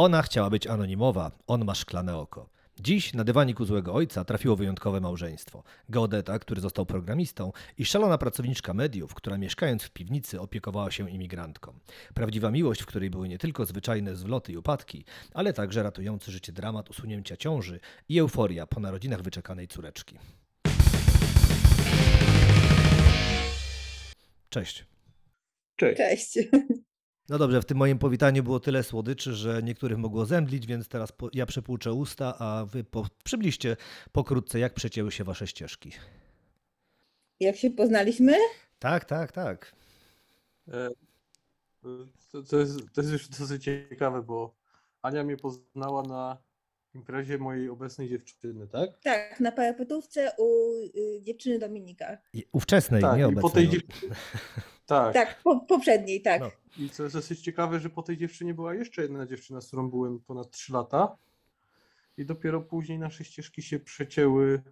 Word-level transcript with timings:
Ona 0.00 0.22
chciała 0.22 0.50
być 0.50 0.66
anonimowa, 0.66 1.30
on 1.46 1.64
ma 1.64 1.74
szklane 1.74 2.16
oko. 2.16 2.48
Dziś 2.78 3.14
na 3.14 3.24
dywaniku 3.24 3.64
złego 3.64 3.94
ojca 3.94 4.24
trafiło 4.24 4.56
wyjątkowe 4.56 5.00
małżeństwo. 5.00 5.62
Geodeta, 5.88 6.38
który 6.38 6.60
został 6.60 6.86
programistą 6.86 7.52
i 7.78 7.84
szalona 7.84 8.18
pracowniczka 8.18 8.74
mediów, 8.74 9.14
która 9.14 9.38
mieszkając 9.38 9.82
w 9.82 9.90
piwnicy 9.90 10.40
opiekowała 10.40 10.90
się 10.90 11.10
imigrantką. 11.10 11.72
Prawdziwa 12.14 12.50
miłość, 12.50 12.82
w 12.82 12.86
której 12.86 13.10
były 13.10 13.28
nie 13.28 13.38
tylko 13.38 13.66
zwyczajne 13.66 14.16
zwloty 14.16 14.52
i 14.52 14.56
upadki, 14.56 15.04
ale 15.34 15.52
także 15.52 15.82
ratujący 15.82 16.30
życie 16.30 16.52
dramat 16.52 16.90
usunięcia 16.90 17.36
ciąży 17.36 17.80
i 18.08 18.18
euforia 18.18 18.66
po 18.66 18.80
narodzinach 18.80 19.22
wyczekanej 19.22 19.68
córeczki. 19.68 20.18
Cześć. 24.50 24.84
Cześć. 25.76 25.96
Cześć. 25.96 26.38
No 27.30 27.38
dobrze, 27.38 27.62
w 27.62 27.64
tym 27.64 27.76
moim 27.76 27.98
powitaniu 27.98 28.42
było 28.42 28.60
tyle 28.60 28.82
słodyczy, 28.82 29.34
że 29.34 29.62
niektórych 29.62 29.98
mogło 29.98 30.26
zemdlić, 30.26 30.66
więc 30.66 30.88
teraz 30.88 31.12
po, 31.12 31.28
ja 31.32 31.46
przepłuczę 31.46 31.92
usta, 31.92 32.38
a 32.38 32.64
wy 32.64 32.84
po, 32.84 33.06
przybliżcie 33.24 33.76
pokrótce, 34.12 34.58
jak 34.58 34.74
przecięły 34.74 35.12
się 35.12 35.24
wasze 35.24 35.46
ścieżki. 35.46 35.92
Jak 37.40 37.56
się 37.56 37.70
poznaliśmy? 37.70 38.36
Tak, 38.78 39.04
tak, 39.04 39.32
tak. 39.32 39.72
E, 40.68 40.90
To, 42.32 42.42
to, 42.42 42.58
jest, 42.58 42.78
to 42.92 43.00
jest 43.00 43.12
już 43.12 43.28
dosyć 43.28 43.64
ciekawe, 43.64 44.22
bo 44.22 44.54
Ania 45.02 45.24
mnie 45.24 45.36
poznała 45.36 46.02
na 46.02 46.38
imprezie 46.94 47.38
mojej 47.38 47.68
obecnej 47.68 48.08
dziewczyny, 48.08 48.68
tak? 48.68 48.90
Tak, 49.02 49.40
na 49.40 49.52
parapetówce 49.52 50.32
u 50.38 50.72
y, 50.96 51.22
dziewczyny 51.22 51.58
Dominika. 51.58 52.18
I 52.32 52.44
ówczesnej, 52.52 53.02
tak, 53.02 53.18
nie 53.18 53.26
obecnej. 53.26 53.42
po 53.42 53.50
tej 53.50 53.68
no. 54.08 54.14
tak. 54.90 55.14
Tak, 55.14 55.42
po, 55.42 55.60
poprzedniej, 55.60 56.22
tak. 56.22 56.40
No. 56.40 56.50
I 56.78 56.90
co 56.90 57.02
jest 57.02 57.14
dosyć 57.14 57.40
ciekawe, 57.40 57.80
że 57.80 57.90
po 57.90 58.02
tej 58.02 58.16
dziewczynie 58.16 58.54
była 58.54 58.74
jeszcze 58.74 59.02
jedna 59.02 59.26
dziewczyna, 59.26 59.60
z 59.60 59.66
którą 59.66 59.90
byłem 59.90 60.20
ponad 60.20 60.50
3 60.50 60.72
lata. 60.72 61.16
I 62.16 62.26
dopiero 62.26 62.60
później 62.60 62.98
nasze 62.98 63.24
ścieżki 63.24 63.62
się 63.62 63.80
przecięły. 63.80 64.62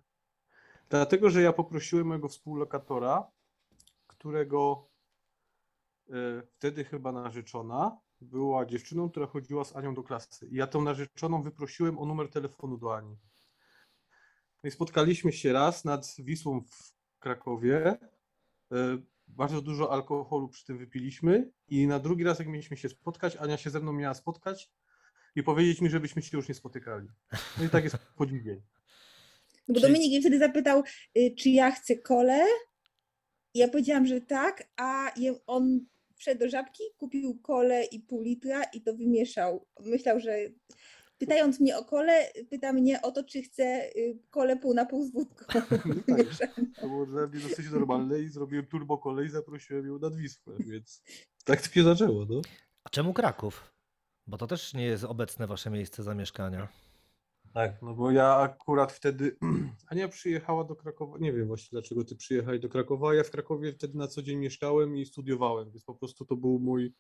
Dlatego, 0.91 1.31
że 1.31 1.43
ja 1.43 1.53
poprosiłem 1.53 2.07
mojego 2.07 2.29
współlokatora, 2.29 3.31
którego 4.07 4.89
e, 6.11 6.13
wtedy 6.43 6.85
chyba 6.85 7.13
narzeczona 7.13 7.99
była 8.21 8.67
dziewczyną, 8.67 9.11
która 9.11 9.27
chodziła 9.27 9.65
z 9.65 9.77
Anią 9.77 9.95
do 9.95 10.03
klasy. 10.03 10.47
I 10.47 10.55
ja 10.55 10.67
tą 10.67 10.83
narzeczoną 10.83 11.43
wyprosiłem 11.43 11.99
o 11.99 12.05
numer 12.05 12.31
telefonu 12.31 12.79
do 12.79 12.97
Ani. 12.97 13.17
No 14.63 14.69
i 14.69 14.71
spotkaliśmy 14.71 15.33
się 15.33 15.53
raz 15.53 15.85
nad 15.85 16.15
Wisłą 16.19 16.61
w 16.61 16.93
Krakowie. 17.19 17.99
E, 18.73 18.99
Bardzo 19.29 19.63
dużo 19.63 19.93
alkoholu 19.93 20.49
przy 20.49 20.65
tym 20.67 20.79
wypiliśmy 20.79 21.51
i 21.69 21.87
na 21.87 21.99
drugi 21.99 22.25
raz, 22.25 22.39
jak 22.39 22.49
mieliśmy 22.49 22.77
się 22.77 22.89
spotkać, 22.89 23.37
Ania 23.37 23.57
się 23.57 23.71
ze 23.71 23.81
mną 23.81 23.93
miała 23.93 24.15
spotkać 24.15 24.71
i 25.37 25.43
powiedzieć 25.43 25.81
mi, 25.81 25.91
żebyśmy 25.91 26.23
się 26.23 26.37
już 26.37 26.49
nie 26.49 26.55
spotykali. 26.55 27.09
No 27.59 27.65
i 27.65 27.69
tak 27.69 27.85
jest 27.85 27.97
po 28.17 28.27
dzień. 28.27 28.63
Bo 29.69 29.75
Czyli- 29.75 29.87
Dominik 29.87 30.11
mnie 30.11 30.21
wtedy 30.21 30.39
zapytał, 30.39 30.83
y, 31.19 31.35
czy 31.39 31.51
ja 31.51 31.71
chcę 31.71 31.97
kolę. 31.97 32.45
I 33.55 33.59
ja 33.59 33.69
powiedziałam, 33.69 34.07
że 34.07 34.21
tak, 34.21 34.69
a 34.77 35.13
on 35.47 35.81
wszedł 36.17 36.41
do 36.41 36.49
żabki, 36.49 36.83
kupił 36.97 37.39
kolę 37.43 37.85
i 37.85 38.01
pół 38.01 38.23
litra 38.23 38.65
i 38.65 38.83
to 38.83 38.97
wymieszał. 38.97 39.67
Myślał, 39.81 40.21
że 40.21 40.39
pytając 41.19 41.61
mnie 41.61 41.79
o 41.79 41.85
kolę, 41.85 42.27
pyta 42.51 42.73
mnie 42.73 43.03
o 43.03 43.11
to, 43.11 43.25
czy 43.25 43.43
chcę 43.43 43.91
y, 43.97 44.19
kolę 44.31 44.57
pół 44.57 44.75
na 44.75 44.87
pół 44.87 45.05
z 45.05 45.13
wódką. 45.13 45.61
wymieszaną. 46.09 46.53
To 46.81 46.89
było 46.89 47.07
dla 47.07 47.27
mnie 47.27 47.41
dosyć 47.41 47.71
normalne 47.71 48.19
i 48.19 48.29
zrobiłem 48.29 48.67
turbo 48.67 48.99
kolej 48.99 49.27
i 49.27 49.31
zaprosiłem 49.31 49.87
ją 49.87 49.99
nad 49.99 50.17
Wisłę, 50.17 50.55
więc 50.59 51.03
tak 51.45 51.63
to 51.63 51.69
się 51.69 51.83
zaczęło, 51.83 52.27
no. 52.31 52.41
A 52.85 52.89
czemu 52.91 53.15
Kraków? 53.15 53.73
Bo 54.27 54.39
to 54.39 54.47
też 54.47 54.75
nie 54.75 54.85
jest 54.85 55.05
obecne 55.05 55.47
wasze 55.47 55.71
miejsce 55.71 56.03
zamieszkania. 56.03 56.69
Tak, 57.55 57.83
no 57.83 57.95
bo 57.95 58.11
ja 58.11 58.37
akurat 58.37 58.93
wtedy, 58.93 59.37
Ania 59.91 60.09
przyjechała 60.09 60.65
do 60.65 60.77
Krakowa, 60.77 61.19
nie 61.19 61.33
wiem 61.33 61.47
właśnie 61.47 61.69
dlaczego 61.71 62.05
ty 62.05 62.17
przyjechałeś 62.17 62.61
do 62.61 62.69
Krakowa, 62.69 63.15
ja 63.15 63.25
w 63.25 63.31
Krakowie 63.31 63.73
wtedy 63.73 63.99
na 63.99 64.09
co 64.09 64.23
dzień 64.23 64.39
mieszkałem 64.39 64.97
i 64.97 65.07
studiowałem, 65.07 65.71
więc 65.71 65.85
po 65.85 65.95
prostu 65.95 66.25
to 66.25 66.37
był 66.37 66.59
mój, 66.59 66.95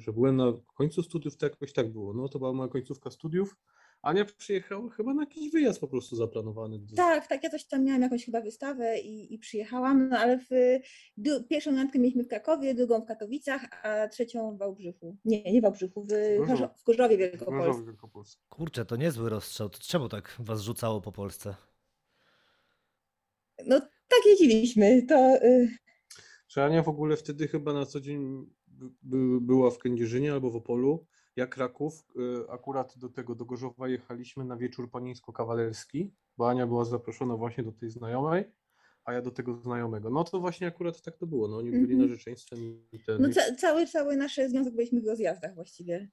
że 0.00 0.12
byłem 0.12 0.36
na 0.36 0.52
końcu 0.74 1.02
studiów, 1.02 1.36
to 1.36 1.46
jakoś 1.46 1.72
tak 1.72 1.92
było, 1.92 2.14
no 2.14 2.28
to 2.28 2.38
była 2.38 2.52
moja 2.52 2.68
końcówka 2.68 3.10
studiów. 3.10 3.56
Ania 4.02 4.24
przyjechała 4.24 4.90
chyba 4.90 5.14
na 5.14 5.22
jakiś 5.22 5.52
wyjazd 5.52 5.80
po 5.80 5.88
prostu 5.88 6.16
zaplanowany. 6.16 6.80
Tak, 6.96 7.26
tak, 7.26 7.44
ja 7.44 7.50
coś 7.50 7.64
tam 7.64 7.84
miałam 7.84 8.02
jakąś 8.02 8.24
chyba 8.24 8.40
wystawę 8.40 9.00
i, 9.00 9.34
i 9.34 9.38
przyjechałam, 9.38 10.08
no 10.08 10.18
ale 10.18 10.38
w, 10.38 10.50
du, 11.16 11.44
pierwszą 11.44 11.76
randkę 11.76 11.98
mieliśmy 11.98 12.24
w 12.24 12.28
Krakowie, 12.28 12.74
drugą 12.74 13.00
w 13.00 13.04
Katowicach, 13.04 13.86
a 13.86 14.08
trzecią 14.08 14.56
w 14.56 14.58
Wałbrzychu. 14.58 15.16
Nie, 15.24 15.52
nie 15.52 15.60
w 15.60 15.62
Wałbrzychu, 15.62 16.02
w, 16.04 16.06
Gorzowie. 16.08 16.46
Gorzo- 16.46 16.68
w 16.78 16.84
Gorzowie 16.84 17.16
Wielkopolskim. 17.16 17.66
Gorzowie 17.66 17.86
Wielkopolskim. 17.86 18.44
Kurczę, 18.48 18.84
to 18.84 18.96
niezły 18.96 19.30
rozstrzał. 19.30 19.68
To 19.70 19.78
Czemu 19.78 20.08
tak 20.08 20.36
was 20.38 20.60
rzucało 20.60 21.00
po 21.00 21.12
Polsce? 21.12 21.54
No 23.66 23.80
tak 23.80 24.26
jeździliśmy, 24.26 25.02
to 25.02 25.36
y, 25.44 25.68
Że 26.48 26.64
Ania 26.64 26.82
w 26.82 26.88
ogóle 26.88 27.16
wtedy 27.16 27.48
chyba 27.48 27.72
na 27.72 27.86
co 27.86 28.00
dzień 28.00 28.50
była 29.40 29.70
w 29.70 29.78
Kędzierzynie 29.78 30.32
albo 30.32 30.50
w 30.50 30.56
Opolu. 30.56 31.06
Ja 31.36 31.46
Kraków, 31.46 32.04
y, 32.16 32.50
akurat 32.50 32.98
do 32.98 33.08
tego, 33.08 33.34
do 33.34 33.44
Gorzowa 33.44 33.88
jechaliśmy 33.88 34.44
na 34.44 34.56
wieczór 34.56 34.90
panieńsko-kawalerski, 34.90 36.10
bo 36.36 36.48
Ania 36.48 36.66
była 36.66 36.84
zaproszona 36.84 37.36
właśnie 37.36 37.64
do 37.64 37.72
tej 37.72 37.90
znajomej, 37.90 38.44
a 39.04 39.12
ja 39.12 39.22
do 39.22 39.30
tego 39.30 39.56
znajomego. 39.56 40.10
No 40.10 40.24
to 40.24 40.40
właśnie 40.40 40.66
akurat 40.66 41.02
tak 41.02 41.16
to 41.16 41.26
było, 41.26 41.48
no 41.48 41.56
oni 41.56 41.70
byli 41.70 41.82
Mhm. 41.82 42.00
narzeczeństwem 42.00 42.58
i 42.92 42.98
ten... 43.06 43.22
no, 43.22 43.28
ca, 43.28 43.54
cały, 43.54 43.86
cały 43.86 44.16
nasz 44.16 44.40
związek 44.48 44.74
byliśmy 44.74 45.00
w 45.00 45.06
rozjazdach 45.06 45.54
właściwie. 45.54 46.08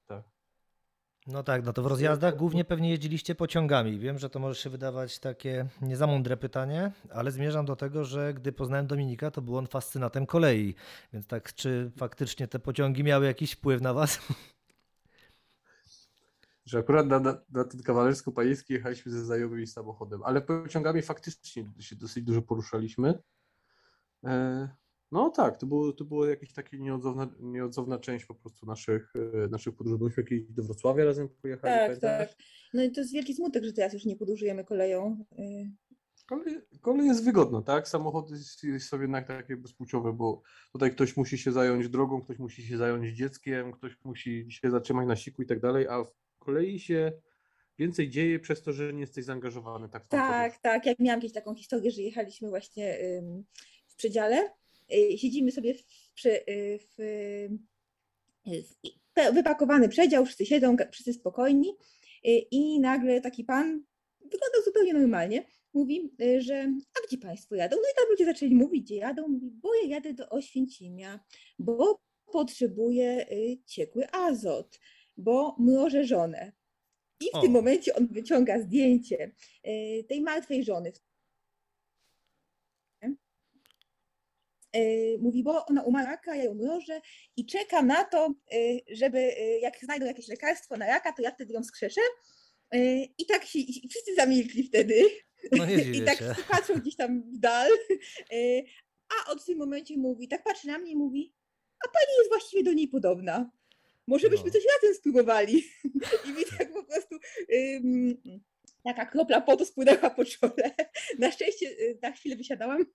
No 1.26 1.42
tak, 1.42 1.64
no 1.64 1.72
to 1.72 1.82
w 1.82 1.86
rozjazdach 1.86 2.36
głównie 2.36 2.64
pewnie 2.64 2.90
jeździliście 2.90 3.34
pociągami. 3.34 3.98
Wiem, 3.98 4.18
że 4.18 4.30
to 4.30 4.38
może 4.38 4.60
się 4.60 4.70
wydawać 4.70 5.18
takie 5.18 5.66
nie 5.82 5.96
za 5.96 6.06
mądre 6.06 6.36
pytanie, 6.36 6.92
ale 7.10 7.30
zmierzam 7.30 7.66
do 7.66 7.76
tego, 7.76 8.04
że 8.04 8.34
gdy 8.34 8.52
poznałem 8.52 8.86
Dominika, 8.86 9.30
to 9.30 9.42
był 9.42 9.56
on 9.56 9.66
fascynatem 9.66 10.26
kolei. 10.26 10.74
Więc 11.12 11.26
tak, 11.26 11.54
czy 11.54 11.90
faktycznie 11.96 12.48
te 12.48 12.58
pociągi 12.58 13.04
miały 13.04 13.26
jakiś 13.26 13.52
wpływ 13.52 13.80
na 13.80 13.94
was? 13.94 14.18
że 16.70 16.78
akurat 16.78 17.06
na, 17.06 17.20
na, 17.20 17.38
na 17.50 17.64
ten 17.64 17.82
kawalersko-panieński 17.82 18.72
jechaliśmy 18.72 19.12
ze 19.12 19.24
znajomymi 19.24 19.66
samochodem, 19.66 20.22
ale 20.22 20.40
pociągami 20.40 21.02
faktycznie 21.02 21.72
się 21.80 21.96
dosyć 21.96 22.24
dużo 22.24 22.42
poruszaliśmy. 22.42 23.22
E, 24.24 24.68
no 25.12 25.30
tak, 25.30 25.56
to 25.56 25.66
było, 25.66 25.92
to 25.92 26.04
było 26.04 26.26
jakieś 26.26 26.52
takie 26.52 26.78
nieodzowna, 26.78 27.28
nieodzowna 27.40 27.98
część 27.98 28.24
po 28.24 28.34
prostu 28.34 28.66
naszych, 28.66 29.12
e, 29.44 29.48
naszych 29.48 29.74
podróży. 29.76 29.98
Byliśmy 29.98 30.24
kiedyś 30.24 30.46
do 30.52 30.62
Wrocławia 30.62 31.04
razem 31.04 31.28
pojechali, 31.28 31.74
Tak, 31.74 31.86
pamiętasz? 31.86 32.28
tak. 32.28 32.38
No 32.74 32.82
i 32.82 32.90
to 32.90 33.00
jest 33.00 33.12
wielki 33.12 33.34
smutek, 33.34 33.64
że 33.64 33.72
teraz 33.72 33.92
już 33.92 34.04
nie 34.04 34.16
podróżujemy 34.16 34.64
koleją. 34.64 35.24
y. 35.38 35.70
Kolej, 36.26 36.60
kolej 36.80 37.06
jest 37.06 37.24
wygodna, 37.24 37.62
tak? 37.62 37.88
Samochody 37.88 38.38
sobie 38.78 39.02
jednak 39.02 39.26
takie 39.26 39.56
bezpłciowe, 39.56 40.12
bo 40.12 40.42
tutaj 40.72 40.90
ktoś 40.90 41.16
musi 41.16 41.38
się 41.38 41.52
zająć 41.52 41.88
drogą, 41.88 42.22
ktoś 42.22 42.38
musi 42.38 42.62
się 42.62 42.76
zająć 42.76 43.16
dzieckiem, 43.16 43.72
ktoś 43.72 43.96
musi 44.04 44.46
się 44.50 44.70
zatrzymać 44.70 45.08
na 45.08 45.16
siku 45.16 45.42
i 45.42 45.46
tak 45.46 45.60
dalej, 45.60 45.88
a 45.88 46.04
w 46.04 46.12
kolei 46.38 46.78
się 46.80 47.12
więcej 47.78 48.10
dzieje 48.10 48.40
przez 48.40 48.62
to, 48.62 48.72
że 48.72 48.92
nie 48.92 49.00
jesteś 49.00 49.24
zaangażowany 49.24 49.88
tak 49.88 50.04
w. 50.04 50.08
Tak, 50.08 50.58
tak. 50.58 50.86
Jak 50.86 50.98
miałam 50.98 51.20
kiedyś 51.20 51.34
taką 51.34 51.54
historię, 51.54 51.90
że 51.90 52.02
jechaliśmy 52.02 52.48
właśnie 52.48 52.98
ym, 53.18 53.44
w 53.86 53.96
przedziale. 53.96 54.50
Y, 54.94 55.18
Siedzimy 55.18 55.50
sobie 55.52 55.74
w, 55.74 55.84
przy, 56.14 56.30
y, 56.48 56.78
w, 56.78 57.00
y, 57.00 57.50
w 58.46 58.74
pe- 59.14 59.34
wypakowany 59.34 59.88
przedział, 59.88 60.24
wszyscy 60.24 60.46
siedzą, 60.46 60.76
wszyscy 60.92 61.12
spokojni. 61.12 61.68
y, 62.26 62.30
I 62.50 62.80
nagle 62.80 63.20
taki 63.20 63.44
pan, 63.44 63.84
wyglądał 64.20 64.62
zupełnie 64.64 64.92
normalnie, 64.94 65.44
mówi, 65.74 66.10
y, 66.22 66.40
że 66.42 66.62
a 66.94 67.06
gdzie 67.06 67.18
państwo 67.18 67.54
jadą? 67.54 67.76
No 67.76 67.82
i 67.82 67.94
tam 67.96 68.10
ludzie 68.10 68.24
zaczęli 68.24 68.54
mówić, 68.54 68.84
gdzie 68.84 68.96
jadą. 68.96 69.28
Mówi, 69.28 69.50
bo 69.50 69.74
ja 69.74 69.88
jadę 69.88 70.14
do 70.14 70.28
Oświęcimia, 70.28 71.20
bo 71.58 72.00
potrzebuję 72.32 73.26
y, 73.32 73.58
ciekły 73.66 74.10
azot, 74.12 74.80
bo 75.16 75.56
mrożę 75.58 76.04
żonę. 76.04 76.52
I 77.20 77.30
w 77.30 77.34
O. 77.34 77.42
tym 77.42 77.52
momencie 77.52 77.94
on 77.94 78.06
wyciąga 78.06 78.60
zdjęcie 78.60 79.32
y, 79.66 80.04
tej 80.08 80.20
martwej 80.20 80.64
żony. 80.64 80.88
Y, 80.88 80.92
Mówi, 85.20 85.42
bo 85.42 85.66
ona 85.66 85.82
umarła 85.82 86.10
raka, 86.10 86.34
ja 86.36 86.44
ją 86.44 86.54
mrożę 86.54 87.00
i 87.36 87.46
czeka 87.46 87.82
na 87.82 88.04
to, 88.04 88.34
y, 88.54 88.80
żeby 88.92 89.18
y, 89.18 89.58
jak 89.62 89.78
znajdą 89.82 90.06
jakieś 90.06 90.28
lekarstwo 90.28 90.76
na 90.76 90.86
raka, 90.86 91.12
to 91.12 91.22
ja 91.22 91.30
wtedy 91.30 91.52
ją 91.52 91.62
wskrzeszę. 91.62 92.00
Y, 92.74 93.06
I 93.18 93.26
tak 93.26 93.44
się, 93.44 93.58
i 93.58 93.88
wszyscy 93.88 94.14
zamilkli 94.14 94.62
wtedy. 94.62 95.02
No 95.52 95.64
I 95.94 96.02
tak 96.04 96.18
się. 96.18 96.34
patrzą 96.50 96.74
gdzieś 96.74 96.96
tam 96.96 97.22
w 97.22 97.38
dal. 97.38 97.70
Y, 98.32 98.64
A 99.26 99.30
od 99.30 99.44
tym 99.44 99.58
momencie 99.58 99.96
mówi, 99.96 100.28
tak 100.28 100.42
patrzy 100.44 100.66
na 100.66 100.78
mnie 100.78 100.92
i 100.92 100.96
mówi, 100.96 101.34
a 101.84 101.88
pani 101.88 102.16
jest 102.18 102.28
właściwie 102.30 102.62
do 102.62 102.72
niej 102.72 102.88
podobna. 102.88 103.50
Może 104.06 104.30
byśmy 104.30 104.46
No. 104.46 104.52
coś 104.52 104.62
razem 104.74 104.94
spróbowali. 104.94 105.64
I 106.28 106.32
mi 106.32 106.44
tak 106.58 106.72
po 106.72 106.84
prostu 106.84 107.14
ym, 107.54 108.20
taka 108.84 109.06
kropla 109.06 109.40
potu 109.40 109.64
spłynęła 109.64 110.10
po 110.10 110.24
czole. 110.24 110.74
Na 111.18 111.30
szczęście 111.30 111.66
y, 111.66 111.98
na 112.02 112.12
chwilę 112.12 112.36
wysiadałam. 112.36 112.84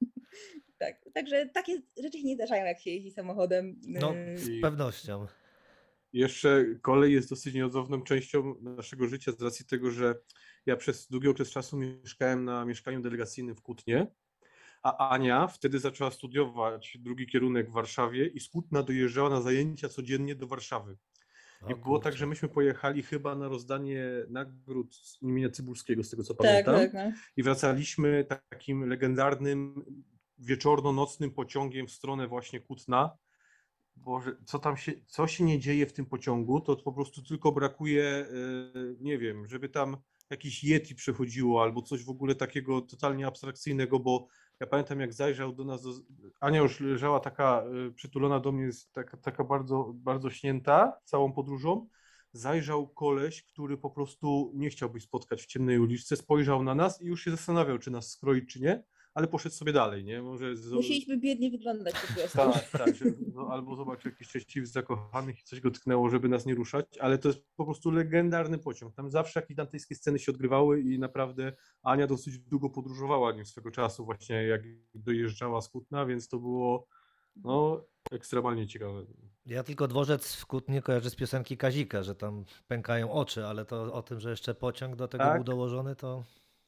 Tak, 0.78 0.96
także 1.14 1.46
takie 1.46 1.82
rzeczy 2.04 2.18
się 2.18 2.24
nie 2.24 2.36
zdarzają, 2.36 2.66
jak 2.66 2.80
się 2.80 2.90
jeździ 2.90 3.12
samochodem. 3.12 3.82
No, 3.88 4.16
y, 4.16 4.38
z 4.38 4.62
pewnością. 4.62 5.26
jeszcze 6.14 6.66
kolej 6.82 7.14
jest 7.14 7.30
dosyć 7.30 7.54
nieodzowną 7.54 8.02
częścią 8.02 8.56
naszego 8.62 9.08
życia 9.08 9.32
z 9.32 9.42
racji 9.42 9.66
tego, 9.66 9.92
że 9.92 10.16
ja 10.66 10.76
przez 10.76 11.08
długi 11.08 11.28
okres 11.28 11.52
czasu 11.52 11.78
mieszkałem 11.78 12.46
na 12.46 12.66
mieszkaniu 12.66 13.02
delegacyjnym 13.02 13.56
w 13.56 13.62
Kutnie, 13.62 14.08
a 14.84 15.10
Ania 15.10 15.48
wtedy 15.48 15.80
zaczęła 15.80 16.12
studiować 16.12 16.98
drugi 17.02 17.28
kierunek 17.28 17.70
w 17.70 17.74
Warszawie 17.74 18.28
i 18.28 18.40
z 18.40 18.50
Kutna 18.50 18.84
dojeżdżała 18.84 19.30
na 19.30 19.42
zajęcia 19.42 19.90
codziennie 19.90 20.36
do 20.36 20.48
Warszawy. 20.48 20.98
I 21.70 21.76
było 21.76 22.00
tak, 22.00 22.04
kurczę. 22.04 22.18
że 22.18 22.28
myśmy 22.28 22.50
pojechali 22.50 23.04
chyba 23.04 23.36
na 23.36 23.48
rozdanie 23.48 24.04
nagród 24.30 24.96
z 24.96 25.22
imienia 25.22 25.50
Cybulskiego, 25.50 26.04
z 26.04 26.10
tego 26.10 26.24
co 26.24 26.34
Tak, 26.34 26.48
pamiętam. 26.66 26.76
tak, 26.76 26.94
no. 26.94 27.20
I 27.38 27.44
wracaliśmy 27.44 28.26
takim 28.26 28.90
legendarnym 28.90 29.86
wieczorno-nocnym 30.38 31.32
pociągiem 31.32 31.88
w 31.88 31.92
stronę 31.92 32.28
właśnie 32.28 32.60
Kutna. 32.60 33.18
Boże, 33.96 34.36
co 34.46 34.60
tam 34.60 34.78
się, 34.78 34.92
co 35.08 35.28
się 35.28 35.44
nie 35.44 35.60
dzieje 35.60 35.86
w 35.86 35.94
tym 35.94 36.06
pociągu, 36.06 36.62
to 36.62 36.76
po 36.76 36.94
prostu 36.94 37.24
tylko 37.24 37.52
brakuje, 37.52 38.04
e, 38.04 38.28
nie 39.00 39.18
wiem, 39.18 39.48
żeby 39.48 39.70
tam 39.70 39.98
jakiś 40.30 40.64
Yeti 40.64 40.96
przechodziło 40.96 41.64
albo 41.64 41.82
coś 41.82 42.04
w 42.04 42.10
ogóle 42.10 42.36
takiego 42.36 42.82
totalnie 42.82 43.28
abstrakcyjnego, 43.28 44.00
bo 44.00 44.28
ja 44.60 44.68
pamiętam 44.68 45.00
jak 45.00 45.14
zajrzał 45.14 45.54
do 45.54 45.64
nas, 45.64 45.84
do, 45.84 45.92
Ania 46.40 46.60
już 46.60 46.80
leżała 46.80 47.20
taka 47.20 47.64
e, 47.88 47.92
przytulona 47.92 48.40
do 48.40 48.52
mnie, 48.52 48.70
taka, 48.92 49.18
taka 49.18 49.44
bardzo, 49.44 49.92
bardzo 49.94 50.30
śnięta 50.30 50.94
całą 51.04 51.34
podróżą. 51.34 51.88
Zajrzał 52.32 52.88
koleś, 52.88 53.44
który 53.44 53.78
po 53.78 53.90
prostu 53.90 54.52
nie 54.56 54.70
chciałby 54.70 55.00
spotkać 55.00 55.42
w 55.42 55.46
ciemnej 55.46 55.80
uliczce, 55.80 56.16
spojrzał 56.16 56.64
na 56.64 56.76
nas 56.76 57.02
i 57.02 57.06
już 57.06 57.24
się 57.24 57.32
zastanawiał, 57.32 57.78
czy 57.78 57.92
nas 57.92 58.12
skroić, 58.12 58.54
czy 58.54 58.62
nie, 58.62 58.84
ale 59.16 59.28
poszedł 59.28 59.56
sobie 59.56 59.74
dalej, 59.74 60.04
nie? 60.04 60.22
Może 60.22 60.56
z... 60.56 60.72
Musieliśmy 60.72 61.18
biednie 61.18 61.52
wyglądać 61.52 61.96
po 62.08 62.14
prostu. 62.14 62.38
Tak, 62.38 62.70
tak, 62.86 62.96
że, 62.96 63.06
no, 63.34 63.48
albo 63.52 63.76
zobaczył 63.76 64.12
jakiś 64.12 64.28
szczęśliwy 64.28 64.68
zakochanych 64.68 65.40
i 65.40 65.44
coś 65.44 65.60
go 65.60 65.72
tknęło, 65.72 66.10
żeby 66.10 66.30
nas 66.30 66.46
nie 66.46 66.56
ruszać, 66.56 66.98
ale 66.98 67.18
to 67.18 67.28
jest 67.28 67.46
po 67.56 67.66
prostu 67.66 67.92
legendarny 67.92 68.58
pociąg. 68.58 68.96
Tam 68.96 69.10
zawsze 69.10 69.40
jakieś 69.40 69.58
dantejskie 69.58 69.96
sceny 69.96 70.20
się 70.20 70.32
odgrywały 70.32 70.82
i 70.82 71.00
naprawdę 71.00 71.54
Ania 71.84 72.08
dosyć 72.08 72.40
długo 72.40 72.70
podróżowała 72.70 73.32
nim 73.32 73.46
swego 73.46 73.72
czasu 73.72 74.06
właśnie 74.06 74.44
jak 74.44 74.62
dojeżdżała 74.94 75.62
z 75.62 75.70
Kutna, 75.70 76.06
więc 76.06 76.28
to 76.28 76.40
było 76.40 76.88
no 77.36 77.86
ekstremalnie 78.12 78.68
ciekawe. 78.68 79.06
Ja 79.46 79.64
tylko 79.64 79.88
dworzec 79.88 80.36
w 80.36 80.46
Kutnie 80.46 80.82
kojarzę 80.82 81.10
z 81.10 81.16
piosenki 81.16 81.58
Kazika, 81.58 82.04
że 82.04 82.16
tam 82.16 82.46
pękają 82.68 83.12
oczy, 83.12 83.46
ale 83.46 83.66
to 83.66 83.94
o 83.94 84.02
tym, 84.02 84.20
że 84.20 84.30
jeszcze 84.30 84.56
pociąg 84.56 84.96
do 84.96 85.08
tego 85.08 85.24
Tak. 85.24 85.36
był 85.36 85.44
dołożony, 85.44 85.96
to 85.96 86.24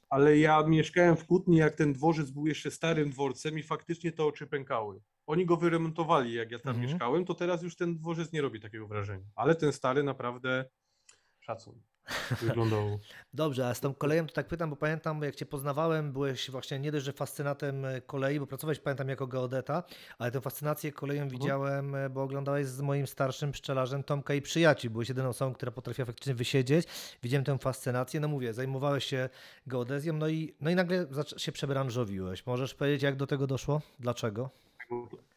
Ale 0.09 0.37
ja 0.37 0.63
mieszkałem 0.63 1.17
w 1.17 1.25
Kutni, 1.25 1.57
jak 1.57 1.75
ten 1.75 1.93
dworzec 1.93 2.31
był 2.31 2.47
jeszcze 2.47 2.71
starym 2.71 3.09
dworcem 3.09 3.59
i 3.59 3.63
faktycznie 3.63 4.11
te 4.11 4.23
oczy 4.25 4.47
pękały. 4.47 5.01
Oni 5.27 5.45
go 5.45 5.57
wyremontowali, 5.57 6.33
jak 6.33 6.51
ja 6.51 6.59
tam 6.59 6.75
Mhm. 6.75 6.91
mieszkałem, 6.91 7.25
to 7.25 7.33
teraz 7.35 7.63
już 7.63 7.75
ten 7.75 7.95
dworzec 7.97 8.31
nie 8.31 8.41
robi 8.41 8.59
takiego 8.59 8.87
wrażenia. 8.87 9.25
Ale 9.35 9.55
ten 9.55 9.73
stary 9.73 10.03
naprawdę 10.03 10.65
szacun. 11.39 11.81
Wyglądał. 12.41 12.99
Dobrze, 13.33 13.67
a 13.67 13.73
z 13.73 13.79
tą 13.79 13.93
koleją 13.93 14.27
to 14.27 14.33
tak 14.33 14.47
pytam, 14.47 14.69
bo 14.69 14.75
pamiętam 14.75 15.21
jak 15.21 15.35
Cię 15.35 15.45
poznawałem, 15.45 16.11
byłeś 16.11 16.51
właśnie 16.51 16.79
nie 16.79 16.91
dość, 16.91 17.05
że 17.05 17.13
fascynatem 17.13 17.85
e, 17.85 18.01
kolei, 18.01 18.39
bo 18.39 18.47
pracowałeś 18.47 18.79
pamiętam 18.79 19.09
jako 19.09 19.27
geodeta, 19.27 19.83
ale 20.17 20.31
tę 20.31 20.41
fascynację 20.41 20.91
koleją 20.91 21.27
widziałem, 21.27 21.95
e, 21.95 22.09
bo 22.09 22.23
oglądałeś 22.23 22.67
z 22.67 22.81
moim 22.81 23.07
starszym 23.07 23.51
pszczelarzem 23.51 24.03
Tomka 24.03 24.33
i 24.33 24.41
przyjaciół. 24.41 24.91
Byłeś 24.91 25.09
jedyną 25.09 25.29
osobą, 25.29 25.53
która 25.53 25.71
potrafiła 25.71 26.05
faktycznie 26.05 26.35
wysiedzieć. 26.35 26.87
Widziałem 27.23 27.45
tę 27.45 27.57
fascynację, 27.57 28.19
no 28.19 28.27
mówię, 28.27 28.53
zajmowałeś 28.53 29.05
się 29.05 29.29
geodezją, 29.67 30.13
no 30.13 30.27
i, 30.27 30.55
no 30.61 30.69
i 30.69 30.75
nagle 30.75 31.07
się 31.37 31.51
przebranżowiłeś. 31.51 32.45
Możesz 32.45 32.75
powiedzieć, 32.75 33.03
jak 33.03 33.15
do 33.15 33.27
tego 33.27 33.47
doszło? 33.47 33.81
Dlaczego? 33.99 34.49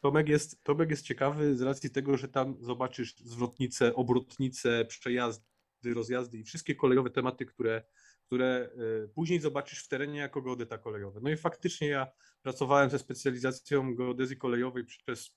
Tomek 0.01 0.29
jest, 0.29 0.65
Tomek 0.65 0.91
jest 0.91 1.05
ciekawy 1.05 1.57
z 1.57 1.63
racji 1.63 1.91
tego, 1.91 2.17
że 2.17 2.29
tam 2.29 2.57
zobaczysz 2.61 3.17
zwrotnice, 3.17 3.95
obrotnice, 3.95 4.85
przejazdy, 4.85 5.50
rozjazdy 5.85 6.39
i 6.39 6.45
wszystkie 6.45 6.75
kolejowe 6.75 7.11
tematy, 7.11 7.47
które, 7.47 7.83
które 8.27 8.71
e, 9.05 9.09
później 9.09 9.41
zobaczysz 9.41 9.85
w 9.85 9.89
terenie 9.89 10.19
jako 10.19 10.43
geodeta 10.43 10.79
kolejowy. 10.79 11.21
No 11.23 11.31
i 11.31 11.37
faktycznie 11.37 11.89
ja 11.89 12.07
pracowałem 12.43 12.91
ze 12.91 12.99
specjalizacją 12.99 13.95
geodezji 13.95 14.37
kolejowej 14.37 14.85
przez 14.85 15.31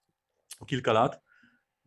kilka 0.67 0.93
lat, 0.93 1.21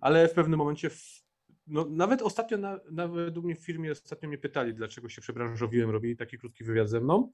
ale 0.00 0.28
w 0.28 0.32
pewnym 0.32 0.58
momencie, 0.58 0.90
w, 0.90 1.22
no, 1.66 1.86
nawet 1.90 2.22
ostatnio, 2.22 2.58
na, 2.58 2.80
nawet 2.90 3.38
u 3.38 3.42
mnie 3.42 3.56
w 3.56 3.64
firmie 3.64 3.92
ostatnio 3.92 4.28
mnie 4.28 4.38
pytali, 4.38 4.74
dlaczego 4.74 5.08
się 5.08 5.20
przebranżowiłem, 5.20 5.90
robili 5.90 6.16
taki 6.16 6.38
krótki 6.38 6.64
wywiad 6.64 6.88
ze 6.88 7.00
mną, 7.00 7.32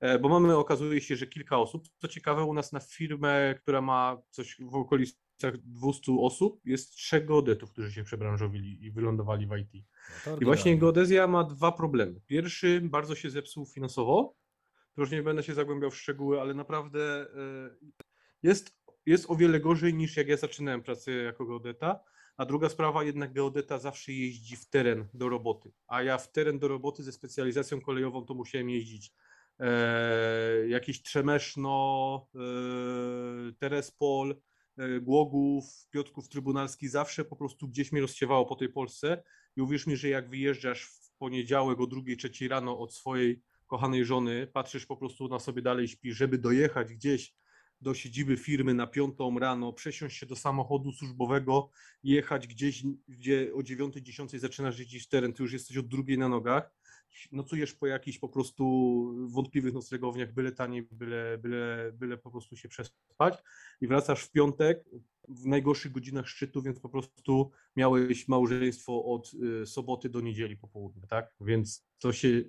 e, 0.00 0.18
bo 0.18 0.28
mamy, 0.28 0.56
okazuje 0.56 1.00
się, 1.00 1.16
że 1.16 1.26
kilka 1.26 1.58
osób. 1.58 1.88
Co 1.98 2.08
ciekawe, 2.08 2.44
u 2.44 2.54
nas 2.54 2.72
na 2.72 2.80
firmę, 2.80 3.54
która 3.62 3.80
ma 3.80 4.22
coś 4.30 4.56
w 4.60 4.76
okolicach 5.44 5.66
200 5.66 6.12
osób, 6.20 6.60
jest 6.64 6.94
trzech 6.94 7.26
geodetów, 7.26 7.70
którzy 7.70 7.92
się 7.92 8.04
przebranżowili 8.04 8.84
i 8.84 8.90
wylądowali 8.90 9.46
w 9.46 9.56
IT. 9.56 9.84
No 10.26 10.36
I 10.40 10.44
właśnie 10.44 10.78
geodezja 10.78 11.26
ma 11.26 11.44
dwa 11.44 11.72
problemy. 11.72 12.20
Pierwszy 12.26 12.80
bardzo 12.80 13.14
się 13.14 13.30
zepsuł 13.30 13.66
finansowo. 13.66 14.34
To 14.94 15.00
już 15.00 15.10
nie 15.10 15.22
będę 15.22 15.42
się 15.42 15.54
zagłębiał 15.54 15.90
w 15.90 15.96
szczegóły, 15.96 16.40
ale 16.40 16.54
naprawdę 16.54 17.00
e, 17.00 17.26
jest, 18.42 18.76
jest 19.06 19.30
o 19.30 19.36
wiele 19.36 19.60
gorzej 19.60 19.94
niż 19.94 20.16
jak 20.16 20.28
ja 20.28 20.36
zaczynałem 20.36 20.82
pracę 20.82 21.12
jako 21.12 21.46
geodeta. 21.46 22.00
A 22.36 22.46
druga 22.46 22.68
sprawa, 22.68 23.04
jednak 23.04 23.32
geodeta 23.32 23.78
zawsze 23.78 24.12
jeździ 24.12 24.56
w 24.56 24.68
teren 24.68 25.08
do 25.14 25.28
roboty. 25.28 25.72
A 25.86 26.02
ja 26.02 26.18
w 26.18 26.32
teren 26.32 26.58
do 26.58 26.68
roboty 26.68 27.02
ze 27.02 27.12
specjalizacją 27.12 27.80
kolejową 27.80 28.24
to 28.24 28.34
musiałem 28.34 28.70
jeździć 28.70 29.12
e, 29.58 30.68
jakieś 30.68 31.02
Trzemeszno, 31.02 32.26
e, 32.34 33.52
Terespol, 33.58 34.36
Głogów, 35.00 35.64
Piotrków 35.90 36.28
Trybunalski, 36.28 36.88
zawsze 36.88 37.24
po 37.24 37.36
prostu 37.36 37.68
gdzieś 37.68 37.92
mnie 37.92 38.00
rozsiewało 38.00 38.46
po 38.46 38.56
tej 38.56 38.68
Polsce. 38.68 39.22
I 39.56 39.60
uwierz 39.60 39.86
mi, 39.86 39.96
że 39.96 40.08
jak 40.08 40.30
wyjeżdżasz 40.30 40.84
w 40.84 41.12
poniedziałek 41.18 41.80
o 41.80 41.86
drugiej, 41.86 42.16
trzeciej 42.16 42.48
rano 42.48 42.78
od 42.78 42.94
swojej 42.94 43.42
kochanej 43.66 44.04
żony, 44.04 44.46
patrzysz 44.46 44.86
po 44.86 44.96
prostu 44.96 45.28
na 45.28 45.38
sobie 45.38 45.62
dalej 45.62 45.88
śpi, 45.88 46.12
żeby 46.12 46.38
dojechać 46.38 46.94
gdzieś 46.94 47.34
do 47.80 47.94
siedziby 47.94 48.36
firmy 48.36 48.74
na 48.74 48.86
piątą 48.86 49.38
rano, 49.38 49.72
przesiąść 49.72 50.18
się 50.18 50.26
do 50.26 50.36
samochodu 50.36 50.92
służbowego, 50.92 51.70
jechać 52.02 52.46
gdzieś, 52.46 52.82
gdzie 53.08 53.54
o 53.54 53.62
dziewiątej, 53.62 54.02
dziesiątej 54.02 54.40
zaczynasz 54.40 54.78
jeździć 54.78 55.04
w 55.04 55.08
teren, 55.08 55.32
ty 55.32 55.42
już 55.42 55.52
jesteś 55.52 55.76
od 55.76 55.88
drugiej 55.88 56.18
na 56.18 56.28
nogach, 56.28 56.70
nocujesz 57.32 57.74
po 57.74 57.86
jakichś 57.86 58.18
po 58.18 58.28
prostu 58.28 58.64
wątpliwych 59.28 59.74
noclegowniach, 59.74 60.32
byle 60.32 60.52
taniej, 60.52 60.82
byle, 60.82 61.38
byle, 61.38 61.92
byle 61.94 62.18
po 62.18 62.30
prostu 62.30 62.56
się 62.56 62.68
przespać 62.68 63.42
i 63.80 63.86
wracasz 63.86 64.24
w 64.24 64.30
piątek 64.30 64.84
w 65.28 65.46
najgorszych 65.46 65.92
godzinach 65.92 66.28
szczytu, 66.28 66.62
więc 66.62 66.80
po 66.80 66.88
prostu 66.88 67.50
miałeś 67.76 68.28
małżeństwo 68.28 69.04
od 69.04 69.32
y, 69.62 69.66
soboty 69.66 70.08
do 70.08 70.20
niedzieli 70.20 70.56
po 70.56 70.68
południu, 70.68 71.06
tak? 71.06 71.32
Więc 71.40 71.86
to 71.98 72.12
się 72.12 72.42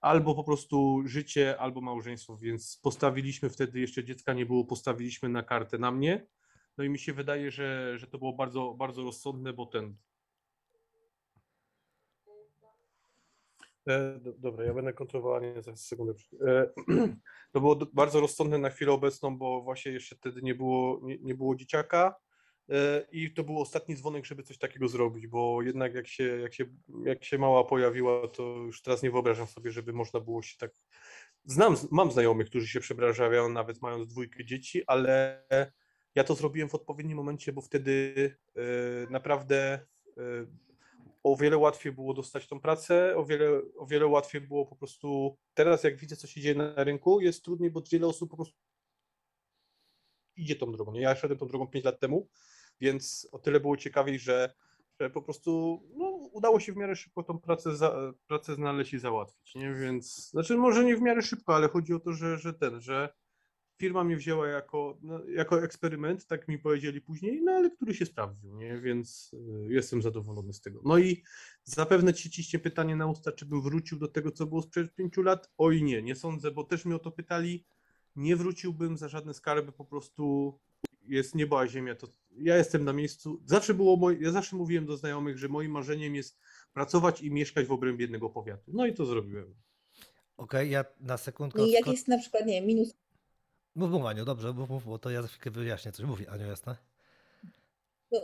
albo 0.00 0.34
po 0.34 0.44
prostu 0.44 1.02
życie, 1.04 1.58
albo 1.58 1.80
małżeństwo, 1.80 2.36
więc 2.36 2.80
postawiliśmy 2.82 3.50
wtedy, 3.50 3.80
jeszcze 3.80 4.04
dziecka 4.04 4.34
nie 4.34 4.46
było, 4.46 4.64
postawiliśmy 4.64 5.28
na 5.28 5.42
kartę 5.42 5.78
na 5.78 5.90
mnie. 5.90 6.26
No 6.78 6.84
i 6.84 6.88
mi 6.88 6.98
się 6.98 7.12
wydaje, 7.12 7.50
że, 7.50 7.98
że 7.98 8.06
to 8.06 8.18
było 8.18 8.32
bardzo, 8.32 8.74
bardzo 8.74 9.02
rozsądne, 9.02 9.52
bo 9.52 9.66
ten. 9.66 9.96
E, 13.88 14.18
do, 14.18 14.32
dobra, 14.32 14.64
ja 14.64 14.74
będę 14.74 14.92
kontrolował, 14.92 15.40
nie 15.40 15.62
za 15.62 15.76
sekundę. 15.76 16.12
E, 16.46 16.70
to 17.52 17.60
było 17.60 17.76
bardzo 17.76 18.20
rozsądne 18.20 18.58
na 18.58 18.70
chwilę 18.70 18.92
obecną, 18.92 19.38
bo 19.38 19.62
właśnie 19.62 19.92
jeszcze 19.92 20.16
wtedy 20.16 20.42
nie 20.42 20.54
było, 20.54 21.00
nie, 21.02 21.18
nie 21.18 21.34
było 21.34 21.54
dzieciaka. 21.54 22.14
E, 22.70 23.06
I 23.12 23.34
to 23.34 23.44
był 23.44 23.60
ostatni 23.60 23.96
dzwonek, 23.96 24.24
żeby 24.24 24.42
coś 24.42 24.58
takiego 24.58 24.88
zrobić, 24.88 25.26
bo 25.26 25.62
jednak 25.62 25.94
jak 25.94 26.08
się, 26.08 26.24
jak, 26.24 26.54
się, 26.54 26.64
jak 27.04 27.24
się 27.24 27.38
mała 27.38 27.64
pojawiła, 27.64 28.28
to 28.28 28.42
już 28.42 28.82
teraz 28.82 29.02
nie 29.02 29.10
wyobrażam 29.10 29.46
sobie, 29.46 29.70
żeby 29.70 29.92
można 29.92 30.20
było 30.20 30.42
się 30.42 30.56
tak. 30.58 30.70
Znam, 31.44 31.76
mam 31.90 32.12
znajomych, 32.12 32.46
którzy 32.46 32.68
się 32.68 32.80
przebrażają, 32.80 33.48
nawet 33.48 33.82
mając 33.82 34.08
dwójkę 34.08 34.44
dzieci, 34.44 34.82
ale 34.86 35.42
ja 36.14 36.24
to 36.24 36.34
zrobiłem 36.34 36.68
w 36.68 36.74
odpowiednim 36.74 37.16
momencie, 37.16 37.52
bo 37.52 37.60
wtedy 37.60 38.14
e, 38.56 38.60
naprawdę 39.10 39.86
e, 40.18 40.46
o 41.22 41.36
wiele 41.36 41.58
łatwiej 41.58 41.92
było 41.92 42.14
dostać 42.14 42.48
tą 42.48 42.60
pracę, 42.60 43.16
o 43.16 43.24
wiele, 43.24 43.62
o 43.76 43.86
wiele 43.86 44.06
łatwiej 44.06 44.40
było 44.40 44.66
po 44.66 44.76
prostu. 44.76 45.36
Teraz, 45.54 45.84
jak 45.84 45.96
widzę, 45.96 46.16
co 46.16 46.26
się 46.26 46.40
dzieje 46.40 46.54
na 46.54 46.84
rynku, 46.84 47.20
jest 47.20 47.44
trudniej, 47.44 47.70
bo 47.70 47.82
wiele 47.92 48.06
osób 48.06 48.30
po 48.30 48.36
prostu 48.36 48.56
idzie 50.36 50.56
tą 50.56 50.72
drogą. 50.72 50.94
Ja 50.94 51.16
szedłem 51.16 51.38
tą 51.38 51.46
drogą 51.46 51.66
5 51.66 51.84
lat 51.84 52.00
temu, 52.00 52.28
więc 52.80 53.28
o 53.32 53.38
tyle 53.38 53.60
było 53.60 53.76
ciekawiej, 53.76 54.18
że, 54.18 54.54
że 55.00 55.10
po 55.10 55.22
prostu 55.22 55.82
no, 55.94 56.06
udało 56.32 56.60
się 56.60 56.72
w 56.72 56.76
miarę 56.76 56.96
szybko 56.96 57.22
tą 57.22 57.38
pracę, 57.38 57.76
za, 57.76 58.12
pracę 58.26 58.54
znaleźć 58.54 58.92
i 58.94 58.98
załatwić. 58.98 59.54
Nie? 59.54 59.74
Więc, 59.74 60.30
znaczy 60.30 60.56
może 60.56 60.84
nie 60.84 60.96
w 60.96 61.00
miarę 61.00 61.22
szybko, 61.22 61.54
ale 61.54 61.68
chodzi 61.68 61.94
o 61.94 62.00
to, 62.00 62.12
że, 62.12 62.38
że 62.38 62.54
ten, 62.54 62.80
że 62.80 63.14
firma 63.80 64.04
mnie 64.04 64.16
wzięła 64.16 64.48
jako, 64.48 64.98
no, 65.02 65.24
jako 65.24 65.62
eksperyment, 65.64 66.26
tak 66.26 66.48
mi 66.48 66.58
powiedzieli 66.58 67.00
później, 67.00 67.42
no 67.42 67.52
ale 67.52 67.70
który 67.70 67.94
się 67.94 68.06
sprawdził, 68.06 68.54
nie? 68.56 68.80
więc 68.80 69.30
y, 69.68 69.72
jestem 69.72 70.02
zadowolony 70.02 70.52
z 70.52 70.60
tego. 70.60 70.80
No 70.84 70.98
i 70.98 71.22
zapewne 71.64 72.14
ci 72.14 72.30
ciśnie 72.30 72.58
pytanie 72.58 72.96
na 72.96 73.06
usta, 73.06 73.32
czy 73.32 73.46
bym 73.46 73.62
wrócił 73.62 73.98
do 73.98 74.08
tego, 74.08 74.30
co 74.30 74.46
było 74.46 74.62
sprzed 74.62 74.94
pięciu 74.94 75.22
lat? 75.22 75.50
Oj 75.58 75.82
nie, 75.82 76.02
nie 76.02 76.14
sądzę, 76.14 76.50
bo 76.50 76.64
też 76.64 76.84
mnie 76.84 76.96
o 76.96 76.98
to 76.98 77.10
pytali. 77.10 77.64
Nie 78.16 78.36
wróciłbym 78.36 78.96
za 78.96 79.08
żadne 79.08 79.34
skarby, 79.34 79.72
po 79.72 79.84
prostu 79.84 80.54
jest 81.06 81.34
niebo 81.34 81.60
a 81.60 81.66
ziemia, 81.66 81.94
to 81.94 82.08
ja 82.36 82.56
jestem 82.56 82.84
na 82.84 82.92
miejscu. 82.92 83.42
Zawsze 83.44 83.74
było 83.74 83.96
moje, 83.96 84.18
ja 84.20 84.30
zawsze 84.30 84.56
mówiłem 84.56 84.86
do 84.86 84.96
znajomych, 84.96 85.38
że 85.38 85.48
moim 85.48 85.70
marzeniem 85.70 86.14
jest 86.14 86.38
pracować 86.72 87.22
i 87.22 87.30
mieszkać 87.30 87.66
w 87.66 87.72
obrębie 87.72 88.04
jednego 88.04 88.30
powiatu. 88.30 88.70
No 88.74 88.86
i 88.86 88.94
to 88.94 89.06
zrobiłem. 89.06 89.54
Okej, 90.36 90.70
ja 90.70 90.84
na 91.00 91.16
sekundkę... 91.16 91.66
I 91.66 91.70
jak 91.70 91.86
jest 91.86 92.08
na 92.08 92.18
przykład, 92.18 92.46
nie 92.46 92.62
minus 92.62 92.94
Mów, 93.74 93.90
mów 93.90 94.04
Aniu, 94.04 94.24
dobrze, 94.24 94.52
mów, 94.52 94.70
mów, 94.70 94.84
bo 94.84 94.98
to 94.98 95.10
ja 95.10 95.22
za 95.22 95.28
chwilkę 95.28 95.50
wyjaśnię 95.50 95.92
coś. 95.92 96.06
Mówi 96.06 96.28
Aniu, 96.28 96.46
jasne? 96.46 96.76
No, 98.12 98.20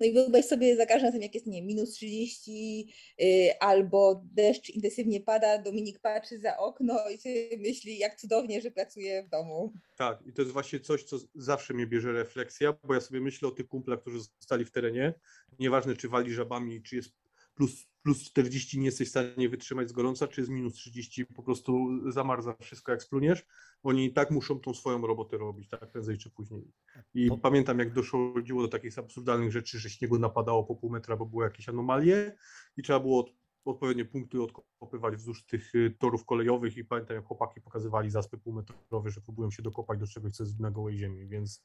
no 0.00 0.06
i 0.06 0.12
wyobraź 0.12 0.44
sobie 0.44 0.76
za 0.76 0.86
każdym 0.86 1.06
razem, 1.06 1.22
jak 1.22 1.34
jest, 1.34 1.46
nie 1.46 1.58
wiem, 1.58 1.66
minus 1.66 1.90
30 1.90 2.88
y, 3.20 3.58
albo 3.60 4.22
deszcz 4.24 4.70
intensywnie 4.70 5.20
pada, 5.20 5.58
Dominik 5.58 5.98
patrzy 5.98 6.38
za 6.38 6.56
okno 6.56 7.10
i 7.14 7.18
sobie 7.18 7.58
myśli, 7.58 7.98
jak 7.98 8.16
cudownie, 8.16 8.60
że 8.60 8.70
pracuje 8.70 9.22
w 9.22 9.28
domu. 9.28 9.72
Tak, 9.96 10.26
i 10.26 10.32
to 10.32 10.42
jest 10.42 10.52
właśnie 10.52 10.80
coś, 10.80 11.04
co 11.04 11.18
zawsze 11.34 11.74
mnie 11.74 11.86
bierze 11.86 12.12
refleksja, 12.12 12.74
bo 12.84 12.94
ja 12.94 13.00
sobie 13.00 13.20
myślę 13.20 13.48
o 13.48 13.50
tych 13.50 13.68
kumplach, 13.68 14.00
którzy 14.00 14.20
zostali 14.20 14.64
w 14.64 14.70
terenie. 14.70 15.14
Nieważne, 15.58 15.96
czy 15.96 16.08
wali 16.08 16.34
żabami, 16.34 16.82
czy 16.82 16.96
jest 16.96 17.21
plus, 17.54 17.86
plus 18.02 18.22
40, 18.24 18.78
nie 18.78 18.84
jesteś 18.86 19.08
w 19.08 19.10
stanie 19.10 19.48
wytrzymać 19.48 19.88
z 19.88 19.92
gorąca, 19.92 20.28
czy 20.28 20.40
jest 20.40 20.50
minus 20.50 20.74
30, 20.74 21.26
po 21.26 21.42
prostu 21.42 21.88
zamarza 22.12 22.56
wszystko, 22.60 22.92
jak 22.92 23.02
spluniesz. 23.02 23.46
Oni 23.82 24.04
i 24.04 24.12
tak 24.12 24.30
muszą 24.30 24.60
tą 24.60 24.74
swoją 24.74 25.06
robotę 25.06 25.38
robić, 25.38 25.68
tak 25.68 25.90
prędzej 25.92 26.18
czy 26.18 26.30
później. 26.30 26.72
I 27.14 27.28
Po- 27.28 27.38
pamiętam, 27.38 27.78
jak 27.78 27.92
dochodziło 27.92 28.62
do 28.62 28.68
takich 28.68 28.98
absurdalnych 28.98 29.52
rzeczy, 29.52 29.78
że 29.78 29.90
śniegu 29.90 30.18
napadało 30.18 30.64
po 30.64 30.76
pół 30.76 30.90
metra, 30.90 31.16
bo 31.16 31.26
były 31.26 31.44
jakieś 31.44 31.68
anomalie 31.68 32.36
i 32.76 32.82
trzeba 32.82 33.00
było 33.00 33.20
od, 33.20 33.32
odpowiednie 33.64 34.04
punkty 34.04 34.42
odkopywać 34.42 35.16
wzdłuż 35.16 35.44
tych 35.46 35.74
y, 35.74 35.96
torów 35.98 36.24
kolejowych 36.24 36.76
i 36.76 36.84
pamiętam, 36.84 37.16
jak 37.16 37.24
chłopaki 37.26 37.60
pokazywali 37.60 38.10
zaspy 38.10 38.38
półmetrowe, 38.38 39.10
że 39.10 39.20
próbują 39.20 39.50
się 39.50 39.62
dokopać 39.62 39.98
do 40.00 40.06
czegoś, 40.06 40.32
co 40.32 40.44
jest 40.44 40.60
na 40.60 40.70
gołej 40.70 40.96
ziemi, 40.98 41.26
więc 41.26 41.64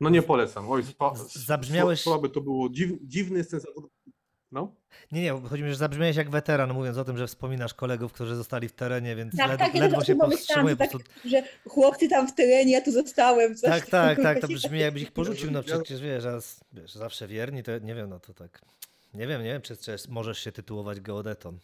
no 0.00 0.10
nie 0.10 0.22
polecam. 0.22 0.70
Oj, 0.70 0.84
spa, 0.84 1.14
Z- 1.14 1.46
zabrzmiałeś- 1.46 2.02
Słaby 2.02 2.30
to 2.30 2.40
było. 2.40 2.68
Dziw, 2.70 2.90
dziwny 3.02 3.38
jest 3.38 3.50
ten 3.50 3.60
zawód. 3.60 3.90
No, 4.54 4.72
Nie, 5.12 5.22
nie, 5.22 5.32
bo 5.34 5.48
chodzi 5.48 5.62
mi, 5.62 5.70
że 5.70 5.76
zabrzmiałeś 5.76 6.16
jak 6.16 6.30
weteran, 6.30 6.72
mówiąc 6.72 6.98
o 6.98 7.04
tym, 7.04 7.18
że 7.18 7.26
wspominasz 7.26 7.74
kolegów, 7.74 8.12
którzy 8.12 8.36
zostali 8.36 8.68
w 8.68 8.72
terenie, 8.72 9.16
więc 9.16 9.36
Tak, 9.36 9.48
led, 9.48 9.58
tak, 9.58 9.74
ja 9.74 9.80
ledwo 9.80 9.98
też 9.98 10.06
się 10.06 10.12
o 10.12 10.16
tym 10.16 10.20
pomyślałam, 10.20 10.66
powstrzymuję. 10.66 10.72
że 10.72 10.76
Po 10.76 10.84
tak, 10.84 10.90
prostu... 10.90 11.28
że 11.28 11.42
chłopcy 11.68 12.08
tam 12.08 12.28
w 12.28 12.34
terenie, 12.34 12.72
ja 12.72 12.80
tu 12.80 12.92
zostałem. 12.92 13.56
Coś 13.56 13.70
Tak, 13.70 13.86
tak, 13.86 14.22
tak, 14.22 14.40
to 14.40 14.48
brzmi 14.58 14.78
jakbyś 14.80 15.02
ich 15.02 15.12
porzucił, 15.12 15.50
no 15.50 15.58
Ja- 15.58 15.64
przecież 15.64 16.00
wiesz, 16.00 16.24
a 16.24 16.38
wiesz, 16.72 16.92
zawsze 16.94 17.26
wierni, 17.28 17.62
to 17.62 17.78
nie 17.78 17.94
wiem, 17.94 18.08
no 18.10 18.20
to 18.20 18.34
tak, 18.34 18.62
nie 19.14 19.26
wiem, 19.26 19.42
nie 19.42 19.48
wiem, 19.52 19.62
czy, 19.62 19.76
czy 19.76 19.96
możesz 20.08 20.38
się 20.38 20.52
tytułować 20.52 21.00
geodetą. 21.00 21.58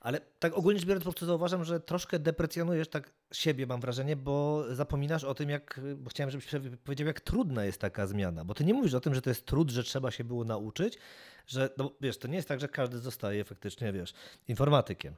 Ale 0.00 0.20
tak 0.38 0.58
ogólnie 0.58 0.78
rzecz 0.78 0.88
biorąc, 0.88 1.04
po 1.04 1.10
prostu 1.10 1.26
zauważam, 1.26 1.64
że 1.64 1.80
troszkę 1.80 2.18
deprecjonujesz 2.18 2.88
tak 2.88 3.12
siebie, 3.32 3.66
mam 3.66 3.80
wrażenie, 3.80 4.16
bo 4.16 4.64
zapominasz 4.74 5.24
o 5.24 5.34
tym, 5.34 5.50
jak, 5.50 5.80
bo 5.96 6.10
chciałem, 6.10 6.30
żebyś 6.30 6.46
powiedział, 6.84 7.06
jak 7.06 7.20
trudna 7.20 7.64
jest 7.64 7.80
taka 7.80 8.06
zmiana, 8.06 8.44
bo 8.44 8.54
ty 8.54 8.64
nie 8.64 8.74
mówisz 8.74 8.94
o 8.94 9.00
tym, 9.00 9.14
że 9.14 9.22
to 9.22 9.30
jest 9.30 9.46
trud, 9.46 9.70
że 9.70 9.82
trzeba 9.82 10.10
się 10.10 10.24
było 10.24 10.44
nauczyć, 10.44 10.98
że, 11.46 11.70
no 11.76 11.92
wiesz, 12.00 12.18
to 12.18 12.28
nie 12.28 12.36
jest 12.36 12.48
tak, 12.48 12.60
że 12.60 12.68
każdy 12.68 12.98
zostaje 12.98 13.44
faktycznie, 13.44 13.92
wiesz, 13.92 14.12
informatykiem. 14.48 15.14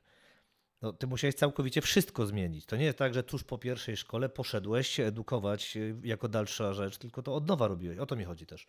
No, 0.83 0.93
ty 0.93 1.07
musiałeś 1.07 1.35
całkowicie 1.35 1.81
wszystko 1.81 2.26
zmienić. 2.26 2.67
To 2.67 2.76
nie 2.76 2.85
jest 2.85 2.99
tak, 2.99 3.14
że 3.14 3.23
tuż 3.23 3.45
po 3.45 3.59
pierwszej 3.59 3.97
szkole 3.97 4.28
poszedłeś 4.28 4.88
się 4.88 5.05
edukować 5.05 5.76
y, 5.76 5.97
jako 6.05 6.28
dalsza 6.28 6.75
rzecz, 6.75 6.99
tylko 6.99 7.23
to 7.23 7.35
od 7.35 7.47
nowa 7.47 7.69
robiłeś. 7.69 7.99
O 7.99 8.07
to 8.07 8.17
mi 8.17 8.25
chodzi 8.25 8.47
też. 8.47 8.67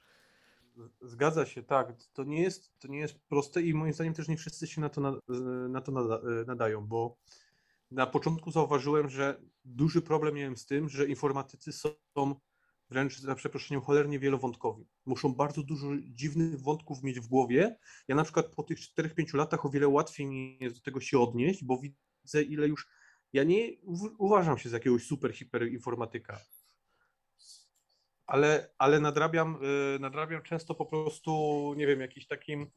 Zgadza 1.01 1.45
się, 1.45 1.63
tak. 1.63 1.93
To 2.13 2.23
nie 2.23 2.41
jest, 2.41 2.79
to 2.79 2.87
nie 2.87 2.99
jest 2.99 3.19
proste 3.29 3.61
i 3.61 3.73
moim 3.73 3.93
zdaniem 3.93 4.13
też 4.13 4.27
nie 4.27 4.37
wszyscy 4.37 4.67
się 4.67 4.81
na 4.81 4.89
to, 4.89 5.01
na, 5.01 5.19
na 5.69 5.81
to 5.81 5.91
nada, 5.91 6.21
nadają, 6.47 6.87
bo 6.87 7.17
na 7.91 8.07
początku 8.07 8.51
zauważyłem, 8.51 9.09
że 9.09 9.41
duży 9.65 10.01
problem 10.01 10.35
miałem 10.35 10.57
z 10.57 10.65
tym, 10.65 10.89
że 10.89 11.07
informatycy 11.07 11.71
są 11.73 11.95
wręcz 12.89 13.19
za 13.19 13.35
przeproszeniem 13.35 13.81
cholernie 13.81 14.19
wielowątkowi. 14.19 14.87
Muszą 15.05 15.33
bardzo 15.33 15.63
dużo 15.63 15.87
dziwnych 16.01 16.61
wątków 16.61 17.03
mieć 17.03 17.19
w 17.19 17.27
głowie. 17.27 17.77
Ja 18.07 18.15
na 18.15 18.23
przykład 18.23 18.55
po 18.55 18.63
tych 18.63 18.79
4-5 18.79 19.35
latach 19.35 19.65
o 19.65 19.69
wiele 19.69 19.87
łatwiej 19.87 20.27
mi 20.27 20.57
jest 20.61 20.75
do 20.75 20.81
tego 20.81 21.01
się 21.01 21.19
odnieść, 21.19 21.63
bo 21.63 21.77
widzę 21.77 22.43
ile 22.43 22.67
już. 22.67 22.87
Ja 23.33 23.43
nie 23.43 23.69
uważam 24.17 24.57
się 24.57 24.69
za 24.69 24.77
jakiegoś 24.77 25.03
super 25.03 25.33
hiper 25.33 25.67
informatyka. 25.67 26.39
Ale, 28.29 28.69
ale 28.77 28.99
nadrabiam, 28.99 29.59
y, 29.95 29.99
nadrabiam 29.99 30.41
często 30.41 30.75
po 30.75 30.85
prostu, 30.85 31.73
nie 31.77 31.87
wiem, 31.87 32.01
jakiś 32.01 32.27
takim 32.27 32.71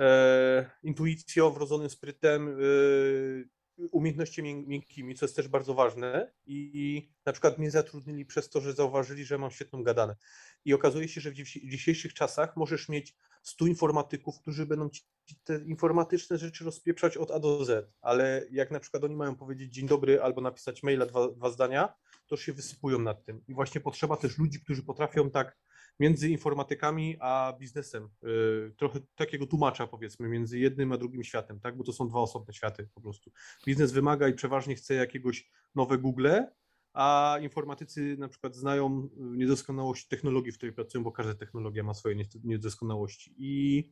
e, 0.00 0.70
intuicją, 0.82 1.50
wrodzonym 1.50 1.90
sprytem, 1.90 2.48
y, 2.60 3.48
umiejętnościami 3.92 4.54
mię- 4.54 4.66
miękkimi, 4.66 5.14
co 5.14 5.26
jest 5.26 5.36
też 5.36 5.48
bardzo 5.48 5.74
ważne. 5.74 6.32
I, 6.46 6.70
I 6.74 7.12
na 7.26 7.32
przykład 7.32 7.58
mnie 7.58 7.70
zatrudnili 7.70 8.26
przez 8.26 8.50
to, 8.50 8.60
że 8.60 8.72
zauważyli, 8.72 9.24
że 9.24 9.38
mam 9.38 9.50
świetną 9.50 9.82
gadanę. 9.82 10.16
I 10.64 10.74
okazuje 10.74 11.08
się, 11.08 11.20
że 11.20 11.30
w 11.30 11.34
dzisiejszych 11.34 12.14
czasach 12.14 12.56
możesz 12.56 12.88
mieć 12.88 13.14
100 13.46 13.66
informatyków, 13.66 14.40
którzy 14.40 14.66
będą 14.66 14.90
ci 14.90 15.02
te 15.44 15.58
informatyczne 15.64 16.38
rzeczy 16.38 16.64
rozpieprzać 16.64 17.16
od 17.16 17.30
A 17.30 17.38
do 17.38 17.64
Z, 17.64 17.92
ale 18.00 18.46
jak 18.50 18.70
na 18.70 18.80
przykład 18.80 19.04
oni 19.04 19.16
mają 19.16 19.36
powiedzieć 19.36 19.74
dzień 19.74 19.88
dobry 19.88 20.22
albo 20.22 20.40
napisać 20.40 20.82
maila 20.82 21.06
dwa, 21.06 21.28
dwa 21.28 21.50
zdania, 21.50 21.94
to 22.26 22.36
się 22.36 22.52
wysypują 22.52 22.98
nad 22.98 23.24
tym. 23.24 23.42
I 23.48 23.54
właśnie 23.54 23.80
potrzeba 23.80 24.16
też 24.16 24.38
ludzi, 24.38 24.60
którzy 24.60 24.82
potrafią 24.82 25.30
tak 25.30 25.56
między 26.00 26.28
informatykami 26.28 27.16
a 27.20 27.56
biznesem, 27.60 28.08
yy, 28.22 28.74
trochę 28.76 29.00
takiego 29.14 29.46
tłumacza 29.46 29.86
powiedzmy, 29.86 30.28
między 30.28 30.58
jednym 30.58 30.92
a 30.92 30.96
drugim 30.96 31.24
światem, 31.24 31.60
tak, 31.60 31.76
bo 31.76 31.84
to 31.84 31.92
są 31.92 32.08
dwa 32.08 32.20
osobne 32.20 32.54
światy 32.54 32.88
po 32.94 33.00
prostu. 33.00 33.30
Biznes 33.66 33.92
wymaga 33.92 34.28
i 34.28 34.34
przeważnie 34.34 34.74
chce 34.74 34.94
jakiegoś 34.94 35.50
nowe 35.74 35.98
Google, 35.98 36.28
a 36.96 37.38
informatycy 37.42 38.16
na 38.18 38.28
przykład 38.28 38.56
znają 38.56 39.08
y, 39.16 39.36
niedoskonałość 39.36 40.08
technologii, 40.08 40.52
w 40.52 40.56
której 40.56 40.74
pracują, 40.74 41.04
bo 41.04 41.12
każda 41.12 41.34
technologia 41.34 41.82
ma 41.82 41.94
swoje 41.94 42.16
niedoskonałości 42.44 43.34
i 43.38 43.84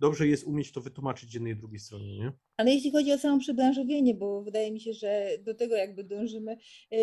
dobrze 0.00 0.26
jest 0.26 0.44
umieć 0.44 0.72
to 0.72 0.80
wytłumaczyć 0.80 1.34
jednej 1.34 1.52
i 1.52 1.56
drugiej 1.56 1.78
stronie, 1.78 2.18
nie? 2.18 2.32
Ale 2.56 2.70
jeśli 2.70 2.92
chodzi 2.92 3.12
o 3.12 3.18
samo 3.18 3.38
przebranżowienie, 3.38 4.14
bo 4.14 4.42
wydaje 4.42 4.72
mi 4.72 4.80
się, 4.80 4.92
że 4.92 5.28
do 5.40 5.54
tego 5.54 5.76
jakby 5.76 6.04
dążymy. 6.04 6.56
yy, 6.90 6.98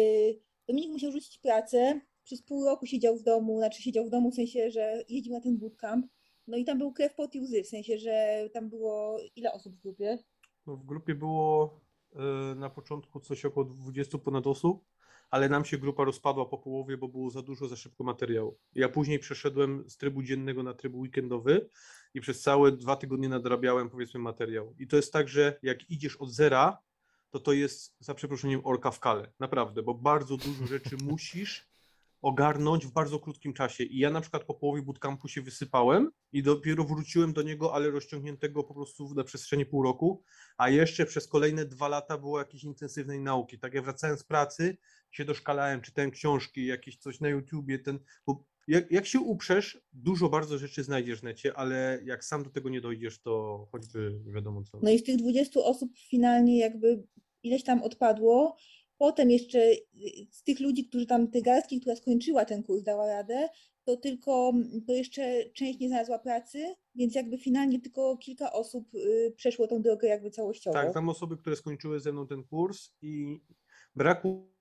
Dominik 0.67 0.91
musiał 0.91 1.11
rzucić 1.11 1.37
pracę, 1.37 2.01
przez 2.23 2.41
pół 2.41 2.65
roku 2.65 2.85
siedział 2.85 3.17
w 3.17 3.23
domu, 3.23 3.57
znaczy 3.57 3.81
siedział 3.81 4.05
w 4.05 4.09
domu 4.09 4.31
w 4.31 4.35
sensie, 4.35 4.71
że 4.71 5.03
jeździł 5.09 5.33
na 5.33 5.41
ten 5.41 5.57
bootcamp. 5.57 6.07
No 6.47 6.57
i 6.57 6.65
tam 6.65 6.77
był 6.77 6.93
krew, 6.93 7.15
pot 7.15 7.35
i 7.35 7.41
łzy, 7.41 7.63
w 7.63 7.67
sensie, 7.67 7.97
że 7.97 8.49
tam 8.53 8.69
było 8.69 9.17
ile 9.35 9.53
osób 9.53 9.75
w 9.75 9.81
grupie? 9.81 10.17
No, 10.67 10.77
w 10.77 10.85
grupie 10.85 11.15
było 11.15 11.79
y, 12.13 12.55
na 12.55 12.69
początku 12.69 13.19
coś 13.19 13.45
około 13.45 13.65
20 13.65 14.17
ponad 14.17 14.47
osób, 14.47 14.85
ale 15.29 15.49
nam 15.49 15.65
się 15.65 15.77
grupa 15.77 16.03
rozpadła 16.03 16.45
po 16.45 16.57
połowie, 16.57 16.97
bo 16.97 17.07
było 17.07 17.29
za 17.29 17.41
dużo, 17.41 17.67
za 17.67 17.75
szybko 17.75 18.03
materiału. 18.03 18.57
Ja 18.75 18.89
później 18.89 19.19
przeszedłem 19.19 19.89
z 19.89 19.97
trybu 19.97 20.23
dziennego 20.23 20.63
na 20.63 20.73
tryb 20.73 20.95
weekendowy 20.95 21.69
i 22.13 22.21
przez 22.21 22.41
całe 22.41 22.71
dwa 22.71 22.95
tygodnie 22.95 23.29
nadrabiałem 23.29 23.89
powiedzmy 23.89 24.19
materiał. 24.19 24.75
I 24.79 24.87
to 24.87 24.95
jest 24.95 25.13
tak, 25.13 25.29
że 25.29 25.59
jak 25.63 25.89
idziesz 25.89 26.15
od 26.15 26.31
zera, 26.31 26.77
to 27.29 27.39
to 27.39 27.53
jest 27.53 27.95
za 27.99 28.13
przeproszeniem 28.13 28.61
orka 28.63 28.91
w 28.91 28.99
kale. 28.99 29.31
Naprawdę, 29.39 29.83
bo 29.83 29.93
bardzo 29.93 30.37
dużo 30.37 30.67
rzeczy 30.67 30.97
musisz 31.11 31.69
ogarnąć 32.21 32.85
w 32.85 32.91
bardzo 32.91 33.19
krótkim 33.19 33.53
czasie. 33.53 33.83
I 33.83 33.99
ja 33.99 34.09
na 34.09 34.21
przykład 34.21 34.43
po 34.43 34.53
połowie 34.53 34.81
bootcampu 34.81 35.27
się 35.27 35.41
wysypałem 35.41 36.11
i 36.31 36.43
dopiero 36.43 36.83
wróciłem 36.83 37.33
do 37.33 37.41
niego, 37.41 37.73
ale 37.73 37.91
rozciągniętego 37.91 38.63
po 38.63 38.73
prostu 38.73 39.13
na 39.13 39.23
przestrzeni 39.23 39.65
pół 39.65 39.83
roku, 39.83 40.23
a 40.57 40.69
jeszcze 40.69 41.05
przez 41.05 41.27
kolejne 41.27 41.65
dwa 41.65 41.87
lata 41.87 42.17
było 42.17 42.39
jakiejś 42.39 42.63
intensywnej 42.63 43.19
nauki. 43.19 43.59
Tak 43.59 43.73
ja 43.73 43.81
wracałem 43.81 44.17
z 44.17 44.23
pracy, 44.23 44.77
się 45.11 45.25
doszkalałem, 45.25 45.81
czytałem 45.81 46.11
książki, 46.11 46.65
jakieś 46.65 46.97
coś 46.97 47.19
na 47.19 47.29
YouTubie, 47.29 47.79
ten, 47.79 47.99
bo 48.27 48.45
jak, 48.67 48.91
jak 48.91 49.05
się 49.05 49.19
uprzesz, 49.19 49.81
dużo 49.93 50.29
bardzo 50.29 50.57
rzeczy 50.57 50.83
znajdziesz 50.83 51.19
w 51.19 51.23
necie, 51.23 51.53
ale 51.57 51.99
jak 52.05 52.25
sam 52.25 52.43
do 52.43 52.49
tego 52.49 52.69
nie 52.69 52.81
dojdziesz, 52.81 53.21
to 53.21 53.67
choćby 53.71 54.19
nie 54.25 54.33
wiadomo 54.33 54.63
co. 54.63 54.79
No 54.83 54.91
i 54.91 54.99
z 54.99 55.03
tych 55.03 55.17
20 55.17 55.59
osób 55.59 55.91
finalnie 55.97 56.59
jakby 56.59 57.03
ileś 57.43 57.63
tam 57.63 57.83
odpadło. 57.83 58.57
Potem 58.97 59.31
jeszcze 59.31 59.59
y, 59.59 59.79
z 60.31 60.43
tych 60.43 60.59
ludzi, 60.59 60.85
którzy 60.85 61.05
tam, 61.05 61.27
tej 61.27 61.43
garstki, 61.43 61.79
która 61.79 61.95
skończyła 61.95 62.45
ten 62.45 62.63
kurs, 62.63 62.83
dała 62.83 63.07
radę, 63.07 63.49
to 63.83 63.97
tylko, 63.97 64.53
to 64.87 64.93
jeszcze 64.93 65.49
część 65.53 65.79
nie 65.79 65.87
znalazła 65.87 66.19
pracy, 66.19 66.75
więc 66.95 67.15
jakby 67.15 67.37
finalnie 67.37 67.81
tylko 67.81 68.17
kilka 68.17 68.51
osób 68.53 68.95
y, 68.95 69.33
przeszło 69.35 69.67
tą 69.67 69.81
drogę 69.81 70.07
jakby 70.07 70.31
całościowo. 70.31 70.73
Tak, 70.73 70.91
znam 70.91 71.09
osoby, 71.09 71.37
które 71.37 71.55
skończyły 71.55 71.99
ze 71.99 72.11
mną 72.11 72.27
ten 72.27 72.43
kurs 72.43 72.91
i 73.01 73.41
braku 73.95 74.58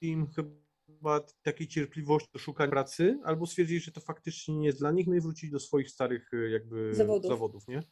im 0.00 0.26
chyba 0.26 1.20
takiej 1.42 1.68
cierpliwości 1.68 2.28
do 2.32 2.38
szukania 2.38 2.70
pracy, 2.70 3.18
albo 3.24 3.46
stwierdzili, 3.46 3.80
że 3.80 3.92
to 3.92 4.00
faktycznie 4.00 4.56
nie 4.56 4.66
jest 4.66 4.78
dla 4.78 4.92
nich, 4.92 5.06
no 5.06 5.14
i 5.14 5.20
wrócili 5.20 5.52
do 5.52 5.60
swoich 5.60 5.90
starych 5.90 6.32
y, 6.32 6.50
jakby 6.50 6.94
Zawodów. 6.94 7.30
zawodów 7.30 7.68
nie? 7.68 7.82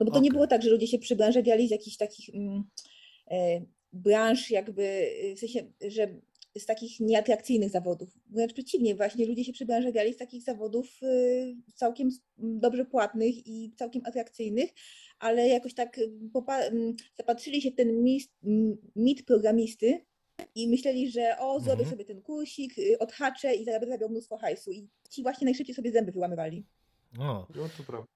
No 0.00 0.06
bo 0.06 0.10
to 0.10 0.16
nie 0.16 0.18
Okej. 0.18 0.30
było 0.30 0.46
tak, 0.46 0.62
że 0.62 0.70
ludzie 0.70 0.86
się 0.86 0.98
przybranżawiali 0.98 1.68
z 1.68 1.70
jakichś 1.70 1.96
takich 1.96 2.34
mm, 2.34 2.64
e, 3.30 3.60
branż 3.92 4.50
jakby, 4.50 4.82
y, 5.24 5.34
w 5.36 5.38
sensie, 5.38 5.72
że 5.88 6.20
z 6.58 6.66
takich 6.66 7.00
nieatrakcyjnych 7.00 7.70
zawodów. 7.70 8.08
Wręcz 8.26 8.52
przeciwnie, 8.52 8.94
właśnie 8.94 9.26
ludzie 9.26 9.44
się 9.44 9.52
przybranżawiali 9.52 10.14
z 10.14 10.16
takich 10.16 10.42
zawodów 10.42 11.02
y, 11.02 11.56
całkiem 11.74 12.08
dobrze 12.38 12.84
płatnych 12.84 13.46
i 13.46 13.72
całkiem 13.76 14.02
atrakcyjnych, 14.04 14.70
ale 15.18 15.48
jakoś 15.48 15.74
tak 15.74 15.98
y, 15.98 16.10
popa- 16.34 16.62
m, 16.62 16.94
zapatrzyli 17.16 17.62
się 17.62 17.70
w 17.70 17.74
ten 17.74 18.02
mit, 18.02 18.30
mit 18.96 19.24
programisty 19.24 20.04
i 20.54 20.68
myśleli, 20.68 21.10
że 21.10 21.36
o, 21.38 21.60
zrobię 21.60 21.82
Mhm. 21.82 21.90
sobie 21.90 22.04
ten 22.04 22.22
kursik, 22.22 22.78
y, 22.78 22.98
odhaczę 22.98 23.54
i 23.54 23.64
robił 23.96 24.08
mnóstwo 24.08 24.36
hajsu. 24.38 24.70
I 24.70 24.88
ci 25.10 25.22
właśnie 25.22 25.44
najszybciej 25.44 25.74
sobie 25.74 25.92
zęby 25.92 26.12
wyłamywali. 26.12 26.66
O, 27.18 27.46
No 27.54 27.68
to 27.76 27.82
prawda. 27.86 28.06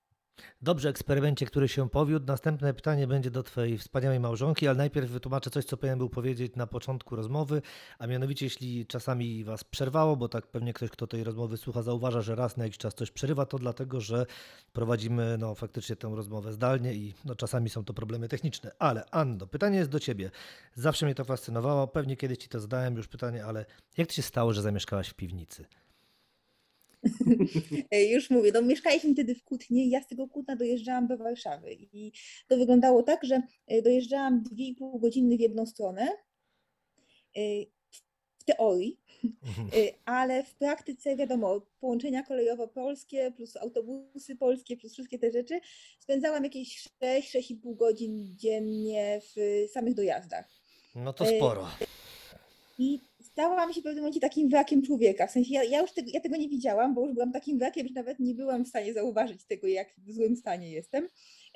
Dobrze, 0.62 0.88
eksperymencie, 0.88 1.46
który 1.46 1.68
się 1.68 1.90
powiódł. 1.90 2.26
Następne 2.26 2.74
pytanie 2.74 3.06
będzie 3.06 3.30
do 3.30 3.42
Twojej 3.42 3.78
wspaniałej 3.78 4.20
małżonki, 4.20 4.68
ale 4.68 4.78
najpierw 4.78 5.10
wytłumaczę 5.10 5.50
coś, 5.50 5.64
co 5.64 5.76
powinien 5.76 5.98
był 5.98 6.08
powiedzieć 6.08 6.56
na 6.56 6.66
początku 6.66 7.16
rozmowy, 7.16 7.62
a 7.98 8.06
mianowicie, 8.06 8.46
jeśli 8.46 8.86
czasami 8.86 9.44
Was 9.44 9.64
przerwało, 9.64 10.16
bo 10.16 10.28
tak 10.28 10.46
pewnie 10.46 10.72
ktoś, 10.72 10.90
kto 10.90 11.06
tej 11.06 11.24
rozmowy 11.24 11.56
słucha, 11.56 11.82
zauważa, 11.82 12.20
że 12.20 12.34
raz 12.34 12.56
na 12.56 12.64
jakiś 12.64 12.78
czas 12.78 12.94
coś 12.94 13.10
przerywa, 13.10 13.46
to 13.46 13.58
dlatego, 13.58 14.00
że 14.00 14.26
prowadzimy 14.72 15.36
no, 15.38 15.54
faktycznie 15.54 15.96
tę 15.96 16.12
rozmowę 16.14 16.52
zdalnie 16.52 16.94
i 16.94 17.14
no, 17.24 17.34
czasami 17.34 17.70
są 17.70 17.84
to 17.84 17.94
problemy 17.94 18.28
techniczne. 18.28 18.70
Ale 18.78 19.04
Ando, 19.10 19.46
pytanie 19.46 19.78
jest 19.78 19.90
do 19.90 20.00
Ciebie. 20.00 20.30
Zawsze 20.74 21.06
mnie 21.06 21.14
to 21.14 21.24
fascynowało, 21.24 21.88
pewnie 21.88 22.16
kiedyś 22.16 22.38
Ci 22.38 22.48
to 22.48 22.60
zadałem 22.60 22.96
już 22.96 23.08
pytanie, 23.08 23.44
ale 23.44 23.64
jak 23.96 24.08
to 24.08 24.14
się 24.14 24.22
stało, 24.22 24.52
że 24.52 24.62
zamieszkałaś 24.62 25.08
w 25.08 25.14
piwnicy? 25.14 25.64
Już 28.14 28.30
mówię, 28.30 28.50
no 28.54 28.62
mieszkaliśmy 28.62 29.12
wtedy 29.12 29.34
w 29.34 29.44
Kutnie 29.44 29.84
i 29.84 29.90
ja 29.90 30.02
z 30.02 30.06
tego 30.06 30.28
Kutna 30.28 30.56
dojeżdżałam 30.56 31.06
do 31.06 31.16
Warszawy 31.16 31.72
i 31.72 32.12
to 32.48 32.56
wyglądało 32.56 33.02
tak, 33.02 33.24
że 33.24 33.42
e, 33.66 33.82
dojeżdżałam 33.82 34.44
2,5 34.44 35.00
godziny 35.00 35.36
w 35.36 35.40
jedną 35.40 35.66
stronę, 35.66 36.08
e, 37.36 37.40
w 38.38 38.44
teorii, 38.44 39.00
e, 39.24 39.92
ale 40.04 40.44
w 40.44 40.54
praktyce 40.54 41.16
wiadomo, 41.16 41.60
połączenia 41.80 42.22
kolejowo-polskie 42.22 43.32
plus 43.36 43.56
autobusy 43.56 44.36
polskie 44.36 44.76
plus 44.76 44.92
wszystkie 44.92 45.18
te 45.18 45.30
rzeczy, 45.30 45.60
spędzałam 45.98 46.44
jakieś 46.44 46.88
6-6,5 47.02 47.76
godzin 47.76 48.36
dziennie 48.36 49.20
w 49.22 49.66
samych 49.72 49.94
dojazdach. 49.94 50.48
No 50.94 51.12
to 51.12 51.26
sporo. 51.26 51.68
I 52.78 53.00
stałam 53.32 53.72
się 53.72 53.80
w 53.80 53.84
pewnym 53.84 54.02
momencie 54.02 54.20
takim 54.20 54.48
wrakiem 54.48 54.82
człowieka. 54.82 55.26
W 55.26 55.30
sensie 55.30 55.54
ja, 55.54 55.64
ja 55.64 55.80
już 55.80 55.92
tego, 55.92 56.10
ja 56.14 56.20
tego 56.20 56.36
nie 56.36 56.48
widziałam, 56.48 56.94
bo 56.94 57.04
już 57.04 57.14
byłam 57.14 57.32
takim 57.32 57.58
wrakiem, 57.58 57.88
że 57.88 57.94
nawet 57.94 58.20
nie 58.20 58.34
byłam 58.34 58.64
w 58.64 58.68
stanie 58.68 58.94
zauważyć 58.94 59.44
tego, 59.44 59.66
jak 59.66 59.94
w 59.98 60.12
złym 60.12 60.36
stanie 60.36 60.70
jestem, 60.70 61.08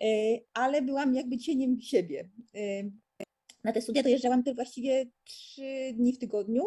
e, 0.03 0.07
ale 0.55 0.83
byłam 0.83 1.15
jakby 1.15 1.39
cieniem 1.39 1.81
siebie. 1.81 2.29
E, 2.55 2.91
Na 3.65 3.73
te 3.73 3.81
studia 3.83 4.03
dojeżdżałam 4.03 4.43
też 4.43 4.55
właściwie 4.55 5.07
trzy 5.25 5.93
dni 5.95 6.13
w 6.13 6.19
tygodniu, 6.19 6.63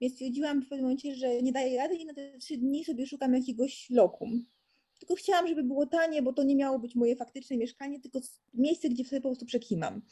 więc 0.00 0.14
stwierdziłam 0.14 0.62
w 0.62 0.68
pewnym 0.68 0.84
momencie, 0.84 1.14
że 1.14 1.42
nie 1.42 1.52
daję 1.52 1.78
rady 1.78 1.94
i 1.94 2.06
na 2.06 2.14
te 2.14 2.38
trzy 2.38 2.56
dni 2.56 2.84
sobie 2.84 3.06
szukam 3.06 3.34
jakiegoś 3.34 3.90
lokum. 3.90 4.46
Tylko 5.04 5.14
chciałam, 5.14 5.48
żeby 5.48 5.62
było 5.62 5.86
tanie, 5.86 6.22
bo 6.22 6.32
to 6.32 6.42
nie 6.42 6.56
miało 6.56 6.78
być 6.78 6.94
moje 6.94 7.16
faktyczne 7.16 7.56
mieszkanie, 7.56 8.00
tylko 8.00 8.20
miejsce, 8.54 8.88
gdzie 8.88 9.04
sobie 9.04 9.20
po 9.20 9.28
prostu 9.28 9.46
przekimam. 9.46 10.02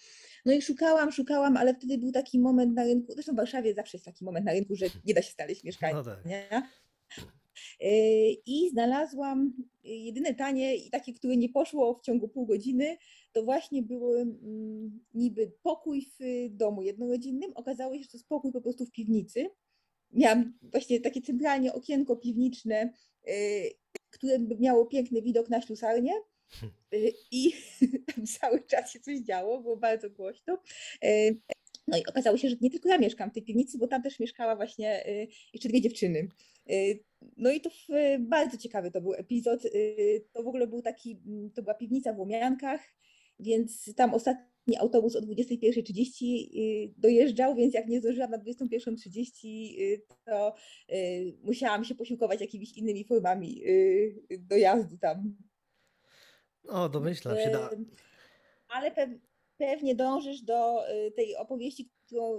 No 0.45 0.53
i 0.53 0.63
szukałam, 0.63 1.13
szukałam, 1.13 1.57
ale 1.57 1.75
wtedy 1.75 1.99
był 1.99 2.13
taki 2.13 2.39
moment 2.39 2.75
na 2.75 2.85
rynku, 2.85 3.13
zresztą 3.13 3.33
w 3.33 3.37
Warszawie 3.37 3.75
zawsze 3.75 3.97
jest 3.97 4.05
taki 4.05 4.25
moment 4.25 4.47
na 4.47 4.53
rynku, 4.53 4.75
że 4.77 4.87
nie 5.05 5.15
da 5.15 5.23
się 5.23 5.33
znaleźć 5.33 5.65
mieszkania. 5.65 5.95
No 5.95 6.05
tak. 6.05 6.19
Yy, 7.81 7.89
I 8.47 8.71
znalazłam 8.71 9.53
jedyne 9.85 10.35
tanie 10.35 10.77
i 10.77 10.91
takie, 10.91 11.13
które 11.13 11.37
nie 11.37 11.49
poszło 11.49 11.95
w 11.95 12.01
ciągu 12.01 12.29
pół 12.29 12.47
godziny, 12.47 12.97
to 13.33 13.43
właśnie 13.43 13.83
był 13.83 14.15
mm, 14.15 15.01
niby 15.15 15.53
pokój 15.63 16.07
w 16.21 16.49
domu 16.51 16.83
jednorodzinnym. 16.83 17.53
Okazało 17.55 17.95
się, 17.95 18.03
że 18.03 18.09
to 18.09 18.17
jest 18.17 18.29
pokój 18.29 18.53
po 18.53 18.61
prostu 18.61 18.87
w 18.87 18.91
piwnicy. 18.91 19.51
Miałam 20.13 20.59
właśnie 20.63 21.01
takie 21.01 21.23
centralnie 21.23 21.73
okienko 21.73 22.17
piwniczne, 22.17 22.93
yy, 23.27 23.33
które 24.13 24.39
miało 24.39 24.87
piękny 24.87 25.23
widok 25.23 25.49
na 25.49 25.61
ślusarnię. 25.63 26.13
I 27.31 27.53
cały 28.41 28.61
czas 28.67 28.93
się 28.93 29.01
coś 29.01 29.19
działo, 29.19 29.61
było 29.61 29.77
bardzo 29.77 30.11
głośno. 30.11 30.59
No 31.89 31.99
i 31.99 32.07
okazało 32.07 32.37
się, 32.37 32.49
że 32.49 32.57
nie 32.61 32.71
tylko 32.71 32.89
ja 32.89 32.99
mieszkam 32.99 33.31
w 33.31 33.35
tej 33.35 33.43
piwnicy, 33.43 33.79
bo 33.79 33.87
tam 33.87 34.03
też 34.03 34.21
mieszkała 34.21 34.57
właśnie 34.57 35.07
y, 35.07 35.29
jeszcze 35.53 35.69
dwie 35.69 35.81
dziewczyny. 35.81 36.29
Y, 36.71 37.05
No 37.37 37.51
i 37.51 37.61
to 37.61 37.71
w- 37.71 38.19
bardzo 38.21 38.57
ciekawy 38.59 38.91
to 38.91 39.01
był 39.01 39.15
epizod. 39.15 39.65
Y, 39.65 40.25
To 40.33 40.43
w 40.43 40.47
ogóle 40.47 40.67
był 40.67 40.83
taki, 40.83 41.21
mm, 41.27 41.51
to 41.51 41.63
była 41.63 41.75
piwnica 41.75 42.13
w 42.13 42.19
Łomiankach, 42.19 42.81
więc 43.39 43.95
tam 43.95 44.15
ostatni 44.63 44.77
autobus 44.79 45.17
o 45.17 45.21
21.30 45.21 46.25
y, 46.25 46.95
dojeżdżał, 46.97 47.55
więc 47.55 47.75
jak 47.75 47.89
nie 47.89 48.01
zdążyłam 48.01 48.31
na 48.31 48.39
21.30, 48.39 49.81
y, 49.81 50.03
to 50.25 50.55
y, 50.93 51.37
musiałam 51.43 51.85
się 51.85 51.95
posiłkować 51.95 52.41
jakimiś 52.41 52.73
innymi 52.73 53.05
formami 53.05 53.63
dojazdu 54.39 54.99
tam. 54.99 55.37
No, 56.65 56.89
domyślam 56.89 57.37
się. 57.37 57.51
Da. 57.51 57.71
Ale 58.69 58.91
pe- 58.91 59.19
pewnie 59.59 59.95
dążysz 59.95 60.43
do 60.43 60.79
tej 61.17 61.37
opowieści, 61.37 61.91
którą 62.13 62.39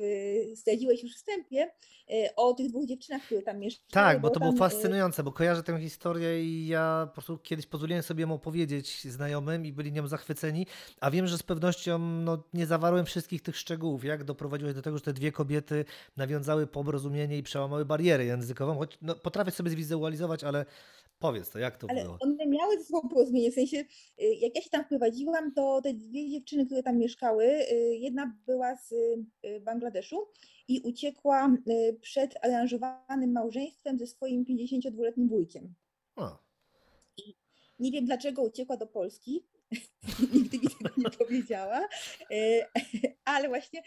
y, 0.00 0.56
zdradziłeś 0.56 1.02
już 1.02 1.14
wstępie, 1.14 1.70
y, 2.10 2.34
o 2.36 2.54
tych 2.54 2.68
dwóch 2.68 2.86
dziewczynach, 2.86 3.22
które 3.22 3.42
tam 3.42 3.58
mieszkały. 3.58 3.90
Tak, 3.92 4.20
bo 4.20 4.30
to 4.30 4.40
było 4.40 4.52
y, 4.52 4.56
fascynujące, 4.56 5.22
bo 5.22 5.32
kojarzę 5.32 5.62
tę 5.62 5.80
historię 5.80 6.44
i 6.44 6.66
ja 6.66 7.06
po 7.06 7.12
prostu 7.12 7.38
kiedyś 7.38 7.66
pozwoliłem 7.66 8.02
sobie 8.02 8.22
ją 8.22 8.32
opowiedzieć 8.32 9.04
znajomym 9.04 9.66
i 9.66 9.72
byli 9.72 9.92
nią 9.92 10.06
zachwyceni, 10.08 10.66
a 11.00 11.10
wiem, 11.10 11.26
że 11.26 11.38
z 11.38 11.42
pewnością 11.42 11.98
no, 11.98 12.42
nie 12.54 12.66
zawarłem 12.66 13.06
wszystkich 13.06 13.42
tych 13.42 13.56
szczegółów, 13.56 14.04
jak 14.04 14.24
doprowadziłeś 14.24 14.74
do 14.74 14.82
tego, 14.82 14.96
że 14.96 15.04
te 15.04 15.12
dwie 15.12 15.32
kobiety 15.32 15.84
nawiązały 16.16 16.66
porozumienie 16.66 17.38
i 17.38 17.42
przełamały 17.42 17.84
barierę 17.84 18.24
językową, 18.24 18.78
choć 18.78 18.98
no, 19.02 19.14
potrafię 19.14 19.50
sobie 19.50 19.70
zwizualizować, 19.70 20.44
ale 20.44 20.66
powiedz 21.18 21.50
to, 21.50 21.58
jak 21.58 21.76
to 21.76 21.86
Ale 21.90 22.02
było? 22.02 22.16
one 22.20 22.46
miały 22.46 22.78
ze 22.78 22.84
sobą 22.84 23.08
porozumienie, 23.08 23.50
w 23.50 23.54
sensie 23.54 23.84
jak 24.18 24.54
ja 24.54 24.62
się 24.62 24.70
tam 24.70 24.84
wprowadziłam, 24.84 25.52
to 25.52 25.80
te 25.82 25.94
dwie 25.94 26.30
dziewczyny, 26.30 26.66
które 26.66 26.82
tam 26.82 26.98
mieszkały, 26.98 27.46
jedna 28.00 28.32
była 28.46 28.65
z 28.74 28.92
y, 28.92 29.60
Bangladeszu 29.60 30.28
i 30.68 30.80
uciekła 30.80 31.56
y, 31.68 31.98
przed 32.00 32.44
aranżowanym 32.44 33.32
małżeństwem 33.32 33.98
ze 33.98 34.06
swoim 34.06 34.44
52-letnim 34.44 35.28
wujkiem. 35.28 35.74
O, 36.16 36.38
Nie 37.78 37.90
wiem 37.90 38.04
dlaczego 38.04 38.42
uciekła 38.42 38.76
do 38.76 38.86
Polski. 38.86 39.46
Nigdy 40.34 40.58
mi 40.58 40.68
tego 40.68 40.90
nie 40.96 41.10
powiedziała. 41.10 41.88
E, 42.30 42.66
Ale 43.24 43.48
właśnie 43.48 43.82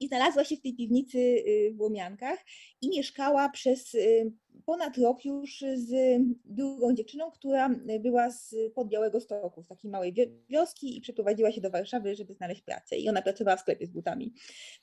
i 0.00 0.08
znalazła 0.08 0.44
się 0.44 0.56
w 0.56 0.60
tej 0.60 0.74
piwnicy 0.74 1.18
y, 1.18 1.74
w 1.74 1.80
Łomiankach 1.80 2.38
i 2.80 2.88
mieszkała 2.88 3.48
przez 3.48 3.94
y, 3.94 4.32
ponad 4.64 4.98
rok 4.98 5.24
już 5.24 5.64
z 5.74 6.20
drugą 6.44 6.94
dziewczyną, 6.94 7.30
która 7.30 7.70
była 8.00 8.30
z 8.30 8.54
pod 8.74 8.88
Białego 8.88 9.20
Stoku, 9.20 9.62
z 9.62 9.68
takiej 9.68 9.90
małej 9.90 10.12
wi- 10.12 10.44
wioski 10.48 10.96
i 10.96 11.00
przeprowadziła 11.00 11.52
się 11.52 11.60
do 11.60 11.70
Warszawy, 11.70 12.14
żeby 12.14 12.34
znaleźć 12.34 12.62
pracę. 12.62 12.96
I 12.96 13.08
ona 13.08 13.22
pracowała 13.22 13.56
w 13.56 13.60
sklepie 13.60 13.86
z 13.86 13.90
butami. 13.90 14.32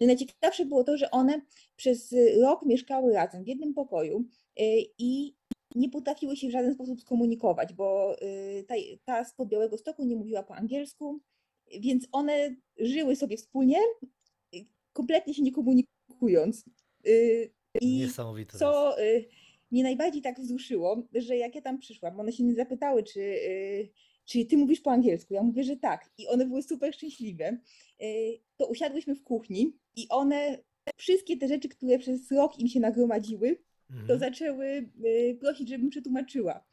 No 0.02 0.08
najciekawsze 0.08 0.66
było 0.66 0.84
to, 0.84 0.98
że 0.98 1.12
one 1.12 1.42
przez 1.76 2.16
rok 2.42 2.66
mieszkały 2.66 3.14
razem 3.14 3.44
w 3.44 3.48
jednym 3.48 3.74
pokoju 3.74 4.26
y, 4.60 4.64
i 4.98 5.36
nie 5.76 5.90
potrafiły 5.90 6.38
się 6.38 6.48
w 6.48 6.52
żaden 6.52 6.74
sposób 6.74 7.02
skomunikować, 7.02 7.74
bo 7.74 8.16
ta, 8.68 8.76
ta 9.06 9.24
z 9.24 9.36
Białego 9.46 9.78
Stoku 9.78 10.06
nie 10.06 10.16
mówiła 10.16 10.44
po 10.44 10.56
angielsku, 10.56 11.20
więc 11.80 12.08
one 12.12 12.56
żyły 12.78 13.16
sobie 13.16 13.38
wspólnie, 13.38 13.78
kompletnie 14.94 15.34
się 15.34 15.42
nie 15.42 15.52
komunikując. 15.52 16.66
Y, 17.08 17.54
I 17.82 17.98
niesamowite. 17.98 18.58
to 18.58 18.66
jest. 18.66 18.98
co 18.98 19.02
y, 19.04 19.26
mnie 19.72 19.84
najbardziej 19.84 20.22
tak 20.22 20.40
wzruszyło, 20.40 21.08
że 21.16 21.38
jak 21.38 21.56
ja 21.56 21.62
tam 21.62 21.80
przyszłam, 21.80 22.20
one 22.20 22.32
się 22.32 22.44
mnie 22.44 22.56
zapytały, 22.56 23.04
czy, 23.04 23.20
y, 23.20 23.90
czy 24.26 24.46
ty 24.46 24.58
mówisz 24.58 24.82
po 24.82 24.92
angielsku? 24.92 25.34
Ja 25.34 25.44
mówię, 25.44 25.64
że 25.64 25.76
tak. 25.78 26.10
I 26.18 26.28
one 26.28 26.46
były 26.46 26.64
super 26.64 26.94
szczęśliwe. 26.94 27.58
To 28.58 28.68
usiadłyśmy 28.68 29.16
w 29.16 29.24
kuchni 29.24 29.78
i 29.96 30.08
one 30.10 30.64
wszystkie 30.98 31.38
te 31.38 31.48
rzeczy, 31.48 31.70
które 31.70 32.00
przez 32.00 32.32
rok 32.32 32.60
im 32.60 32.68
się 32.68 32.80
nagromadziły, 32.80 33.56
to 33.88 33.94
Mhm. 34.14 34.20
zaczęły 34.20 34.66
y, 35.06 35.38
prosić, 35.40 35.70
żebym 35.70 35.90
przetłumaczyła. 35.90 36.64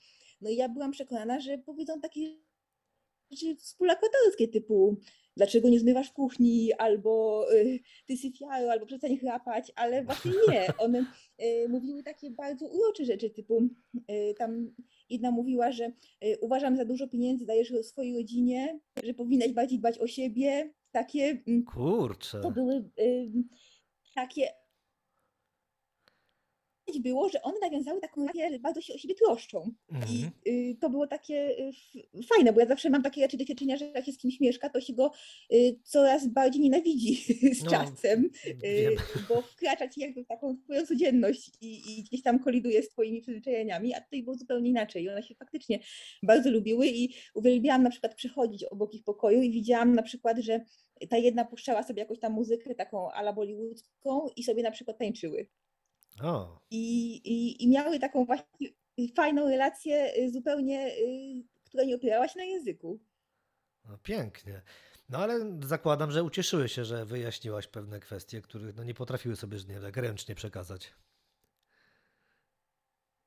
No 0.41 0.51
i 0.51 0.57
ja 0.57 0.69
byłam 0.69 0.91
przekonana, 0.91 1.41
że 1.41 1.59
powiedzą 1.59 2.01
takie 2.01 2.21
rzeczy 3.31 3.57
współlokatorskie 3.57 4.49
typu 4.49 4.97
dlaczego 5.37 5.69
nie 5.69 5.81
zmywasz 5.81 6.09
w 6.09 6.13
kuchni, 6.13 6.73
albo 6.73 7.45
y, 7.55 7.81
ty 8.07 8.17
syfiaro, 8.17 8.73
albo 8.73 8.87
przestań 8.87 9.17
chrapać, 9.17 9.73
ale 9.77 10.05
właśnie 10.05 10.33
nie. 10.49 10.67
One 10.79 11.05
y, 11.43 11.69
mówiły 11.69 12.03
takie 12.03 12.31
bardzo 12.31 12.67
urocze 12.67 13.05
rzeczy 13.05 13.31
typu 13.31 13.63
y, 14.11 14.35
tam 14.39 14.75
jedna 15.11 15.31
mówiła, 15.31 15.73
że 15.73 15.93
uważam 16.41 16.77
za 16.77 16.85
dużo 16.85 17.09
pieniędzy 17.09 17.47
dajesz 17.47 17.73
swojej 17.83 18.17
rodzinie, 18.17 18.81
że 19.03 19.15
powinnaś 19.15 19.53
bardziej 19.53 19.79
dbać 19.79 19.99
o 19.99 20.07
siebie. 20.07 20.71
Takie 20.93 21.43
mm, 21.47 21.65
Kurczę. 21.65 22.41
to 22.41 22.51
były 22.51 22.91
takie 24.15 24.49
było, 26.99 27.29
że 27.29 27.43
one 27.43 27.59
nawiązały 27.61 28.01
taką 28.01 28.21
relację, 28.21 28.51
że 28.51 28.59
bardzo 28.59 28.81
się 28.81 28.95
o 28.95 28.99
siebie 28.99 29.15
troszczą. 29.15 29.71
Mhm. 29.93 30.31
I 30.45 30.51
y, 30.51 30.77
to 30.81 30.91
było 30.91 31.07
takie 31.07 31.59
y, 31.59 32.23
fajne, 32.35 32.53
bo 32.53 32.61
ja 32.61 32.67
zawsze 32.67 32.91
mam 32.91 33.03
takie 33.03 33.23
raczej 33.23 33.39
doświadczenia, 33.39 33.77
że 33.77 33.85
jak 33.85 34.07
się 34.07 34.13
z 34.13 34.19
kimś 34.19 34.41
mieszka, 34.41 34.69
to 34.69 34.81
się 34.81 34.93
go 34.93 35.13
y, 35.53 35.79
coraz 35.85 36.27
bardziej 36.27 36.63
nienawidzi 36.63 37.35
z 37.59 37.65
No, 37.65 37.71
czasem, 37.71 38.31
y, 38.65 38.97
bo 39.29 39.43
wkracza 39.43 39.89
ci 39.89 40.01
jakby 40.01 40.25
w 40.25 40.27
taką 40.27 40.57
twoją 40.65 40.87
codzienność 40.87 41.51
i, 41.61 41.99
i 41.99 42.03
gdzieś 42.03 42.23
tam 42.23 42.39
koliduje 42.39 42.83
z 42.83 42.89
twoimi 42.89 43.21
przyzwyczajeniami, 43.23 43.95
a 43.95 44.01
tutaj 44.01 44.23
było 44.23 44.37
zupełnie 44.37 44.71
inaczej. 44.71 45.05
I 45.05 45.09
one 45.09 45.23
się 45.23 45.35
faktycznie 45.35 45.79
bardzo 46.23 46.51
lubiły 46.51 46.87
i 46.87 47.15
uwielbiałam 47.35 47.83
na 47.83 47.91
przykład 47.91 48.15
przechodzić 48.15 48.65
obok 48.65 48.95
ich 48.95 49.05
pokoju 49.05 49.43
i 49.43 49.51
widziałam 49.51 49.95
na 49.95 50.03
przykład, 50.03 50.39
że 50.39 50.61
ta 51.09 51.17
jedna 51.17 51.45
puszczała 51.45 51.83
sobie 51.83 52.01
jakąś 52.03 52.19
tam 52.19 52.33
muzykę 52.33 52.75
taką 52.75 53.11
ala 53.11 53.33
bollywoodzką 53.33 54.29
i 54.37 54.45
sobie 54.45 54.63
na 54.63 54.71
przykład 54.71 54.99
tańczyły 54.99 55.47
O, 56.23 56.61
i, 56.71 57.15
i, 57.15 57.65
i 57.65 57.69
miały 57.69 57.99
taką 57.99 58.25
właśnie 58.25 58.69
fajną 59.17 59.49
relację 59.49 60.13
y, 60.19 60.31
zupełnie, 60.31 60.87
y, 60.87 61.45
która 61.65 61.85
nie 61.85 61.97
opierała 61.97 62.29
się 62.29 62.39
na 62.39 62.45
języku. 62.45 63.01
no 63.85 63.99
pięknie. 63.99 64.63
No 65.09 65.19
ale 65.19 65.59
zakładam, 65.63 66.11
że 66.11 66.25
ucieszyły 66.25 66.69
się, 66.69 66.85
że 66.85 67.07
wyjaśniłaś 67.07 67.67
pewne 67.67 68.01
kwestie, 68.01 68.43
których 68.43 68.77
no, 68.77 68.85
nie 68.85 68.95
potrafiły 68.95 69.37
sobie 69.37 69.59
że 69.59 69.69
nie, 69.69 69.81
tak 69.81 69.97
ręcznie 69.97 70.35
przekazać. 70.35 70.95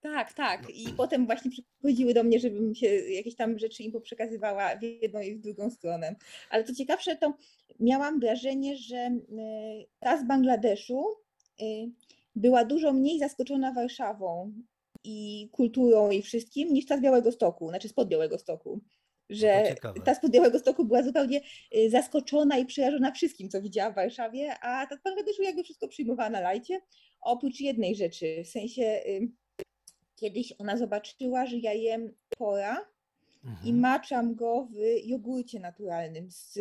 Tak, 0.01 0.33
tak. 0.33 0.69
I 0.69 0.93
potem 0.97 1.25
właśnie 1.25 1.51
przychodziły 1.51 2.13
do 2.13 2.23
mnie, 2.23 2.39
żebym 2.39 2.75
się 2.75 2.87
jakieś 2.87 3.35
tam 3.35 3.59
rzeczy 3.59 3.83
im 3.83 3.91
poprzekazywała 3.91 4.75
w 4.75 4.81
jedną 4.83 5.21
i 5.21 5.35
w 5.35 5.39
drugą 5.39 5.69
stronę. 5.69 6.15
Ale 6.49 6.63
co 6.63 6.75
ciekawsze, 6.75 7.15
to 7.15 7.33
miałam 7.79 8.19
wrażenie, 8.19 8.77
że 8.77 8.97
y, 8.97 9.19
ta 9.99 10.17
z 10.17 10.27
Bangladeszu 10.27 11.05
była 12.35 12.65
dużo 12.65 12.93
mniej 12.93 13.19
zaskoczona 13.19 13.73
Warszawą 13.73 14.53
i 15.03 15.49
kulturą 15.51 16.11
i 16.11 16.21
wszystkim 16.21 16.73
niż 16.73 16.85
ta 16.85 16.97
z 16.97 17.01
Białego 17.01 17.31
Stoku, 17.31 17.69
znaczy 17.69 17.89
spod 17.89 18.07
Białego 18.07 18.37
Stoku. 18.39 18.81
Że 19.29 19.63
ciekawe. 19.67 20.01
ta 20.01 20.15
spod 20.15 20.31
Białego 20.31 20.59
Stoku 20.59 20.85
była 20.85 21.03
zupełnie 21.03 21.41
y, 21.77 21.89
zaskoczona 21.89 22.57
i 22.57 22.65
przerażona 22.65 23.11
wszystkim, 23.11 23.49
co 23.49 23.61
widziała 23.61 23.91
w 23.91 23.95
Warszawie, 23.95 24.53
a 24.61 24.87
ta 24.87 24.97
z 24.97 25.01
Bangladeszu 25.03 25.43
jakby 25.43 25.63
wszystko 25.63 25.87
przyjmowała 25.87 26.29
na 26.29 26.39
lajcie, 26.41 26.81
oprócz 27.21 27.59
jednej 27.59 27.95
rzeczy, 27.95 28.43
w 28.43 28.47
sensie 28.47 28.83
y, 28.83 29.31
kiedyś 30.15 30.53
ona 30.57 30.77
zobaczyła, 30.77 31.45
że 31.45 31.57
ja 31.57 31.73
jem 31.73 32.13
pora 32.37 32.93
i 33.43 33.47
Mhm. 33.49 33.79
maczam 33.79 34.35
go 34.35 34.67
w 34.71 34.75
jogurcie 35.05 35.59
naturalnym 35.59 36.31
z, 36.31 36.59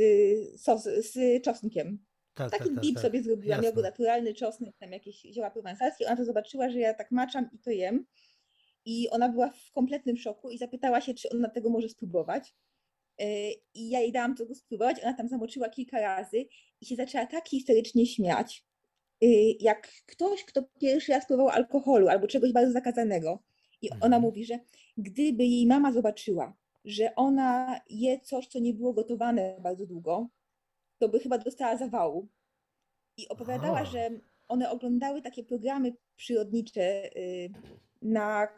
sos, 0.61 0.83
z 0.85 1.43
czosnkiem. 1.45 1.99
Tak, 2.35 2.51
Taki 2.51 2.65
tak, 2.65 2.75
tak, 2.75 2.83
dip 2.85 2.95
tak. 2.95 3.03
sobie 3.03 3.23
zrobiłam, 3.23 3.57
Jasne. 3.57 3.67
jogurt 3.69 3.85
naturalny, 3.87 4.35
czosnek, 4.35 4.77
tam 4.79 4.93
jakieś 4.93 5.23
zioła 5.23 5.51
prowansalskie. 5.51 6.07
Ona 6.07 6.17
to 6.17 6.25
zobaczyła, 6.25 6.71
że 6.71 6.79
ja 6.79 6.95
tak 6.95 7.11
maczam 7.11 7.49
i 7.53 7.59
to 7.59 7.71
jem. 7.71 8.07
I 8.85 9.11
ona 9.11 9.29
była 9.29 9.51
w 9.51 9.71
kompletnym 9.73 10.17
szoku 10.17 10.51
i 10.51 10.59
zapytała 10.59 11.01
się, 11.01 11.15
czy 11.15 11.29
ona 11.31 11.49
tego 11.49 11.71
może 11.71 11.89
spróbować. 11.89 12.55
Yy, 13.19 13.27
I 13.75 13.91
ja 13.91 14.01
jej 14.01 14.13
dałam 14.13 14.37
tego 14.37 14.55
spróbować. 14.55 14.97
Ona 15.03 15.15
tam 15.15 15.29
zamoczyła 15.29 15.69
kilka 15.69 16.01
razy 16.01 16.45
i 16.81 16.87
się 16.87 16.97
zaczęła 16.97 17.27
tak 17.27 17.49
historycznie 17.49 18.07
śmiać, 18.07 18.65
yy, 19.21 19.29
jak 19.61 19.89
ktoś, 20.07 20.45
kto 20.45 20.63
pierwszy 20.81 21.13
raz 21.13 21.27
próbował 21.27 21.49
alkoholu 21.53 22.09
albo 22.09 22.27
czegoś 22.27 22.53
bardzo 22.53 22.73
zakazanego. 22.73 23.43
I 23.83 23.91
ona 23.91 24.05
Mhm. 24.05 24.23
mówi, 24.23 24.45
że 24.45 24.59
gdyby 24.97 25.45
jej 25.45 25.67
mama 25.67 25.93
zobaczyła, 25.93 26.57
że 26.85 27.15
ona 27.15 27.81
je 27.91 28.21
coś, 28.21 28.47
co 28.47 28.59
nie 28.59 28.75
było 28.75 28.93
gotowane 28.93 29.57
bardzo 29.61 29.87
długo, 29.87 30.29
to 31.03 31.09
by 31.09 31.21
chyba 31.21 31.39
dostała 31.39 31.77
zawału. 31.77 32.29
I 33.17 33.29
opowiadała, 33.29 33.81
Aha. 33.81 33.91
że 33.93 34.11
one 34.49 34.71
oglądały 34.71 35.23
takie 35.23 35.45
programy 35.45 35.93
przyrodnicze 36.17 37.17
y, 37.17 37.51
na, 38.03 38.49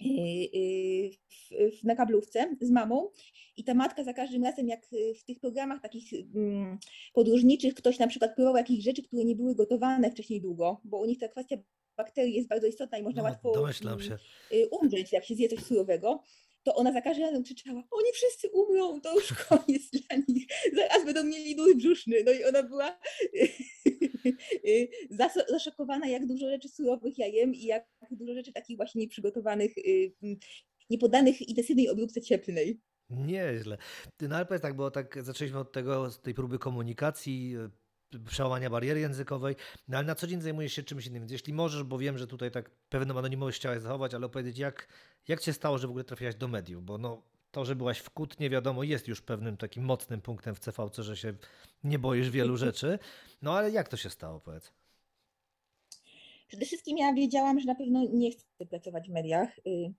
y, 0.00 0.06
y, 0.54 1.70
na 1.84 1.94
kablówce 1.94 2.56
z 2.60 2.70
mamą 2.70 3.10
i 3.56 3.64
ta 3.64 3.74
matka 3.74 4.04
za 4.04 4.12
każdym 4.12 4.44
razem, 4.44 4.68
jak 4.68 4.86
w 5.20 5.24
tych 5.24 5.40
programach 5.40 5.82
takich 5.82 6.12
mm, 6.34 6.78
podróżniczych 7.12 7.74
ktoś 7.74 7.98
na 7.98 8.06
przykład 8.06 8.34
próbował 8.34 8.56
jakichś 8.56 8.84
rzeczy, 8.84 9.02
które 9.02 9.24
nie 9.24 9.36
były 9.36 9.54
gotowane 9.54 10.10
wcześniej 10.10 10.40
długo, 10.40 10.80
bo 10.84 10.98
u 10.98 11.04
nich 11.04 11.18
ta 11.18 11.28
kwestia 11.28 11.56
bakterii 11.96 12.34
jest 12.34 12.48
bardzo 12.48 12.66
istotna 12.66 12.98
i 12.98 13.02
można 13.02 13.22
No, 13.22 13.28
łatwo 13.28 13.48
mm, 13.48 13.64
umrzeć, 14.70 15.12
jak 15.12 15.24
się 15.24 15.34
zje 15.34 15.48
coś 15.48 15.64
surowego, 15.64 16.24
to 16.62 16.74
ona 16.74 16.92
za 16.92 17.00
każdym 17.00 17.26
razem 17.26 17.42
krzyczała, 17.42 17.82
oni 17.90 18.12
wszyscy 18.12 18.48
umrą, 18.50 19.00
to 19.00 19.14
już 19.14 19.32
koniec 19.48 19.90
dla 19.90 20.16
nich, 20.28 20.46
zaraz 20.74 21.04
będą 21.04 21.24
mieli 21.24 21.56
dół 21.56 21.76
brzuszny. 21.76 22.16
No 22.24 22.32
i 22.32 22.44
ona 22.44 22.62
była 22.62 22.98
zas- 25.20 25.48
zaszokowana, 25.48 26.08
jak 26.08 26.26
dużo 26.26 26.50
rzeczy 26.50 26.68
surowych 26.68 27.18
ja 27.18 27.26
jem 27.26 27.54
i 27.54 27.62
jak 27.64 27.86
dużo 28.10 28.34
rzeczy 28.34 28.52
takich 28.52 28.76
właśnie 28.76 29.00
nieprzygotowanych, 29.00 29.78
y, 29.78 30.12
niepodanych 30.90 31.48
intensywnej 31.48 31.88
obróbce 31.88 32.20
cieplnej. 32.20 32.80
Nieźle. 33.10 33.78
No 34.20 34.36
ale 34.36 34.46
powiedz 34.46 34.62
tak, 34.62 34.76
bo 34.76 34.90
tak 34.90 35.24
zaczęliśmy 35.24 35.58
od 35.58 35.72
tego, 35.72 36.10
tej 36.10 36.34
próby 36.34 36.58
komunikacji, 36.58 37.56
przełamania 38.26 38.70
bariery 38.70 39.00
językowej, 39.00 39.56
no 39.88 39.98
ale 39.98 40.06
na 40.06 40.14
co 40.14 40.26
dzień 40.26 40.40
zajmujesz 40.40 40.72
się 40.72 40.82
czymś 40.82 41.06
innym. 41.06 41.22
Więc 41.22 41.32
jeśli 41.32 41.52
możesz, 41.52 41.82
bo 41.82 41.98
wiem, 41.98 42.18
że 42.18 42.26
tutaj 42.26 42.50
tak 42.50 42.70
pewną 42.70 43.18
anonimowość 43.18 43.58
chciałeś 43.58 43.82
zachować, 43.82 44.14
ale 44.14 44.26
opowiedzieć, 44.26 44.58
jak, 44.58 44.88
jak 45.28 45.40
cię 45.40 45.52
stało, 45.52 45.78
że 45.78 45.86
w 45.86 45.90
ogóle 45.90 46.04
trafiłaś 46.04 46.34
do 46.34 46.48
mediów, 46.48 46.84
bo 46.84 46.98
no 46.98 47.22
to, 47.50 47.64
że 47.64 47.76
byłaś 47.76 47.98
w 47.98 48.10
Kutnie, 48.10 48.50
wiadomo, 48.50 48.82
jest 48.82 49.08
już 49.08 49.22
pewnym 49.22 49.56
takim 49.56 49.84
mocnym 49.84 50.20
punktem 50.20 50.54
w 50.54 50.60
CVC, 50.60 51.02
że 51.02 51.16
się 51.16 51.34
nie 51.84 51.98
boisz 51.98 52.30
wielu 52.30 52.56
rzeczy, 52.56 52.98
no 53.42 53.56
ale 53.56 53.70
jak 53.70 53.88
to 53.88 53.96
się 53.96 54.10
stało, 54.10 54.40
powiedz? 54.40 54.72
Przede 56.48 56.66
wszystkim 56.66 56.98
ja 56.98 57.14
wiedziałam, 57.14 57.60
że 57.60 57.66
na 57.66 57.74
pewno 57.74 58.04
nie 58.12 58.30
chcę 58.30 58.66
pracować 58.70 59.08
w 59.08 59.12
mediach, 59.12 59.58
y, 59.58 59.92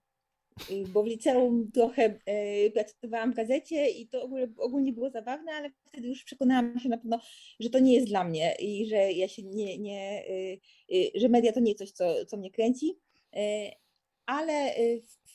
bo 0.88 1.02
w 1.02 1.06
liceum 1.06 1.70
trochę 1.74 2.18
y, 2.66 2.70
pracowałam 2.70 3.32
w 3.32 3.36
gazecie 3.36 3.90
i 3.90 4.08
to 4.08 4.28
ogólnie, 4.58 4.92
było 4.92 5.10
zabawne, 5.10 5.52
ale 5.52 5.70
wtedy 5.84 6.08
już 6.08 6.24
przekonałam 6.24 6.78
się 6.78 6.88
na 6.88 6.98
pewno, 6.98 7.20
że 7.60 7.70
to 7.70 7.78
nie 7.78 7.94
jest 7.94 8.06
dla 8.06 8.24
mnie 8.24 8.54
i 8.60 8.86
że 8.86 9.12
ja 9.12 9.28
się 9.28 9.42
nie, 9.42 9.78
nie 9.78 10.24
y, 10.30 10.60
y, 10.94 11.10
że 11.14 11.28
media 11.28 11.52
to 11.52 11.60
nie 11.60 11.74
coś, 11.74 11.90
co, 11.90 12.24
co 12.26 12.36
mnie 12.36 12.50
kręci. 12.50 12.98
Y, 13.36 13.38
Ale 14.26 14.76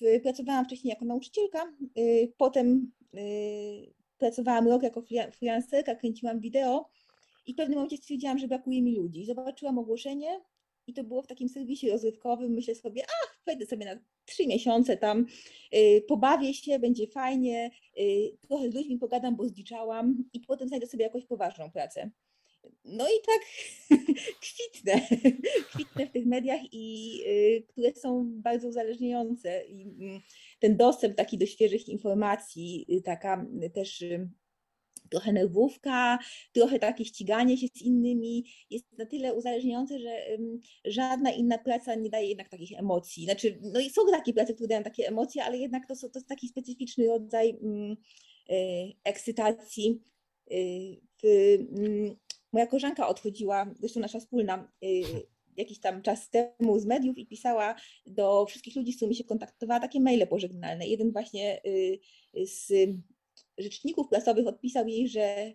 y, 0.01 0.19
pracowałam 0.23 0.65
wcześniej 0.65 0.89
jako 0.89 1.05
nauczycielka, 1.05 1.73
y, 1.97 2.33
potem 2.37 2.91
y, 3.13 3.93
pracowałam 4.17 4.67
rok 4.67 4.83
jako 4.83 5.03
freelancerka, 5.31 5.95
kręciłam 5.95 6.39
wideo 6.39 6.89
i 7.45 7.53
w 7.53 7.55
pewnym 7.55 7.75
momencie 7.75 7.97
stwierdziłam, 7.97 8.39
że 8.39 8.47
brakuje 8.47 8.81
mi 8.81 8.95
ludzi. 8.95 9.25
Zobaczyłam 9.25 9.77
ogłoszenie 9.77 10.41
i 10.87 10.93
to 10.93 11.03
było 11.03 11.21
w 11.21 11.27
takim 11.27 11.49
serwisie 11.49 11.89
rozrywkowym. 11.89 12.51
Myślę 12.51 12.75
sobie, 12.75 13.03
ach, 13.05 13.41
wejdę 13.45 13.65
sobie 13.65 13.85
na 13.85 13.99
trzy 14.25 14.47
miesiące 14.47 14.97
tam, 14.97 15.25
y, 15.75 16.03
pobawię 16.07 16.53
się, 16.53 16.79
będzie 16.79 17.07
fajnie, 17.07 17.71
y, 17.99 18.37
trochę 18.47 18.71
z 18.71 18.73
ludźmi 18.73 18.97
pogadam, 18.97 19.35
bo 19.35 19.47
zdziczałam 19.47 20.23
i 20.33 20.39
potem 20.39 20.67
znajdę 20.67 20.87
sobie 20.87 21.03
jakąś 21.03 21.25
poważną 21.25 21.71
pracę. 21.71 22.11
No 22.85 23.05
i 23.07 23.21
tak 23.25 23.41
kwitnę, 24.45 25.01
kwitnę 25.73 26.07
w 26.07 26.11
tych 26.11 26.25
mediach, 26.25 26.59
i, 26.71 27.19
y, 27.27 27.63
które 27.67 27.93
są 27.93 28.31
bardzo 28.41 28.67
uzależniające. 28.67 29.65
I 29.65 29.81
mm, 29.81 30.21
ten 30.59 30.77
dostęp 30.77 31.15
taki 31.15 31.37
do 31.37 31.45
świeżych 31.45 31.89
informacji, 31.89 32.85
y, 32.91 33.01
taka 33.01 33.45
y, 33.63 33.69
też 33.69 34.01
y, 34.01 34.29
trochę 35.07 35.33
nerwówka, 35.33 36.19
trochę 36.53 36.79
takie 36.79 37.05
ściganie 37.05 37.57
się 37.57 37.67
z 37.67 37.81
innymi 37.81 38.45
jest 38.69 38.97
na 38.97 39.05
tyle 39.05 39.33
uzależniające, 39.33 39.99
że 39.99 40.37
żadna 40.85 41.31
inna 41.31 41.57
praca 41.57 41.95
nie 41.95 42.09
daje 42.09 42.27
jednak 42.27 42.49
takich 42.49 42.79
emocji. 42.79 43.25
Znaczy, 43.25 43.59
no 43.73 43.79
i 43.79 43.89
są 43.89 44.01
takie 44.11 44.33
prace, 44.33 44.53
które 44.53 44.67
dają 44.67 44.83
takie 44.83 45.07
emocje, 45.07 45.43
ale 45.43 45.57
jednak 45.57 45.87
to, 45.87 45.95
są, 45.95 46.09
to 46.09 46.19
jest 46.19 46.29
taki 46.29 46.47
specyficzny 46.47 47.07
rodzaj 47.07 47.59
ym, 47.63 47.91
y, 47.91 48.93
ekscytacji. 49.03 50.01
W, 51.23 51.25
ym, 51.25 52.17
moja 52.51 52.67
koleżanka 52.67 53.07
odchodziła, 53.07 53.73
zresztą 53.79 53.99
nasza 53.99 54.19
wspólna, 54.19 54.71
y, 54.83 55.27
jakiś 55.57 55.79
tam 55.79 56.01
czas 56.01 56.29
temu 56.29 56.79
z 56.79 56.85
mediów 56.85 57.17
i 57.17 57.27
pisała 57.27 57.75
do 58.05 58.45
wszystkich 58.45 58.75
ludzi, 58.75 58.93
z 58.93 58.95
którymi 58.95 59.15
się 59.15 59.23
kontaktowała, 59.23 59.79
takie 59.79 59.99
maile 59.99 60.27
pożegnalne. 60.27 60.87
Jeden 60.87 61.11
właśnie 61.11 61.61
z 62.45 62.73
rzeczników 63.57 64.07
prasowych 64.07 64.47
odpisał 64.47 64.87
jej, 64.87 65.07
że 65.09 65.53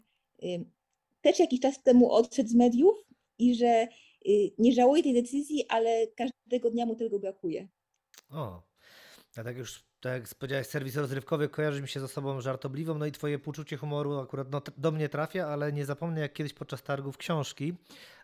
też 1.22 1.38
jakiś 1.38 1.60
czas 1.60 1.82
temu 1.82 2.12
odszedł 2.12 2.48
z 2.48 2.54
mediów 2.54 2.94
i 3.38 3.54
że 3.54 3.88
y, 4.26 4.50
nie 4.58 4.72
żałuje 4.72 5.02
tej 5.02 5.14
decyzji, 5.14 5.64
ale 5.68 6.06
każdego 6.06 6.70
dnia 6.70 6.86
mu 6.86 6.96
tego 6.96 7.18
brakuje. 7.18 7.68
O, 8.30 8.62
a 9.36 9.44
tak 9.44 9.56
już, 9.56 9.84
tak 10.00 10.12
jak 10.12 10.34
powiedziałeś, 10.34 10.66
serwis 10.66 10.96
rozrywkowy 10.96 11.48
kojarzy 11.48 11.82
mi 11.82 11.88
się 11.88 12.00
z 12.00 12.02
osobą 12.02 12.40
żartobliwą, 12.40 12.98
no 12.98 13.06
i 13.06 13.12
twoje 13.12 13.38
poczucie 13.38 13.76
humoru 13.76 14.18
akurat 14.18 14.50
no, 14.50 14.62
do 14.76 14.92
mnie 14.92 15.08
trafia, 15.08 15.46
ale 15.46 15.72
nie 15.72 15.84
zapomnę 15.84 16.20
jak 16.20 16.32
kiedyś 16.32 16.54
podczas 16.54 16.82
targów 16.82 17.16
książki 17.16 17.74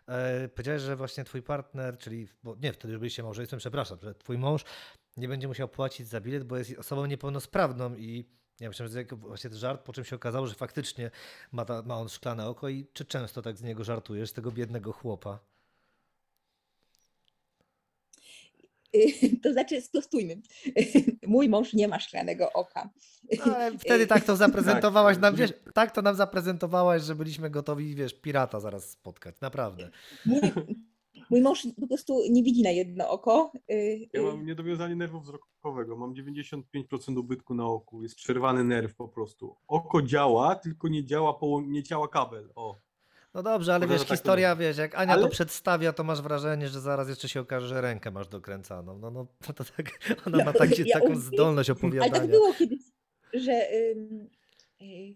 e, 0.07 0.49
powiedziałeś, 0.49 0.81
że 0.81 0.95
właśnie 0.95 1.23
twój 1.23 1.41
partner, 1.41 1.97
czyli, 1.97 2.27
bo 2.43 2.55
nie, 2.55 2.73
wtedy 2.73 2.91
już 2.91 2.99
byliście 2.99 3.23
małżeństwem, 3.23 3.59
przepraszam, 3.59 3.97
że 4.01 4.15
twój 4.15 4.37
mąż 4.37 4.63
nie 5.17 5.27
będzie 5.27 5.47
musiał 5.47 5.67
płacić 5.67 6.07
za 6.07 6.21
bilet, 6.21 6.43
bo 6.43 6.57
jest 6.57 6.79
osobą 6.79 7.05
niepełnosprawną 7.05 7.95
i 7.95 8.25
ja 8.59 8.67
myślałem, 8.67 8.93
że 8.93 9.05
to 9.05 9.17
właśnie 9.17 9.49
żart, 9.49 9.81
po 9.81 9.93
czym 9.93 10.05
się 10.05 10.15
okazało, 10.15 10.47
że 10.47 10.55
faktycznie 10.55 11.11
ma, 11.51 11.65
ta, 11.65 11.81
ma 11.81 11.97
on 11.97 12.09
szklane 12.09 12.47
oko 12.47 12.69
i 12.69 12.87
czy 12.93 13.05
często 13.05 13.41
tak 13.41 13.57
z 13.57 13.63
niego 13.63 13.83
żartujesz, 13.83 14.29
z 14.29 14.33
tego 14.33 14.51
biednego 14.51 14.93
chłopa? 14.93 15.39
to 19.43 19.53
znaczy 19.53 19.81
sprostujmy. 19.81 20.37
Mój 21.27 21.49
mąż 21.49 21.73
nie 21.73 21.87
ma 21.87 21.99
szklanego 21.99 22.53
oka. 22.53 22.89
No, 23.45 23.55
ale 23.55 23.77
wtedy 23.77 24.07
tak 24.07 24.23
to 24.23 24.35
zaprezentowałaś 24.45 25.15
Tak. 25.15 25.21
nam, 25.21 25.35
wiesz, 25.35 25.51
tak 25.73 25.91
to 25.91 26.01
nam 26.01 26.15
zaprezentowałaś, 26.15 27.03
że 27.03 27.15
byliśmy 27.15 27.49
gotowi, 27.49 27.95
wiesz, 27.95 28.13
pirata 28.13 28.59
zaraz 28.59 28.89
spotkać, 28.89 29.35
naprawdę. 29.41 29.89
Mój, 31.29 31.41
mąż 31.41 31.67
po 31.81 31.87
prostu 31.87 32.21
nie 32.29 32.43
widzi 32.43 32.63
na 32.63 32.69
jedno 32.69 33.09
oko. 33.09 33.51
y, 33.71 34.09
Ja 34.13 34.19
y, 34.21 34.23
mam 34.23 34.45
niedowiązanie 34.45 34.95
nerwu 34.95 35.19
wzrokowego, 35.19 35.97
mam 35.97 36.13
95% 36.13 37.17
ubytku 37.17 37.53
na 37.55 37.65
oku, 37.65 38.03
jest 38.03 38.15
przerwany 38.15 38.63
nerw 38.63 38.95
po 38.95 39.07
prostu. 39.07 39.55
Oko 39.67 40.01
działa, 40.01 40.55
tylko 40.55 40.87
nie 40.87 41.05
działa, 41.05 41.31
połą- 41.33 41.67
nie 41.67 41.83
działa 41.83 42.07
kabel, 42.07 42.49
o. 42.55 42.75
No 43.33 43.43
dobrze, 43.43 43.75
ale 43.75 43.85
Może 43.85 43.93
wiesz, 43.93 44.01
tak 44.01 44.07
to 44.09 44.13
historia, 44.15 44.55
wiesz, 44.55 44.77
jak 44.77 44.95
Ania 44.95 45.13
to 45.15 45.19
Ale- 45.21 45.29
przedstawia, 45.29 45.93
to 45.93 46.03
masz 46.03 46.21
wrażenie, 46.21 46.67
że 46.67 46.81
zaraz 46.81 47.09
jeszcze 47.09 47.29
się 47.29 47.41
okaże, 47.41 47.67
że 47.67 47.81
rękę 47.81 48.11
masz 48.11 48.27
dokręcaną. 48.27 48.97
No, 48.99 49.11
no 49.11 49.27
to, 49.47 49.53
to 49.53 49.63
tak, 49.77 49.99
ona 50.27 50.37
Ja- 50.37 50.45
ma 50.45 50.53
tak, 50.53 50.79
ja 50.79 50.85
taką 50.93 51.05
uwielbiam- 51.05 51.21
zdolność 51.21 51.69
Ale 51.69 51.77
opowiadania. 51.79 52.11
tak 52.13 52.27
było 52.29 52.53
kiedyś, 52.53 52.79
że 53.33 53.51
ym, 53.91 54.29
y, 54.81 55.15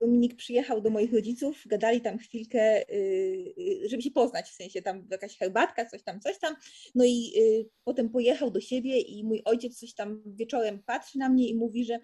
Dominik 0.00 0.34
przyjechał 0.36 0.80
do 0.80 0.90
moich 0.90 1.12
rodziców, 1.12 1.62
gadali 1.66 2.00
tam 2.00 2.18
chwilkę, 2.18 2.82
y, 2.90 3.54
y, 3.84 3.88
żeby 3.88 4.02
się 4.02 4.10
poznać, 4.10 4.46
w 4.46 4.54
sensie 4.54 4.82
tam 4.82 5.06
jakaś 5.10 5.38
herbatka, 5.38 5.86
coś 5.86 6.02
tam, 6.02 6.20
coś 6.20 6.38
tam. 6.38 6.56
No 6.94 7.04
i 7.04 7.32
y, 7.36 7.68
potem 7.84 8.10
pojechał 8.10 8.50
do 8.50 8.60
siebie 8.60 9.00
i 9.00 9.24
mój 9.24 9.42
ojciec 9.44 9.78
coś 9.78 9.94
tam 9.94 10.22
wieczorem 10.26 10.82
patrzy 10.86 11.18
na 11.18 11.28
mnie 11.28 11.48
i 11.48 11.54
mówi, 11.54 11.84
że 11.84 11.98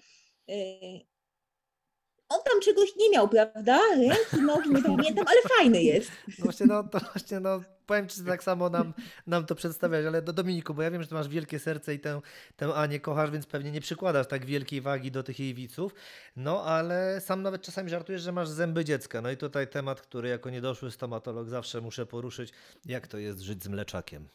on 2.29 2.41
tam 2.45 2.61
czegoś 2.61 2.97
nie 2.97 3.11
miał, 3.11 3.29
prawda? 3.29 3.81
Ręki, 3.97 4.47
nogi, 4.47 4.71
nie 4.71 4.83
pamiętam, 4.83 5.25
ale 5.29 5.43
fajny 5.59 5.83
jest. 5.83 6.11
No 6.39 6.45
właśnie, 6.45 6.67
no 6.67 6.85
to 6.85 6.99
właśnie, 6.99 7.41
no 7.41 7.61
powiem 7.87 8.09
Ci, 8.09 8.17
że 8.17 8.25
tak 8.25 8.43
samo 8.43 8.69
nam, 8.69 8.95
nam 9.27 9.47
to 9.47 9.55
przedstawiać, 9.55 10.07
ale 10.07 10.23
do 10.23 10.33
Dominiku, 10.33 10.75
bo 10.75 10.83
ja 10.83 10.91
wiem, 10.91 11.03
że 11.03 11.09
Ty 11.09 11.15
masz 11.15 11.29
wielkie 11.29 11.59
serce 11.59 11.95
i 11.95 12.01
tę, 12.01 12.21
tę 12.57 12.75
Anię 12.75 13.01
kochasz, 13.01 13.31
więc 13.31 13.47
pewnie 13.47 13.71
nie 13.71 13.81
przykładasz 13.81 14.27
tak 14.27 14.47
wielkiej 14.47 14.81
wagi 14.81 15.11
do 15.11 15.23
tych 15.23 15.41
jej 15.41 15.55
widzów, 15.55 15.95
no 16.37 16.65
ale 16.65 17.21
sam 17.21 17.43
nawet 17.43 17.63
czasami 17.63 17.91
żartujesz, 17.91 18.23
że 18.23 18.33
masz 18.33 18.49
zęby 18.49 18.85
dziecka, 18.85 19.21
no 19.21 19.31
i 19.31 19.37
tutaj 19.37 19.69
temat, 19.69 20.01
który 20.01 20.29
jako 20.29 20.51
niedoszły 20.51 20.91
stomatolog 20.91 21.49
zawsze 21.49 21.81
muszę 21.81 22.07
poruszyć, 22.07 22.53
jak 22.85 23.07
to 23.07 23.19
jest 23.19 23.41
żyć 23.41 23.65
z 23.65 23.69
mleczakiem. 23.69 24.29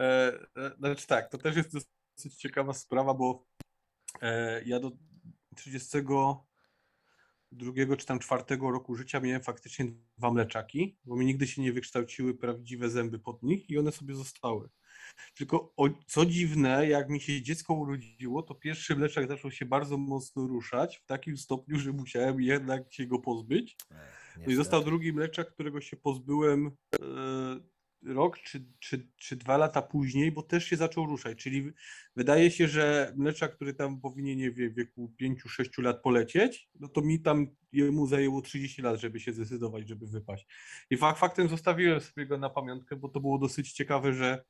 E, 0.00 0.32
e, 0.56 0.70
znaczy 0.78 1.06
tak, 1.06 1.28
to 1.28 1.38
też 1.38 1.56
jest 1.56 1.72
dosyć 1.72 2.34
ciekawa 2.36 2.74
sprawa, 2.74 3.14
bo 3.14 3.44
e, 4.22 4.62
ja 4.64 4.80
do 4.80 4.90
32 7.50 7.96
czy 7.96 8.06
tam 8.06 8.18
4 8.18 8.44
roku 8.60 8.94
życia 8.94 9.20
miałem 9.20 9.42
faktycznie 9.42 9.86
dwa 10.18 10.30
mleczaki, 10.30 10.98
bo 11.04 11.16
mi 11.16 11.26
nigdy 11.26 11.46
się 11.46 11.62
nie 11.62 11.72
wykształciły 11.72 12.34
prawdziwe 12.34 12.90
zęby 12.90 13.18
pod 13.18 13.42
nich 13.42 13.70
i 13.70 13.78
one 13.78 13.92
sobie 13.92 14.14
zostały. 14.14 14.68
Tylko 15.34 15.72
o, 15.76 15.88
co 16.06 16.26
dziwne, 16.26 16.88
jak 16.88 17.08
mi 17.08 17.20
się 17.20 17.42
dziecko 17.42 17.74
urodziło, 17.74 18.42
to 18.42 18.54
pierwszy 18.54 18.96
mleczak 18.96 19.28
zaczął 19.28 19.50
się 19.50 19.66
bardzo 19.66 19.96
mocno 19.96 20.46
ruszać 20.46 20.96
w 20.96 21.06
takim 21.06 21.36
stopniu, 21.36 21.78
że 21.78 21.92
musiałem 21.92 22.40
jednak 22.40 22.92
się 22.92 23.06
go 23.06 23.18
pozbyć. 23.18 23.76
No 24.36 24.52
i 24.52 24.54
został 24.54 24.84
drugi 24.84 25.12
mleczak, 25.12 25.50
którego 25.52 25.80
się 25.80 25.96
pozbyłem 25.96 26.66
e, 26.66 27.00
rok 28.06 28.38
czy, 28.38 28.64
czy, 28.78 29.08
czy 29.16 29.36
dwa 29.36 29.56
lata 29.56 29.82
później, 29.82 30.32
bo 30.32 30.42
też 30.42 30.64
się 30.64 30.76
zaczął 30.76 31.06
ruszać. 31.06 31.38
Czyli 31.38 31.72
wydaje 32.16 32.50
się, 32.50 32.68
że 32.68 33.12
mleczak, 33.16 33.54
który 33.54 33.74
tam 33.74 34.00
powinien 34.00 34.38
nie 34.38 34.50
wiem, 34.50 34.72
w 34.72 34.74
wieku 34.74 35.14
5-6 35.22 35.82
lat 35.82 36.02
polecieć, 36.02 36.68
no 36.80 36.88
to 36.88 37.02
mi 37.02 37.20
tam 37.20 37.46
jemu 37.72 38.06
zajęło 38.06 38.42
30 38.42 38.82
lat, 38.82 39.00
żeby 39.00 39.20
się 39.20 39.32
zdecydować, 39.32 39.88
żeby 39.88 40.06
wypaść. 40.06 40.46
I 40.90 40.96
fak, 40.96 41.18
faktem 41.18 41.48
zostawiłem 41.48 42.00
sobie 42.00 42.26
go 42.26 42.38
na 42.38 42.50
pamiątkę, 42.50 42.96
bo 42.96 43.08
to 43.08 43.20
było 43.20 43.38
dosyć 43.38 43.72
ciekawe, 43.72 44.12
że 44.14 44.44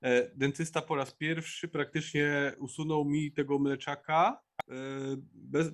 e, 0.00 0.36
dentysta 0.36 0.82
po 0.82 0.96
raz 0.96 1.14
pierwszy 1.14 1.68
praktycznie 1.68 2.52
usunął 2.58 3.04
mi 3.04 3.32
tego 3.32 3.58
mleczaka 3.58 4.40
e, 4.70 4.74
bez, 5.32 5.72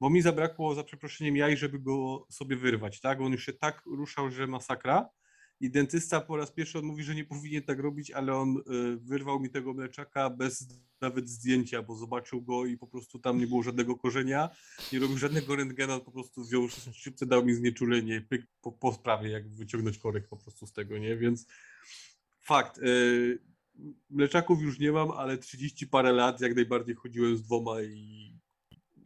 bo 0.00 0.10
mi 0.10 0.22
zabrakło 0.22 0.74
za 0.74 0.84
przeproszeniem 0.84 1.36
jaj, 1.36 1.56
żeby 1.56 1.78
go 1.78 2.26
sobie 2.30 2.56
wyrwać, 2.56 3.00
tak? 3.00 3.20
On 3.20 3.32
już 3.32 3.46
się 3.46 3.52
tak 3.52 3.82
ruszał, 3.86 4.30
że 4.30 4.46
masakra. 4.46 5.08
I 5.62 5.70
dentysta 5.70 6.20
po 6.20 6.36
raz 6.36 6.50
pierwszy 6.50 6.78
on 6.78 6.84
mówi, 6.84 7.04
że 7.04 7.14
nie 7.14 7.24
powinien 7.24 7.62
tak 7.62 7.78
robić, 7.78 8.10
ale 8.10 8.36
on 8.36 8.56
y, 8.56 8.62
wyrwał 8.96 9.40
mi 9.40 9.50
tego 9.50 9.74
mleczaka 9.74 10.30
bez 10.30 10.68
nawet 11.00 11.28
zdjęcia, 11.28 11.82
bo 11.82 11.96
zobaczył 11.96 12.42
go 12.42 12.66
i 12.66 12.76
po 12.76 12.86
prostu 12.86 13.18
tam 13.18 13.38
nie 13.38 13.46
było 13.46 13.62
żadnego 13.62 13.96
korzenia, 13.96 14.50
nie 14.92 14.98
robił 14.98 15.18
żadnego 15.18 15.56
rentgena, 15.56 16.00
po 16.00 16.12
prostu 16.12 16.44
wziął 16.44 16.68
szczypce, 16.68 17.26
dał 17.26 17.44
mi 17.44 17.54
znieczulenie 17.54 18.20
pyk, 18.20 18.46
po, 18.60 18.72
po 18.72 18.92
sprawie, 18.92 19.30
jak 19.30 19.48
wyciągnąć 19.48 19.98
korek 19.98 20.28
po 20.28 20.36
prostu 20.36 20.66
z 20.66 20.72
tego, 20.72 20.98
nie? 20.98 21.16
Więc 21.16 21.46
fakt, 22.40 22.78
y, 22.78 23.38
mleczaków 24.10 24.62
już 24.62 24.78
nie 24.78 24.92
mam, 24.92 25.10
ale 25.10 25.38
30 25.38 25.86
parę 25.86 26.12
lat 26.12 26.40
jak 26.40 26.54
najbardziej 26.54 26.94
chodziłem 26.94 27.36
z 27.36 27.42
dwoma 27.42 27.82
i 27.82 28.32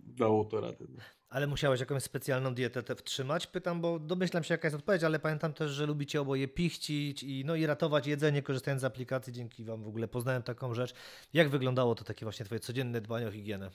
dało 0.01 0.45
to 0.45 0.61
radę. 0.61 0.85
No. 0.88 1.15
Ale 1.37 1.46
musiałeś 1.46 1.81
jakąś 1.81 2.03
specjalną 2.03 2.55
dietę 2.55 2.83
wtrzymać? 2.96 3.46
Pytam, 3.46 3.81
bo 3.81 3.99
domyślam 3.99 4.44
się 4.44 4.55
jaka 4.55 4.66
jest 4.68 4.77
odpowiedź, 4.77 5.05
ale 5.05 5.18
pamiętam 5.18 5.53
też, 5.53 5.70
że 5.70 5.87
lubicie 5.87 6.20
oboje 6.20 6.49
pichcić 6.49 7.22
i, 7.22 7.44
no, 7.44 7.55
i 7.55 7.66
ratować 7.66 8.07
jedzenie, 8.07 8.42
korzystając 8.42 8.81
z 8.81 8.85
aplikacji. 8.85 9.33
Dzięki 9.33 9.64
Wam 9.64 9.83
w 9.83 9.88
ogóle 9.88 10.09
poznałem 10.09 10.42
taką 10.42 10.75
rzecz. 10.75 10.94
Jak 11.33 11.49
wyglądało 11.49 11.94
to 11.94 12.05
takie 12.05 12.27
właśnie 12.27 12.46
Twoje 12.46 12.61
codzienne 12.61 13.01
dbanie 13.01 13.29
o 13.29 13.33
higienę? 13.33 13.70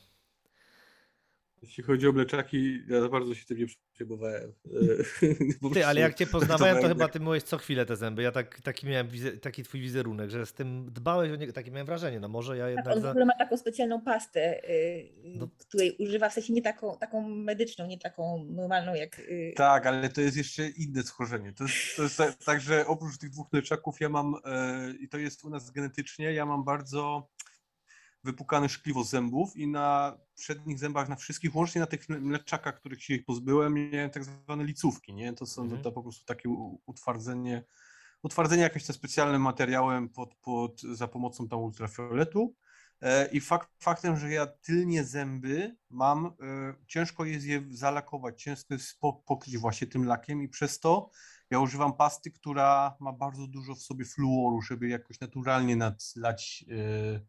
Jeśli 1.61 1.83
chodzi 1.83 2.07
o 2.07 2.11
mleczaki, 2.11 2.79
ja 2.87 3.01
za 3.01 3.09
bardzo 3.09 3.35
się 3.35 3.45
tym 3.45 3.57
nie 3.57 3.65
przejmowałem. 3.93 4.53
Ty, 5.73 5.85
ale 5.85 6.01
jak 6.01 6.13
Cię 6.15 6.27
poznawałem, 6.27 6.81
to 6.81 6.87
chyba 6.87 7.07
Ty 7.07 7.19
myłeś 7.19 7.43
co 7.43 7.57
chwilę 7.57 7.85
te 7.85 7.95
zęby. 7.95 8.23
Ja 8.23 8.31
tak, 8.31 8.61
taki 8.61 8.87
miałem 8.87 9.07
taki 9.41 9.63
Twój 9.63 9.81
wizerunek, 9.81 10.29
że 10.29 10.45
z 10.45 10.53
tym 10.53 10.91
dbałeś 10.91 11.31
o 11.31 11.35
niego, 11.35 11.53
takie 11.53 11.71
miałem 11.71 11.85
wrażenie. 11.85 12.19
No 12.19 12.27
może 12.27 12.57
ja 12.57 12.65
Tak, 12.65 12.75
jednak... 12.75 12.95
on 12.95 13.01
w 13.01 13.05
ogóle 13.05 13.25
ma 13.25 13.33
taką 13.37 13.57
specjalną 13.57 14.01
pastę, 14.01 14.69
y, 14.69 15.09
No. 15.23 15.47
której 15.57 15.95
używa, 15.99 16.29
w 16.29 16.33
sensie 16.33 16.53
nie 16.53 16.61
taką, 16.61 16.97
taką 16.97 17.29
medyczną, 17.29 17.87
nie 17.87 17.97
taką 17.97 18.45
normalną 18.49 18.93
jak... 18.93 19.19
y, 19.19 19.53
Tak, 19.55 19.85
ale 19.85 20.09
to 20.09 20.21
jest 20.21 20.37
jeszcze 20.37 20.69
inne 20.69 21.03
schorzenie. 21.03 21.53
To 21.53 21.63
jest, 21.63 21.75
to 21.95 22.03
jest 22.03 22.17
tak, 22.17 22.35
tak, 22.43 22.61
że 22.61 22.87
oprócz 22.87 23.17
tych 23.17 23.29
dwóch 23.29 23.47
mleczaków 23.53 24.01
ja 24.01 24.09
mam, 24.09 24.35
e, 24.45 24.91
i 24.99 25.09
to 25.09 25.17
jest 25.17 25.43
u 25.45 25.49
nas 25.49 25.71
genetycznie, 25.71 26.33
ja 26.33 26.45
mam 26.45 26.63
bardzo 26.63 27.29
wypukane 28.23 28.69
szkliwo 28.69 29.03
zębów 29.03 29.57
i 29.57 29.67
na 29.67 30.17
przednich 30.35 30.79
zębach, 30.79 31.09
na 31.09 31.15
wszystkich, 31.15 31.55
łącznie 31.55 31.81
na 31.81 31.87
tych 31.87 32.09
mleczakach, 32.09 32.79
których 32.79 33.03
się 33.03 33.13
ich 33.13 33.25
pozbyłem, 33.25 33.89
miałem 33.91 34.09
tak 34.09 34.23
zwane 34.23 34.63
licówki, 34.63 35.13
nie? 35.13 35.33
To 35.33 35.45
są 35.45 35.63
Mhm. 35.63 35.81
to, 35.81 35.89
to 35.89 35.95
po 35.95 36.03
prostu 36.03 36.25
takie 36.25 36.49
utwardzenie, 36.85 37.63
utwardzenie 38.23 38.61
jakimś 38.63 38.85
tam 38.85 38.95
specjalnym 38.95 39.41
materiałem 39.41 40.09
pod, 40.09 40.35
pod, 40.35 40.81
za 40.81 41.07
pomocą 41.07 41.47
tam 41.47 41.59
ultrafioletu. 41.59 42.55
E, 43.01 43.27
I 43.31 43.41
fakt, 43.41 43.69
faktem, 43.79 44.17
że 44.17 44.31
ja 44.31 44.47
tylnie 44.47 45.03
zęby 45.03 45.75
mam, 45.89 46.25
e, 46.25 46.31
ciężko 46.87 47.25
jest 47.25 47.45
je 47.45 47.63
zalakować, 47.69 48.43
ciężko 48.43 48.73
jest 48.73 48.99
po, 48.99 49.13
pokryć 49.13 49.57
właśnie 49.57 49.87
tym 49.87 50.05
lakiem 50.05 50.41
i 50.41 50.49
przez 50.49 50.79
to 50.79 51.09
ja 51.49 51.59
używam 51.59 51.93
pasty, 51.93 52.31
która 52.31 52.95
ma 52.99 53.13
bardzo 53.13 53.47
dużo 53.47 53.75
w 53.75 53.81
sobie 53.81 54.05
fluoru, 54.05 54.61
żeby 54.61 54.87
jakoś 54.87 55.19
naturalnie 55.19 55.75
nadlać 55.75 56.65
e, 56.69 57.21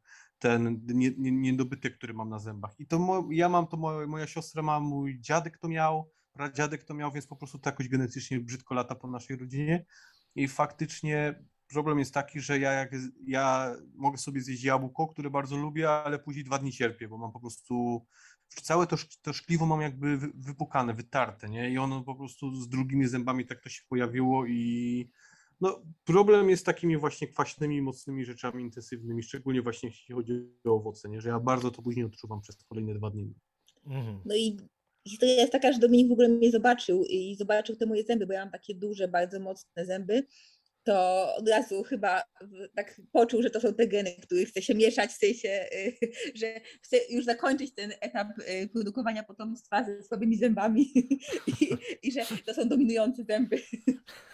ten 0.43 0.81
nie- 0.87 1.15
nie- 1.19 1.33
niedobytek, 1.33 1.97
który 1.97 2.15
mam 2.15 2.29
na 2.29 2.39
zębach. 2.39 2.75
I 2.79 2.87
to 2.87 3.25
ja 3.31 3.49
mam 3.49 3.67
to, 3.67 3.77
moja, 3.77 4.07
moja 4.07 4.27
siostra 4.27 4.63
ma, 4.63 4.81
mój 4.81 5.21
dziadek 5.21 5.59
to 5.59 5.69
miał, 5.69 6.11
pradziadek 6.33 6.85
to 6.85 6.95
miał, 6.95 7.13
więc 7.13 7.27
po 7.27 7.37
prostu 7.37 7.59
to 7.59 7.71
jakoś 7.71 7.89
genetycznie 7.89 8.41
brzydko 8.41 8.75
lata 8.75 8.95
po 8.95 9.09
naszej 9.09 9.37
rodzinie. 9.37 9.85
I 10.35 10.49
faktycznie 10.49 11.45
problem 11.69 11.99
jest 11.99 12.15
taki, 12.15 12.41
że 12.41 12.59
ja, 12.59 12.73
jak, 12.73 12.93
ja 13.27 13.75
mogę 13.95 14.19
sobie 14.19 14.41
zjeść 14.41 14.65
jabłko, 14.65 15.09
które 15.09 15.31
bardzo 15.31 15.57
lubię, 15.57 15.91
ale 15.91 16.19
później 16.19 16.45
dwa 16.45 16.59
dni 16.59 16.73
cierpię, 16.73 17.09
bo 17.09 17.19
mam 17.19 17.33
po 17.33 17.41
prostu 17.41 18.07
całe 18.49 18.87
to, 18.87 18.97
to 19.23 19.33
szkliwo 19.33 19.67
mam 19.67 19.81
jakby 19.81 20.17
wy- 20.19 20.33
wypukane, 20.35 20.95
wytarte, 20.95 21.49
nie? 21.49 21.71
I 21.71 21.79
ono 21.79 22.03
po 22.03 22.15
prostu 22.15 22.55
z 22.55 22.69
drugimi 22.69 23.07
zębami 23.09 23.47
tak 23.47 23.61
to 23.61 23.69
się 23.69 23.83
pojawiło 23.89 24.47
i 24.47 25.11
no, 25.63 25.83
problem 26.05 26.51
jest 26.51 26.67
takimi 26.67 26.97
właśnie 26.97 27.29
kwaśnymi, 27.29 27.83
mocnymi 27.83 28.25
rzeczami 28.25 28.63
intensywnymi, 28.63 29.23
szczególnie 29.23 29.63
właśnie 29.63 29.89
jeśli 29.89 30.15
chodzi 30.15 30.33
o 30.65 30.75
owoce, 30.75 31.09
nie? 31.09 31.21
Że 31.21 31.29
ja 31.29 31.41
bardzo 31.41 31.71
to 31.71 31.83
później 31.83 32.05
odczuwam 32.05 32.41
przez 32.41 32.57
kolejne 32.65 32.95
dwa 32.95 33.11
dni. 33.11 33.35
Mhm. 33.87 34.21
No 34.25 34.37
i 34.37 34.57
historia 35.09 35.35
jest 35.35 35.53
taka, 35.53 35.73
że 35.73 35.79
Dominik 35.79 36.09
w 36.09 36.13
ogóle 36.13 36.29
mnie 36.29 36.51
zobaczył 36.51 37.05
i 37.05 37.37
zobaczył 37.37 37.77
te 37.77 37.87
moje 37.87 38.05
zęby, 38.05 38.27
bo 38.27 38.33
ja 38.33 38.41
mam 38.41 38.53
takie 38.53 38.75
duże, 38.75 39.09
bardzo 39.09 39.41
mocne 39.41 39.87
zęby, 39.87 40.27
to 40.85 41.29
od 41.37 41.49
razu 41.49 41.83
chyba 41.83 42.23
tak 42.77 43.01
poczuł, 43.13 43.43
że 43.43 43.51
to 43.51 43.61
są 43.61 43.75
te 43.75 43.87
geny, 43.87 44.11
które 44.23 44.45
chce 44.45 44.63
się 44.63 44.75
mieszać, 44.75 45.11
w 45.11 45.17
sensie, 45.17 45.67
że 46.41 46.61
chce 46.83 46.97
już 47.11 47.25
zakończyć 47.25 47.75
ten 47.75 47.93
etap 48.01 48.29
y, 48.39 48.69
produkowania 48.69 49.23
potomstwa 49.23 49.85
ze 49.85 50.03
słabymi 50.03 50.37
zębami 50.37 50.93
i, 51.61 51.69
i 52.03 52.13
że 52.13 52.21
to 52.47 52.55
są 52.55 52.69
dominujące 52.69 53.25
zęby. 53.25 53.63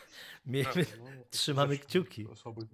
Miejmy... 0.49 0.87
trzymamy 1.31 1.75
Zawsze- 1.75 1.89
kciuki. 1.89 2.27
słabość- 2.35 2.67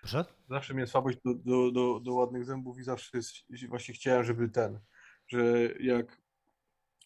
Proszę? 0.00 0.24
Zawsze 0.48 0.74
miałem 0.74 0.88
słabość 0.88 1.18
do, 1.24 1.34
do, 1.34 1.70
do, 1.70 2.00
do 2.00 2.14
ładnych 2.14 2.44
zębów 2.44 2.78
i 2.78 2.82
zawsze 2.82 3.18
jest, 3.18 3.68
właśnie 3.68 3.94
chciałem, 3.94 4.24
żeby 4.24 4.48
ten, 4.48 4.80
że 5.26 5.42
jak 5.80 6.22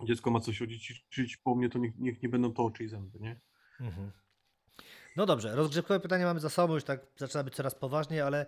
dziecko 0.05 0.31
ma 0.31 0.41
coś 0.41 0.63
odziedziczyć 0.63 1.37
po 1.37 1.55
mnie, 1.55 1.69
to 1.69 1.79
niech, 1.79 1.99
niech 1.99 2.23
nie 2.23 2.29
będą 2.29 2.53
to 2.53 2.65
oczy 2.65 2.85
i 2.85 2.89
zęby, 2.89 3.19
nie? 3.21 3.41
Mhm. 3.81 4.13
No 5.17 5.27
dobrze, 5.27 5.55
rozgrzewkowe 5.57 6.01
pytania 6.01 6.25
mamy 6.25 6.41
za 6.41 6.51
sobą, 6.51 6.75
już 6.75 6.85
tak 6.85 7.07
zaczyna 7.17 7.45
być 7.45 7.55
coraz 7.55 7.75
poważniej, 7.75 8.21
ale 8.21 8.47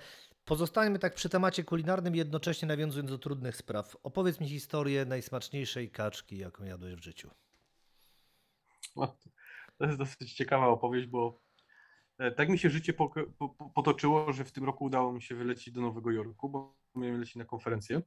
Pozostańmy 0.48 0.98
tak 0.98 1.14
przy 1.14 1.28
temacie 1.28 1.64
kulinarnym, 1.64 2.14
jednocześnie 2.16 2.68
nawiązując 2.68 3.10
do 3.10 3.18
trudnych 3.18 3.56
spraw. 3.56 3.96
Opowiedz 4.02 4.40
mi 4.40 4.48
historię 4.48 5.04
najsmaczniejszej 5.04 5.90
kaczki, 5.90 6.38
jaką 6.38 6.64
jadłeś 6.64 6.94
w 6.94 7.02
życiu. 7.02 7.30
To 9.78 9.86
jest 9.86 9.98
dosyć 9.98 10.32
ciekawa 10.34 10.66
opowieść, 10.68 11.06
bo 11.06 11.40
e, 12.18 12.30
tak 12.30 12.48
mi 12.48 12.58
się 12.58 12.70
życie 12.70 12.94
potoczyło, 13.74 14.32
że 14.32 14.44
w 14.44 14.52
tym 14.52 14.64
roku 14.64 14.84
udało 14.84 15.12
mi 15.12 15.22
się 15.22 15.34
wylecieć 15.34 15.74
do 15.74 15.80
Nowego 15.80 16.10
Jorku, 16.10 16.48
bo 16.48 16.76
miałem 16.94 17.20
lecieć 17.20 17.36
na 17.36 17.44
konferencję. 17.44 18.02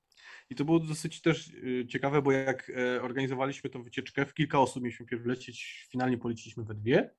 I 0.49 0.55
to 0.55 0.65
było 0.65 0.79
dosyć 0.79 1.21
też 1.21 1.51
e, 1.81 1.87
ciekawe, 1.87 2.21
bo 2.21 2.31
jak 2.31 2.69
e, 2.69 3.01
organizowaliśmy 3.01 3.69
tą 3.69 3.83
wycieczkę, 3.83 4.25
w 4.25 4.33
kilka 4.33 4.59
osób 4.59 4.83
mieliśmy 4.83 5.05
pierw 5.05 5.25
lecieć, 5.25 5.87
finalnie 5.91 6.17
poleciliśmy 6.17 6.63
we 6.63 6.73
dwie. 6.75 7.11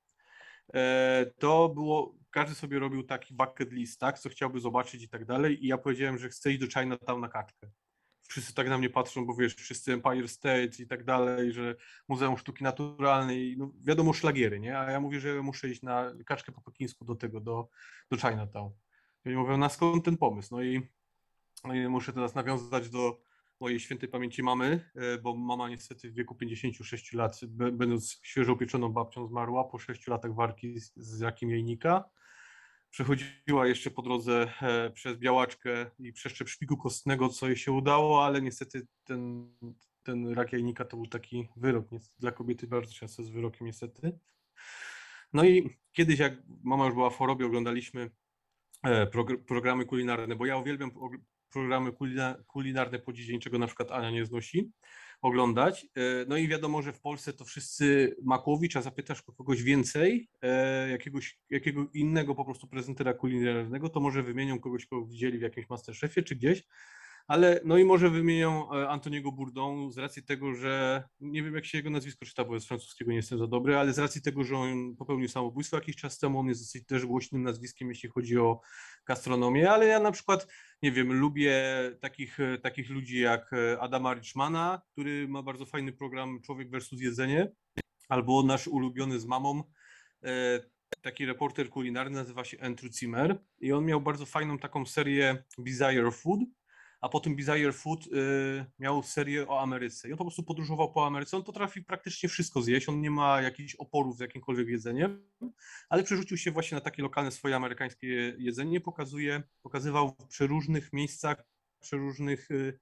E, 0.74 1.26
To 1.38 1.68
było, 1.68 2.14
każdy 2.30 2.54
sobie 2.54 2.78
robił 2.78 3.02
taki 3.02 3.34
bucket 3.34 3.72
list, 3.72 4.00
tak, 4.00 4.18
co 4.18 4.28
chciałby 4.28 4.60
zobaczyć 4.60 5.02
i 5.02 5.08
tak 5.08 5.24
dalej. 5.24 5.64
I 5.64 5.68
ja 5.68 5.78
powiedziałem, 5.78 6.18
że 6.18 6.28
chcę 6.28 6.50
iść 6.50 6.60
do 6.60 6.80
Chinatown 6.80 7.20
na 7.20 7.28
kaczkę. 7.28 7.70
Wszyscy 8.32 8.54
tak 8.54 8.68
na 8.68 8.78
mnie 8.78 8.90
patrzą, 8.90 9.26
bo 9.26 9.34
wiesz, 9.34 9.54
wszyscy 9.54 9.92
Empire 9.92 10.28
State 10.28 10.82
i 10.82 10.86
tak 10.86 11.04
dalej, 11.04 11.52
że 11.52 11.76
Muzeum 12.08 12.38
Sztuki 12.38 12.64
Naturalnej, 12.64 13.56
no 13.58 13.70
wiadomo, 13.80 14.12
szlagiery, 14.12 14.60
nie? 14.60 14.78
A 14.78 14.90
ja 14.90 15.00
mówię, 15.00 15.20
że 15.20 15.42
muszę 15.42 15.68
iść 15.68 15.82
na 15.82 16.12
kaczkę 16.26 16.52
po 16.52 16.60
pekińsku 16.60 17.04
do 17.04 17.14
tego, 17.14 17.40
do, 17.40 17.68
do 18.10 18.16
Chinatown. 18.16 18.72
I 19.24 19.28
oni 19.28 19.36
mówią, 19.36 19.56
na 19.56 19.68
skąd 19.68 20.04
ten 20.04 20.16
pomysł? 20.16 20.54
No 20.54 20.62
i, 20.62 20.88
no 21.64 21.74
i 21.74 21.88
muszę 21.88 22.12
teraz 22.12 22.34
nawiązać 22.34 22.90
do 22.90 23.20
mojej 23.60 23.80
świętej 23.80 24.08
pamięci 24.08 24.42
mamy, 24.42 24.90
e, 24.94 25.18
bo 25.18 25.36
mama 25.36 25.68
niestety 25.68 26.10
w 26.10 26.14
wieku 26.14 26.34
56 26.34 27.12
lat, 27.12 27.40
będąc 27.72 28.20
świeżo 28.22 28.52
upieczoną 28.52 28.88
babcią, 28.88 29.26
zmarła 29.26 29.64
po 29.64 29.78
6 29.78 30.06
latach 30.06 30.34
walki 30.34 30.80
z, 30.80 30.92
z 30.96 31.22
rakiem 31.22 31.50
jajnika. 31.50 32.04
Przechodziła 32.92 33.66
jeszcze 33.66 33.90
po 33.90 34.02
drodze 34.02 34.52
e, 34.62 34.90
przez 34.90 35.18
białaczkę 35.18 35.90
i 35.98 36.12
przeszczep 36.12 36.48
szpiku 36.48 36.76
kostnego, 36.76 37.28
co 37.28 37.46
jej 37.46 37.56
się 37.56 37.72
udało, 37.72 38.24
ale 38.24 38.42
niestety 38.42 38.86
ten, 39.04 39.50
ten 40.02 40.28
rak 40.28 40.52
jajnika 40.52 40.84
to 40.84 40.96
był 40.96 41.06
taki 41.06 41.48
wyrok. 41.56 41.86
Dla 42.18 42.32
kobiety 42.32 42.66
bardzo 42.66 42.92
często 42.92 43.22
jest 43.22 43.32
wyrokiem, 43.34 43.66
niestety. 43.66 44.18
No 45.32 45.44
i 45.44 45.76
kiedyś, 45.92 46.18
jak 46.18 46.32
mama 46.64 46.84
już 46.84 46.94
była 46.94 47.10
w 47.10 47.16
chorobie, 47.16 47.46
oglądaliśmy 47.46 48.10
e, 48.82 49.06
progr- 49.06 49.44
programy 49.44 49.84
kulinarne, 49.84 50.36
bo 50.36 50.46
ja 50.46 50.56
uwielbiam 50.56 50.90
og- 50.90 51.18
programy 51.52 51.92
kulina- 51.92 52.44
kulinarne 52.46 52.98
po 52.98 53.12
dzień, 53.12 53.40
czego 53.40 53.58
na 53.58 53.66
przykład 53.66 53.90
Ania 53.90 54.10
nie 54.10 54.24
znosi, 54.26 54.72
oglądać. 55.22 55.86
E, 55.96 56.24
No 56.28 56.36
i 56.36 56.48
wiadomo, 56.48 56.82
że 56.82 56.92
w 56.92 57.00
Polsce 57.00 57.32
to 57.32 57.44
wszyscy 57.44 58.16
Makłowicz, 58.22 58.76
a 58.76 58.82
zapytasz 58.82 59.22
kogoś 59.22 59.62
więcej, 59.62 60.28
e, 60.42 60.90
jakiegoś, 60.90 61.38
jakiego 61.50 61.86
innego 61.94 62.34
po 62.34 62.44
prostu 62.44 62.66
prezentera 62.66 63.14
kulinarnego, 63.14 63.88
to 63.88 64.00
może 64.00 64.22
wymienią 64.22 64.60
kogoś, 64.60 64.86
kogo 64.86 65.06
widzieli 65.06 65.38
w 65.38 65.42
jakimś 65.42 65.68
Masterchefie 65.68 66.22
czy 66.22 66.36
gdzieś, 66.36 66.62
ale 67.28 67.60
no 67.64 67.78
i 67.78 67.84
może 67.84 68.10
wymienią 68.10 68.72
e, 68.72 68.88
Antoniego 68.88 69.32
Bourdon 69.32 69.92
z 69.92 69.98
racji 69.98 70.22
tego, 70.22 70.54
że 70.54 71.04
nie 71.20 71.42
wiem 71.42 71.54
jak 71.54 71.66
się 71.66 71.78
jego 71.78 71.90
nazwisko 71.90 72.26
czyta, 72.26 72.44
bo 72.44 72.60
z 72.60 72.66
francuskiego 72.66 73.10
nie 73.10 73.16
jestem 73.16 73.38
za 73.38 73.46
dobry, 73.46 73.76
ale 73.76 73.92
z 73.92 73.98
racji 73.98 74.22
tego, 74.22 74.44
że 74.44 74.56
on 74.56 74.96
popełnił 74.96 75.28
samobójstwo 75.28 75.76
jakiś 75.76 75.96
czas 75.96 76.18
temu, 76.18 76.38
on 76.38 76.46
jest 76.46 76.60
dosyć 76.60 76.86
też 76.86 77.06
głośnym 77.06 77.42
nazwiskiem, 77.42 77.88
jeśli 77.88 78.08
chodzi 78.08 78.38
o 78.38 78.60
gastronomię, 79.06 79.70
ale 79.70 79.86
ja 79.86 80.00
na 80.00 80.12
przykład, 80.12 80.46
nie 80.82 80.92
wiem, 80.92 81.12
lubię 81.12 81.62
takich, 82.00 82.40
e, 82.40 82.58
takich 82.58 82.90
ludzi 82.90 83.20
jak 83.20 83.52
e, 83.52 83.80
Adama 83.80 84.14
Richmana, 84.14 84.82
który 84.92 85.28
ma 85.28 85.42
bardzo 85.42 85.66
fajny 85.66 85.92
program 85.92 86.40
Człowiek 86.40 86.70
versus 86.70 87.00
Jedzenie, 87.00 87.52
albo 88.08 88.42
nasz 88.42 88.68
ulubiony 88.68 89.20
z 89.20 89.26
mamą, 89.26 89.62
taki 91.02 91.26
reporter 91.26 91.68
kulinarny, 91.70 92.18
nazywa 92.18 92.44
się 92.44 92.60
Andrew 92.60 92.92
Zimmer 92.92 93.38
i 93.60 93.72
on 93.72 93.84
miał 93.84 94.00
bardzo 94.00 94.26
fajną 94.26 94.58
taką 94.58 94.86
serię 94.86 95.44
Desire 95.58 96.12
Food, 96.12 96.40
a 97.02 97.08
potem 97.08 97.36
Desire 97.36 97.72
Food 97.72 98.06
y, 98.06 98.10
miał 98.78 99.02
serię 99.02 99.48
o 99.48 99.60
Ameryce. 99.60 100.08
I 100.08 100.12
on 100.12 100.18
po 100.18 100.24
prostu 100.24 100.42
podróżował 100.42 100.92
po 100.92 101.06
Ameryce. 101.06 101.36
On 101.36 101.42
potrafi 101.42 101.82
praktycznie 101.82 102.28
wszystko 102.28 102.62
zjeść. 102.62 102.88
On 102.88 103.00
nie 103.00 103.10
ma 103.10 103.42
jakichś 103.42 103.74
oporów 103.74 104.16
z 104.16 104.20
jakimkolwiek 104.20 104.68
jedzeniem, 104.68 105.30
ale 105.88 106.02
przerzucił 106.02 106.36
się 106.36 106.50
właśnie 106.50 106.74
na 106.74 106.80
takie 106.80 107.02
lokalne 107.02 107.30
swoje 107.30 107.56
amerykańskie 107.56 108.06
jedzenie. 108.38 108.80
Pokazuje, 108.80 109.42
pokazywał 109.62 110.08
w 110.08 110.26
przeróżnych 110.26 110.92
miejscach, 110.92 111.44
przeróżnych 111.80 112.50
y, 112.50 112.78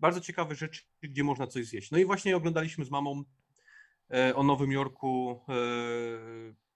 bardzo 0.00 0.20
ciekawe 0.20 0.54
rzeczy, 0.54 0.82
gdzie 1.02 1.24
można 1.24 1.46
coś 1.46 1.66
zjeść. 1.66 1.90
No 1.90 1.98
i 1.98 2.04
właśnie 2.04 2.36
oglądaliśmy 2.36 2.84
z 2.84 2.90
mamą 2.90 3.22
e, 4.10 4.36
o 4.36 4.42
Nowym 4.42 4.72
Jorku 4.72 5.40
e, 5.48 5.52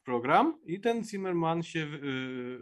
program 0.05 0.59
i 0.65 0.81
ten 0.81 1.05
Zimmerman 1.05 1.63
się, 1.63 1.89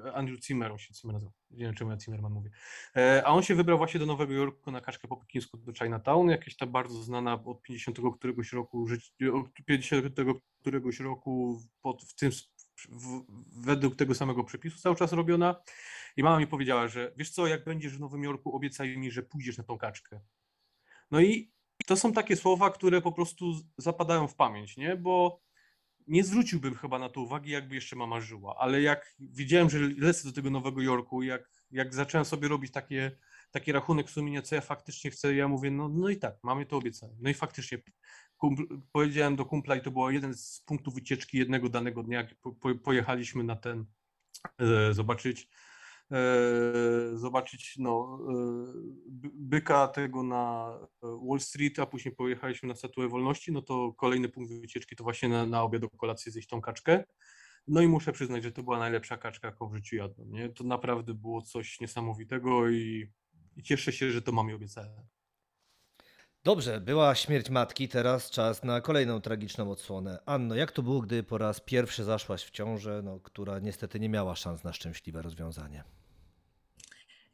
e, 0.07 0.13
Andrew 0.15 0.45
Zimmer, 0.45 0.73
on 0.73 0.79
się 0.79 0.95
Zimmer 0.95 1.15
nazywa, 1.15 1.33
nie 1.51 1.65
wiem 1.65 1.75
czemu 1.75 1.91
ja 1.91 2.01
Zimmerman 2.01 2.33
mówię, 2.33 2.51
E, 2.97 3.23
a 3.27 3.31
on 3.31 3.43
się 3.43 3.55
wybrał 3.55 3.79
właśnie 3.79 4.01
do 4.01 4.07
Nowego 4.07 4.33
Jorku 4.33 4.71
na 4.71 4.81
kaczkę 4.81 5.09
po 5.09 5.17
pekińsku 5.17 5.57
do 5.57 5.73
Chinatown, 5.73 6.29
jakaś 6.31 6.57
ta 6.57 6.67
bardzo 6.67 7.03
znana 7.03 7.45
od 7.45 7.63
50 7.63 7.99
któregoś 8.19 8.53
roku, 8.53 8.87
żyć- 8.89 9.13
od 9.35 9.53
50 9.65 10.05
któregoś 10.61 11.01
roku 11.01 11.61
pod, 11.83 12.03
w 12.03 12.15
tym, 12.15 12.31
w, 12.89 13.23
według 13.65 13.97
tego 13.97 14.15
samego 14.15 14.45
przepisu 14.45 14.79
cały 14.79 14.97
czas 14.97 15.13
robiona 15.13 15.63
i 16.17 16.23
mama 16.23 16.39
mi 16.39 16.47
powiedziała, 16.47 16.89
że 16.89 17.13
wiesz 17.17 17.31
co, 17.31 17.47
jak 17.47 17.65
będziesz 17.65 17.97
w 17.97 18.01
Nowym 18.01 18.25
Jorku, 18.25 18.57
obiecaj 18.57 18.99
mi, 18.99 19.11
że 19.11 19.23
pójdziesz 19.23 19.59
na 19.59 19.65
tą 19.65 19.79
kaczkę. 19.79 20.21
No 21.11 21.21
i 21.21 21.53
to 21.87 21.97
są 21.97 22.13
takie 22.13 22.37
słowa, 22.37 22.71
które 22.71 23.01
po 23.01 23.13
prostu 23.13 23.53
zapadają 23.79 24.29
w 24.29 24.35
pamięć, 24.35 24.77
nie? 24.77 24.97
Bo 24.97 25.41
nie 26.11 26.25
zwróciłbym 26.25 26.75
chyba 26.75 26.99
na 26.99 27.09
to 27.09 27.21
uwagi, 27.21 27.51
jakby 27.51 27.75
jeszcze 27.75 27.97
mama 27.97 28.21
żyła, 28.21 28.57
ale 28.59 28.83
jak 28.83 29.15
widziałem, 29.19 29.71
że 29.71 29.79
lecę 29.99 30.29
do 30.29 30.35
tego 30.35 30.51
Nowego 30.51 30.83
Jorku, 30.83 31.23
jak, 31.23 31.51
jak 31.71 31.95
zacząłem 31.95 32.25
sobie 32.25 32.49
robić 32.49 32.73
takie, 32.73 33.17
taki 33.51 33.73
rachunek 33.73 34.11
sumienia, 34.11 34.43
co 34.43 34.55
ja 34.55 34.61
faktycznie 34.61 35.11
chcę, 35.11 35.35
ja 35.35 35.49
mówię, 35.49 35.71
no, 35.71 35.89
no 35.89 36.09
i 36.09 36.17
tak, 36.17 36.35
mamy 36.43 36.67
to 36.67 36.77
obiecane. 36.77 37.13
No 37.21 37.31
i 37.31 37.35
faktycznie 37.35 37.79
kumpl, 38.37 38.63
powiedziałem 38.93 39.37
do 39.37 39.45
kumpla 39.45 39.77
i 39.77 39.81
to 39.83 39.91
był 39.91 40.11
jeden 40.11 40.35
z 40.35 40.63
punktów 40.67 40.95
wycieczki 40.95 41.39
jednego 41.39 41.69
danego 41.69 42.03
dnia, 42.03 42.19
jak 42.19 42.35
po, 42.35 42.53
po, 42.53 42.75
pojechaliśmy 42.75 43.45
na 43.45 43.57
ten, 43.57 43.85
e, 44.59 44.95
zobaczyć 44.95 45.49
zobaczyć 47.15 47.75
no, 47.79 48.19
e, 48.29 48.35
by- 49.09 49.31
byka 49.35 49.89
tego 49.89 50.23
na 50.23 50.75
e, 51.03 51.07
Wall 51.29 51.41
Street, 51.41 51.79
a 51.79 51.87
później 51.87 52.15
pojechaliśmy 52.15 52.69
na 52.69 52.75
Statuę 52.75 53.09
Wolności, 53.09 53.53
no 53.53 53.63
to 53.63 53.93
kolejny 53.93 54.29
punkt 54.29 54.53
wycieczki 54.53 54.97
to 54.97 55.05
właśnie 55.05 55.29
na, 55.29 55.47
na 55.47 55.63
obiad 55.63 55.85
o 55.85 55.91
kolację 55.91 56.33
zjeść 56.33 56.49
tą 56.49 56.61
kaczkę. 56.61 57.05
No 57.69 57.81
i 57.81 57.89
muszę 57.89 58.13
przyznać, 58.13 58.43
że 58.43 58.53
to 58.53 58.63
była 58.63 58.79
najlepsza 58.79 59.17
kaczka, 59.17 59.49
jaką 59.49 59.69
w 59.69 59.75
życiu 59.75 59.97
jadłem. 59.97 60.33
Nie? 60.33 60.49
To 60.49 60.65
naprawdę 60.65 61.15
było 61.15 61.43
coś 61.43 61.81
niesamowitego 61.81 62.71
i, 62.71 63.13
i 63.57 63.63
cieszę 63.63 63.93
się, 63.93 64.11
że 64.11 64.23
to 64.23 64.33
mamie 64.33 64.55
obiecałem. 64.55 65.07
Dobrze, 66.45 66.81
była 66.81 67.15
śmierć 67.15 67.51
matki, 67.51 67.89
teraz 67.89 68.31
czas 68.31 68.65
na 68.65 68.81
kolejną 68.81 69.21
tragiczną 69.21 69.71
odsłonę. 69.71 70.19
Anno, 70.27 70.55
jak 70.55 70.73
to 70.73 70.83
było, 70.83 71.01
gdy 71.01 71.23
po 71.23 71.39
raz 71.39 71.61
pierwszy 71.61 72.05
zaszłaś 72.05 72.45
w 72.45 72.51
ciążę, 72.51 73.01
no, 73.05 73.21
która 73.21 73.59
niestety 73.59 74.01
nie 74.01 74.09
miała 74.09 74.37
szans 74.37 74.65
na 74.65 74.73
szczęśliwe 74.73 75.23
rozwiązanie? 75.23 75.85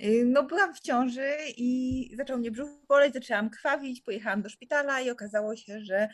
Y, 0.04 0.24
No, 0.26 0.42
byłam 0.42 0.74
w 0.74 0.80
ciąży 0.80 1.36
i 1.56 2.10
zaczął 2.16 2.38
mnie 2.38 2.50
brzuch 2.50 2.86
boleć, 2.88 3.14
zaczęłam 3.14 3.50
krwawić, 3.50 4.00
pojechałam 4.00 4.42
do 4.42 4.48
szpitala 4.48 5.00
i 5.00 5.10
okazało 5.10 5.56
się, 5.56 5.80
że 5.80 6.08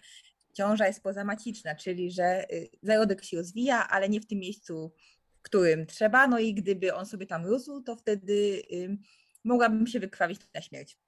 ciąża 0.52 0.86
jest 0.86 1.02
pozamaciczna, 1.02 1.74
czyli 1.74 2.10
że 2.10 2.52
y, 2.52 2.70
zarodek 2.82 3.24
się 3.24 3.36
rozwija, 3.36 3.88
ale 3.88 4.08
nie 4.08 4.20
w 4.20 4.26
tym 4.26 4.38
miejscu, 4.38 4.92
w 5.38 5.42
którym 5.42 5.86
trzeba. 5.86 6.26
No 6.26 6.38
i 6.38 6.54
gdyby 6.54 6.94
on 6.94 7.06
sobie 7.06 7.26
tam 7.26 7.46
rósł, 7.46 7.82
to 7.82 7.96
wtedy 7.96 8.62
y, 8.72 8.98
mogłabym 9.44 9.86
się 9.86 10.00
wykrwawić 10.00 10.40
na 10.54 10.62
śmierć. 10.62 10.98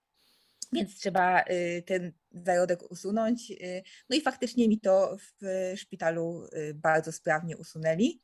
Więc 0.73 0.95
trzeba 0.95 1.45
ten 1.87 2.13
zarodek 2.31 2.91
usunąć. 2.91 3.53
No 4.11 4.17
i 4.17 4.21
faktycznie 4.21 4.69
mi 4.69 4.81
to 4.81 5.17
w 5.17 5.45
szpitalu 5.77 6.43
bardzo 6.75 7.13
sprawnie 7.13 7.57
usunęli. 7.57 8.21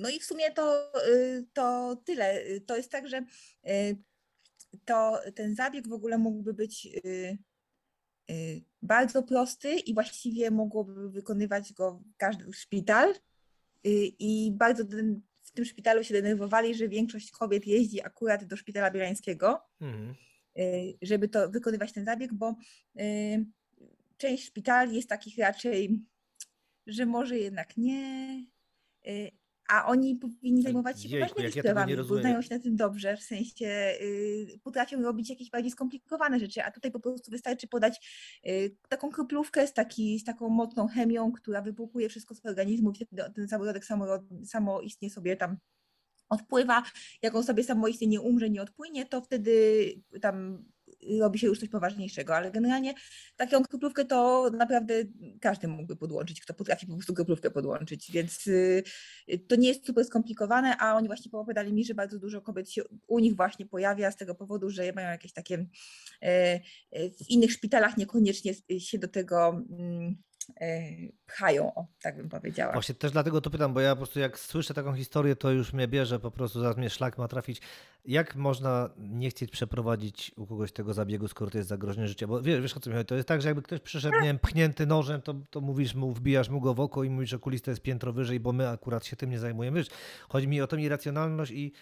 No 0.00 0.08
i 0.08 0.20
w 0.20 0.24
sumie 0.24 0.50
to, 0.50 0.92
y, 1.08 1.46
to 1.52 1.96
tyle. 2.04 2.46
Y, 2.46 2.60
To 2.60 2.76
jest 2.76 2.90
tak, 2.90 3.08
że 3.08 3.24
y, 3.68 3.96
to 4.84 5.20
ten 5.34 5.54
zabieg 5.54 5.88
w 5.88 5.92
ogóle 5.92 6.18
mógłby 6.18 6.54
być 6.54 6.88
bardzo 8.82 9.22
prosty 9.22 9.74
i 9.74 9.94
właściwie 9.94 10.50
mogłoby 10.50 11.10
wykonywać 11.10 11.72
go 11.72 12.02
każdy 12.16 12.52
szpital. 12.52 13.14
I 14.18 14.52
bardzo 14.54 14.84
w 15.44 15.50
tym 15.52 15.64
szpitalu 15.64 16.04
się 16.04 16.14
denerwowali, 16.14 16.74
że 16.74 16.88
większość 16.88 17.30
kobiet 17.30 17.66
jeździ 17.66 18.02
akurat 18.02 18.44
do 18.44 18.56
szpitala 18.56 18.90
bielańskiego 18.90 19.62
Mhm. 19.80 20.14
żeby 21.02 21.28
to 21.28 21.50
wykonywać 21.50 21.92
ten 21.92 22.04
zabieg, 22.04 22.34
bo 22.34 22.56
część 24.16 24.44
szpitali 24.46 24.96
jest 24.96 25.08
takich 25.08 25.38
raczej, 25.38 26.00
że 26.86 27.06
może 27.06 27.38
jednak 27.38 27.76
nie, 27.76 28.44
a 29.68 29.86
oni 29.86 30.16
powinni 30.16 30.62
zajmować 30.62 31.02
się 31.02 31.08
Jejku, 31.08 31.28
poważnymi 31.28 31.54
ja 31.56 31.62
sprawami, 31.62 31.96
bo 31.96 32.20
znają 32.20 32.42
się 32.42 32.54
na 32.54 32.60
tym 32.60 32.76
dobrze, 32.76 33.16
w 33.16 33.22
sensie 33.22 33.66
y, 34.00 34.60
potrafią 34.62 35.02
robić 35.02 35.30
jakieś 35.30 35.50
bardziej 35.50 35.70
skomplikowane 35.70 36.38
rzeczy, 36.38 36.62
a 36.62 36.70
tutaj 36.70 36.90
po 36.90 37.00
prostu 37.00 37.30
wystarczy 37.30 37.68
podać 37.68 38.08
y, 38.46 38.76
taką 38.88 39.10
kroplówkę 39.10 39.66
z, 39.66 39.72
taki, 39.72 40.18
z 40.18 40.24
taką 40.24 40.48
mocną 40.48 40.88
chemią, 40.88 41.32
która 41.32 41.62
wypłukuje 41.62 42.08
wszystko 42.08 42.34
z 42.34 42.46
organizmu 42.46 42.90
i 42.90 42.94
wtedy 42.94 43.22
ten 43.34 43.48
zarodek 43.48 43.84
samo, 43.84 44.06
samo 44.44 44.80
istnie 44.80 45.10
sobie 45.10 45.36
tam 45.36 45.56
odpływa, 46.28 46.82
jak 47.22 47.34
on 47.34 47.44
sobie 47.44 47.64
samoistnie 47.64 48.06
nie 48.06 48.20
umrze, 48.20 48.50
nie 48.50 48.62
odpłynie, 48.62 49.06
to 49.06 49.20
wtedy 49.20 49.84
tam 50.20 50.64
robi 51.20 51.38
się 51.38 51.46
już 51.46 51.60
coś 51.60 51.68
poważniejszego, 51.68 52.36
ale 52.36 52.50
generalnie 52.50 52.94
taką 53.36 53.62
kroplówkę 53.62 54.04
to 54.04 54.50
naprawdę 54.50 54.94
każdy 55.40 55.68
mógłby 55.68 55.96
podłączyć, 55.96 56.40
kto 56.40 56.54
potrafi 56.54 56.86
po 56.86 56.92
prostu 56.92 57.14
kroplówkę 57.14 57.50
podłączyć, 57.50 58.10
więc 58.10 58.46
y, 58.46 58.84
to 59.48 59.56
nie 59.56 59.68
jest 59.68 59.86
super 59.86 60.04
skomplikowane, 60.04 60.76
a 60.76 60.94
oni 60.94 61.06
właśnie 61.06 61.30
poopowiadali 61.30 61.72
mi, 61.72 61.84
że 61.84 61.94
bardzo 61.94 62.18
dużo 62.18 62.40
kobiet 62.40 62.70
się 62.70 62.82
u 63.06 63.18
nich 63.18 63.36
właśnie 63.36 63.66
pojawia 63.66 64.10
z 64.10 64.16
tego 64.16 64.34
powodu, 64.34 64.70
że 64.70 64.92
mają 64.92 65.08
jakieś 65.08 65.32
takie 65.32 65.66
e, 66.22 66.60
e, 66.90 67.10
w 67.10 67.30
innych 67.30 67.52
szpitalach 67.52 67.96
niekoniecznie 67.96 68.52
się 68.78 68.98
do 68.98 69.08
tego 69.08 69.64
mm, 69.70 70.16
pchają, 71.26 71.74
o, 71.74 71.86
tak 72.02 72.16
bym 72.16 72.28
powiedziała. 72.28 72.72
Właśnie 72.72 72.94
też 72.94 73.12
dlatego 73.12 73.40
to 73.40 73.50
pytam, 73.50 73.74
bo 73.74 73.80
ja 73.80 73.90
po 73.90 73.96
prostu 73.96 74.20
jak 74.20 74.38
słyszę 74.38 74.74
taką 74.74 74.94
historię, 74.94 75.36
to 75.36 75.50
już 75.50 75.72
mnie 75.72 75.88
bierze, 75.88 76.20
po 76.20 76.30
prostu 76.30 76.60
zaraz 76.60 76.76
mnie 76.76 76.90
szlak 76.90 77.18
ma 77.18 77.28
trafić. 77.28 77.60
Jak 78.04 78.36
można 78.36 78.90
nie 78.98 79.30
chcieć 79.30 79.50
przeprowadzić 79.50 80.32
u 80.36 80.46
kogoś 80.46 80.72
tego 80.72 80.94
zabiegu, 80.94 81.28
skoro 81.28 81.50
to 81.50 81.58
jest 81.58 81.68
zagrożenie 81.68 82.08
życia? 82.08 82.26
Bo 82.26 82.42
wiesz, 82.42 82.60
wiesz 82.60 82.76
o 82.76 82.80
co 82.80 82.90
mi 82.90 82.96
chodzi? 82.96 83.06
To 83.06 83.14
jest 83.14 83.28
tak, 83.28 83.42
że 83.42 83.48
jakby 83.48 83.62
ktoś 83.62 83.80
przyszedł, 83.80 84.14
nie 84.20 84.26
wiem, 84.26 84.38
pchnięty 84.38 84.86
nożem, 84.86 85.22
to, 85.22 85.34
to 85.50 85.60
mówisz 85.60 85.94
mu, 85.94 86.12
wbijasz 86.12 86.48
mu 86.48 86.60
go 86.60 86.74
w 86.74 86.80
oko 86.80 87.04
i 87.04 87.10
mówisz, 87.10 87.30
że 87.30 87.36
okulista 87.36 87.70
jest 87.70 87.82
piętro 87.82 88.12
wyżej, 88.12 88.40
bo 88.40 88.52
my 88.52 88.68
akurat 88.68 89.06
się 89.06 89.16
tym 89.16 89.30
nie 89.30 89.38
zajmujemy. 89.38 89.78
Wiesz, 89.78 89.88
chodzi 90.28 90.48
mi 90.48 90.60
o 90.60 90.66
tą 90.66 90.76
irracjonalność 90.76 91.52
i 91.52 91.72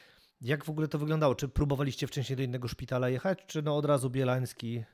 jak 0.41 0.65
w 0.65 0.71
ogóle 0.71 0.89
to 0.89 0.99
wyglądało? 0.99 1.35
Czy 1.35 1.49
próbowaliście 1.49 2.07
wcześniej 2.07 2.37
do 2.37 2.43
innego 2.43 2.69
szpitala 2.69 3.09
jechać, 3.09 3.39
czy 3.47 3.63
no 3.63 3.77
od 3.77 3.85
razu 3.85 4.11
Bielański? 4.11 4.85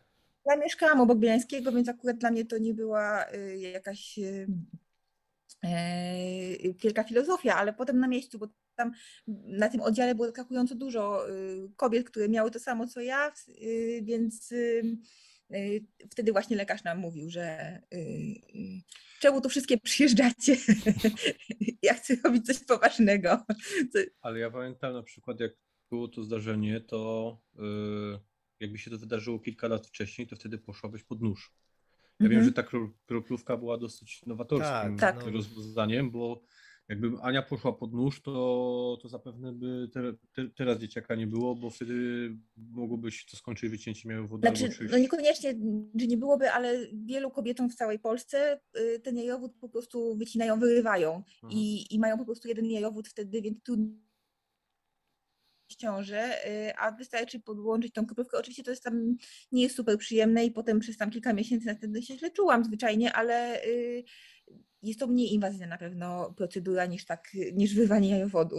Ja 0.47 0.57
mieszkałam 0.57 1.01
obok 1.01 1.19
Bielańskiego, 1.19 1.73
więc 1.73 1.89
akurat 1.89 2.19
dla 2.19 2.31
mnie 2.31 2.45
to 2.45 2.59
nie 2.59 2.75
była 2.75 3.33
y, 3.33 3.59
jakaś 3.59 4.19
y, 4.19 4.47
y, 5.65 6.75
wielka 6.83 7.05
filozofia, 7.05 7.57
ale 7.57 7.73
potem 7.73 8.01
na 8.01 8.09
miejscu, 8.09 8.39
bo 8.39 8.49
tam 8.75 8.93
na 9.47 9.69
tym 9.69 9.81
oddziale 9.81 10.15
było 10.15 10.27
zaskakująco 10.27 10.75
dużo 10.75 11.27
kobiet, 11.77 12.11
które 12.11 12.29
miały 12.29 12.51
to 12.51 12.59
samo 12.59 12.87
co 12.87 13.01
ja, 13.01 13.33
więc 14.03 14.55
wtedy 16.11 16.33
właśnie 16.33 16.57
lekarz 16.57 16.85
nam 16.85 16.99
mówił, 16.99 17.31
że 17.31 17.79
czemu 19.21 19.41
tu 19.41 19.49
wszystkie 19.49 19.79
przyjeżdżacie? 19.79 20.57
ja 21.83 21.95
chcę 21.95 22.17
robić 22.25 22.47
coś 22.47 22.59
poważnego. 22.59 23.45
Ale 24.21 24.39
ja 24.39 24.51
pamiętam 24.51 24.93
na 24.93 25.03
przykład, 25.03 25.41
jak 25.41 25.53
było 25.91 26.09
to 26.09 26.23
zdarzenie, 26.23 26.81
to 26.81 27.39
yy, 27.55 28.19
jakby 28.61 28.79
się 28.79 28.91
to 28.91 28.99
wydarzyło 28.99 29.39
kilka 29.39 29.69
lat 29.69 29.87
wcześniej, 29.87 30.27
to 30.29 30.37
wtedy 30.37 30.59
poszłabyś 30.59 31.03
pod 31.03 31.23
nóż. 31.23 31.53
Ja 32.21 32.29
wiem, 32.29 32.39
Mhm. 32.39 32.45
że 32.45 32.53
ta 32.53 32.63
kro- 32.63 32.91
kroplówka 33.07 33.57
była 33.57 33.79
dosyć 33.79 34.23
nowatorskim 34.27 34.97
Tak, 34.97 35.17
tak. 35.25 35.27
rozwiązaniem, 35.35 36.11
bo 36.11 36.43
jakby 36.89 37.11
Ania 37.23 37.43
poszła 37.43 37.73
pod 37.73 37.93
nóż, 37.93 38.23
to, 38.23 38.99
to 39.03 39.09
zapewne 39.09 39.53
by 39.53 39.89
te, 39.93 40.13
te, 40.33 40.49
teraz 40.57 40.79
dzieciaka 40.79 41.15
nie 41.15 41.27
było, 41.27 41.55
bo 41.57 41.71
wtedy 41.71 41.95
mogłoby 42.57 43.13
się 43.13 43.27
to 43.31 43.37
skończyć 43.37 43.71
wycięciem 43.71 44.11
albo 44.13 44.39
Znaczy, 44.39 44.69
no 44.91 44.99
niekoniecznie, 44.99 45.51
że 46.01 46.07
nie 46.07 46.17
byłoby, 46.17 46.51
ale 46.51 46.87
wielu 46.93 47.31
kobietom 47.31 47.71
w 47.71 47.75
całej 47.75 47.99
Polsce 47.99 48.61
y, 48.79 49.01
ten 49.01 49.17
jajowód 49.17 49.53
po 49.61 49.69
prostu 49.69 50.17
wycinają, 50.17 50.61
wyrywają 50.61 51.15
Mhm. 51.17 51.53
i, 51.53 51.87
i 51.95 51.99
mają 51.99 52.19
po 52.19 52.25
prostu 52.25 52.49
jeden 52.49 52.67
jajowód 52.67 53.09
wtedy, 53.09 53.43
więc 53.43 53.63
trudno 53.63 53.87
ciąży, 55.77 56.21
y, 56.21 56.77
a 56.79 56.93
wystarczy 56.93 57.41
podłączyć 57.41 57.93
tą 57.93 58.07
kroplówkę. 58.07 58.39
Oczywiście 58.39 58.63
to 58.63 58.71
jest 58.71 58.85
tam, 58.85 59.17
nie 59.53 59.63
jest 59.63 59.77
super 59.77 59.99
przyjemne 59.99 60.45
i 60.45 60.51
potem 60.51 60.81
przez 60.81 60.97
tam 60.97 61.11
kilka 61.11 61.33
miesięcy 61.33 61.67
następnie 61.67 62.03
się 62.03 62.19
źle 62.19 62.31
czułam 62.31 62.65
zwyczajnie, 62.65 63.13
ale 63.13 63.65
y, 63.65 64.05
jest 64.83 65.01
to 65.01 65.07
mniej 65.07 65.35
inwazyjna 65.35 65.67
na 65.67 65.79
pewno 65.79 66.33
procedura 66.37 66.87
niż 66.87 67.05
tak, 67.05 67.29
niż 67.53 67.75
wyrwanie 67.75 68.11
jajowodu. 68.11 68.57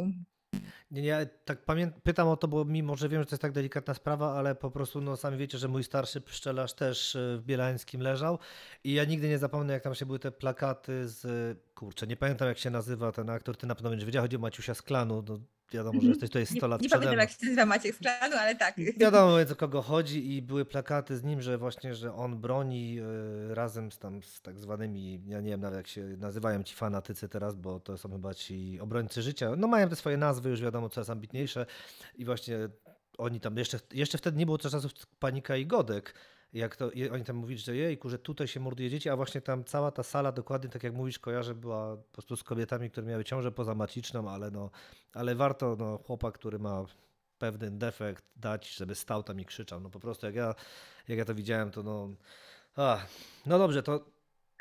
Nie, 0.91 1.29
tak 1.45 1.65
pamię- 1.65 1.91
pytam 2.03 2.27
o 2.27 2.37
to, 2.37 2.47
bo 2.47 2.65
mimo, 2.65 2.95
że 2.95 3.09
wiem, 3.09 3.21
że 3.21 3.25
to 3.25 3.35
jest 3.35 3.41
tak 3.41 3.51
delikatna 3.51 3.93
sprawa, 3.93 4.33
ale 4.33 4.55
po 4.55 4.71
prostu, 4.71 5.01
no 5.01 5.17
sami 5.17 5.37
wiecie, 5.37 5.57
że 5.57 5.67
mój 5.67 5.83
starszy 5.83 6.21
pszczelarz 6.21 6.73
też 6.73 7.15
y, 7.15 7.37
w 7.41 7.45
Bielańskim 7.45 8.01
leżał 8.01 8.39
i 8.83 8.93
ja 8.93 9.05
nigdy 9.05 9.29
nie 9.29 9.37
zapomnę, 9.37 9.73
jak 9.73 9.83
tam 9.83 9.95
się 9.95 10.05
były 10.05 10.19
te 10.19 10.31
plakaty 10.31 11.07
z, 11.07 11.57
kurczę, 11.81 12.07
nie 12.07 12.17
pamiętam 12.17 12.47
jak 12.47 12.57
się 12.57 12.69
nazywa 12.69 13.11
ten 13.11 13.29
aktor, 13.29 13.57
ty 13.57 13.67
na 13.67 13.75
pewno 13.75 13.89
będziesz 13.89 14.05
wiedział, 14.05 14.21
chodzi 14.23 14.35
o 14.35 14.39
Maciusia 14.39 14.73
Sklanu, 14.73 15.23
no 15.27 15.39
wiadomo, 15.71 16.01
że 16.01 16.07
Mhm. 16.07 16.09
jesteś 16.09 16.29
tutaj 16.29 16.45
100 16.45 16.55
Nie, 16.55 16.67
lat 16.67 16.81
nie 16.81 16.89
pamiętam 16.89 17.19
jak 17.19 17.29
się 17.29 17.37
nazywa 17.45 17.65
Maciek 17.65 17.95
Sklanu, 17.95 18.35
ale 18.35 18.55
tak. 18.55 18.75
Wiadomo 18.97 19.37
więc 19.37 19.51
o 19.51 19.55
kogo 19.55 19.81
chodzi 19.81 20.35
i 20.35 20.41
były 20.41 20.65
plakaty 20.65 21.17
z 21.17 21.23
nim, 21.23 21.41
że 21.41 21.57
właśnie, 21.57 21.95
że 21.95 22.13
on 22.15 22.41
broni 22.41 22.99
y, 22.99 23.55
razem 23.55 23.91
z 23.91 23.99
tam 23.99 24.23
z 24.23 24.41
tak 24.41 24.59
zwanymi, 24.59 25.21
ja 25.27 25.41
nie 25.41 25.49
wiem 25.49 25.61
nawet 25.61 25.77
jak 25.77 25.87
się 25.87 26.01
nazywają 26.17 26.63
ci 26.63 26.75
fanatycy 26.75 27.29
teraz, 27.29 27.55
bo 27.55 27.79
to 27.79 27.97
są 27.97 28.11
chyba 28.11 28.33
ci 28.33 28.79
obrońcy 28.81 29.21
życia. 29.21 29.55
No 29.57 29.67
mają 29.67 29.89
te 29.89 29.95
swoje 29.95 30.17
nazwy, 30.17 30.49
już 30.49 30.61
wiadomo 30.61 30.89
coraz 30.89 31.09
ambitniejsze 31.09 31.65
i 32.15 32.25
właśnie 32.25 32.57
oni 33.17 33.39
tam 33.39 33.57
jeszcze, 33.57 33.79
jeszcze 33.93 34.17
wtedy 34.17 34.37
nie 34.37 34.45
było 34.45 34.57
czasów 34.57 34.91
panika 35.19 35.55
i 35.57 35.65
godek. 35.65 36.13
Jak 36.53 36.75
to, 36.75 36.91
oni 37.11 37.23
tam 37.23 37.35
mówili, 37.35 37.59
że 37.59 37.75
jejku, 37.75 38.09
że 38.09 38.19
tutaj 38.19 38.47
się 38.47 38.59
morduje 38.59 38.89
dzieci, 38.89 39.09
a 39.09 39.15
właśnie 39.15 39.41
tam 39.41 39.63
cała 39.63 39.91
ta 39.91 40.03
sala 40.03 40.31
dokładnie 40.31 40.69
tak 40.69 40.83
jak 40.83 40.93
mówisz, 40.93 41.19
kojarzę, 41.19 41.55
była 41.55 41.97
po 41.97 42.11
prostu 42.11 42.35
z 42.35 42.43
kobietami, 42.43 42.89
które 42.89 43.07
miały 43.07 43.23
ciążę 43.23 43.51
pozamaciczną, 43.51 44.29
ale 44.29 44.51
no, 44.51 44.69
ale 45.13 45.35
warto, 45.35 45.75
no 45.79 45.97
chłopak, 45.97 46.33
który 46.33 46.59
ma 46.59 46.85
pewny 47.37 47.71
defekt 47.71 48.25
dać, 48.35 48.69
żeby 48.69 48.95
stał 48.95 49.23
tam 49.23 49.39
i 49.39 49.45
krzyczał. 49.45 49.79
No 49.79 49.89
po 49.89 49.99
prostu 49.99 50.25
jak 50.25 50.35
ja, 50.35 50.55
jak 51.07 51.17
ja 51.17 51.25
to 51.25 51.35
widziałem, 51.35 51.71
to 51.71 51.83
no. 51.83 52.09
A, 52.75 52.99
no 53.45 53.59
dobrze, 53.59 53.83
to 53.83 54.05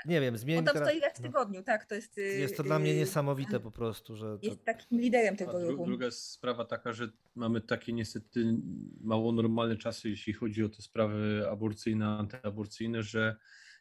nie 0.07 0.20
wiem, 0.20 0.34
On 0.34 0.38
zmieńmy 0.38 0.64
tam 0.64 0.72
teraz. 0.72 0.88
stoi 0.88 1.01
raz 1.01 1.12
w 1.12 1.20
no, 1.20 1.26
tygodniu, 1.26 1.62
tak, 1.62 1.84
to 1.84 1.94
jest... 1.94 2.18
y, 2.18 2.22
jest 2.22 2.57
to 2.57 2.62
dla 2.62 2.78
mnie 2.78 2.92
y, 2.92 2.96
niesamowite 2.96 3.61
po 3.61 3.70
prostu, 3.70 4.16
że. 4.16 4.38
To, 4.38 4.46
Jest 4.46 4.64
takim 4.64 5.01
liderem 5.01 5.36
tego 5.36 5.53
dru- 5.53 5.70
ruchu. 5.70 5.86
druga 5.86 6.07
jest 6.07 6.30
sprawa 6.30 6.64
taka, 6.64 6.92
że 6.92 7.09
mamy 7.34 7.61
takie 7.61 7.92
niestety 7.92 8.55
mało 9.01 9.32
normalne 9.32 9.76
czasy, 9.76 10.11
jeśli 10.11 10.32
chodzi 10.32 10.64
o 10.64 10.68
te 10.68 10.82
sprawy 10.82 11.46
aborcyjne, 11.51 12.07
antyaborcyjne, 12.07 13.03
że 13.03 13.36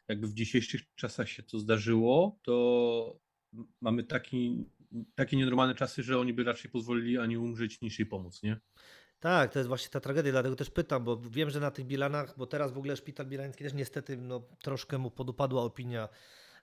jakby 0.08 0.26
w 0.26 0.34
dzisiejszych 0.34 0.94
czasach 0.94 1.28
się 1.28 1.42
to 1.42 1.58
zdarzyło, 1.58 2.38
to 2.42 3.20
mamy 3.80 4.04
taki, 4.04 4.64
takie 5.14 5.36
nienormalne 5.36 5.74
czasy, 5.74 6.02
że 6.02 6.18
oni 6.18 6.32
by 6.32 6.44
raczej 6.44 6.70
pozwolili 6.70 7.18
Ani 7.18 7.38
umrzeć 7.38 7.80
niż 7.80 7.98
jej 7.98 8.06
pomóc, 8.06 8.42
nie? 8.42 8.60
Tak, 9.20 9.52
to 9.52 9.58
jest 9.58 9.68
właśnie 9.68 9.90
ta 9.90 10.00
tragedia, 10.00 10.32
dlatego 10.32 10.56
też 10.56 10.70
pytam, 10.70 11.04
bo 11.04 11.16
wiem, 11.16 11.50
że 11.50 11.60
na 11.60 11.70
tych 11.70 11.86
Bielanach, 11.86 12.34
bo 12.36 12.46
teraz 12.46 12.72
w 12.72 12.78
ogóle 12.78 12.96
szpital 12.96 13.26
bielański 13.26 13.64
też 13.64 13.72
niestety 13.72 14.16
no, 14.16 14.42
troszkę 14.62 14.98
mu 14.98 15.10
podupadła 15.10 15.62
opinia 15.62 16.08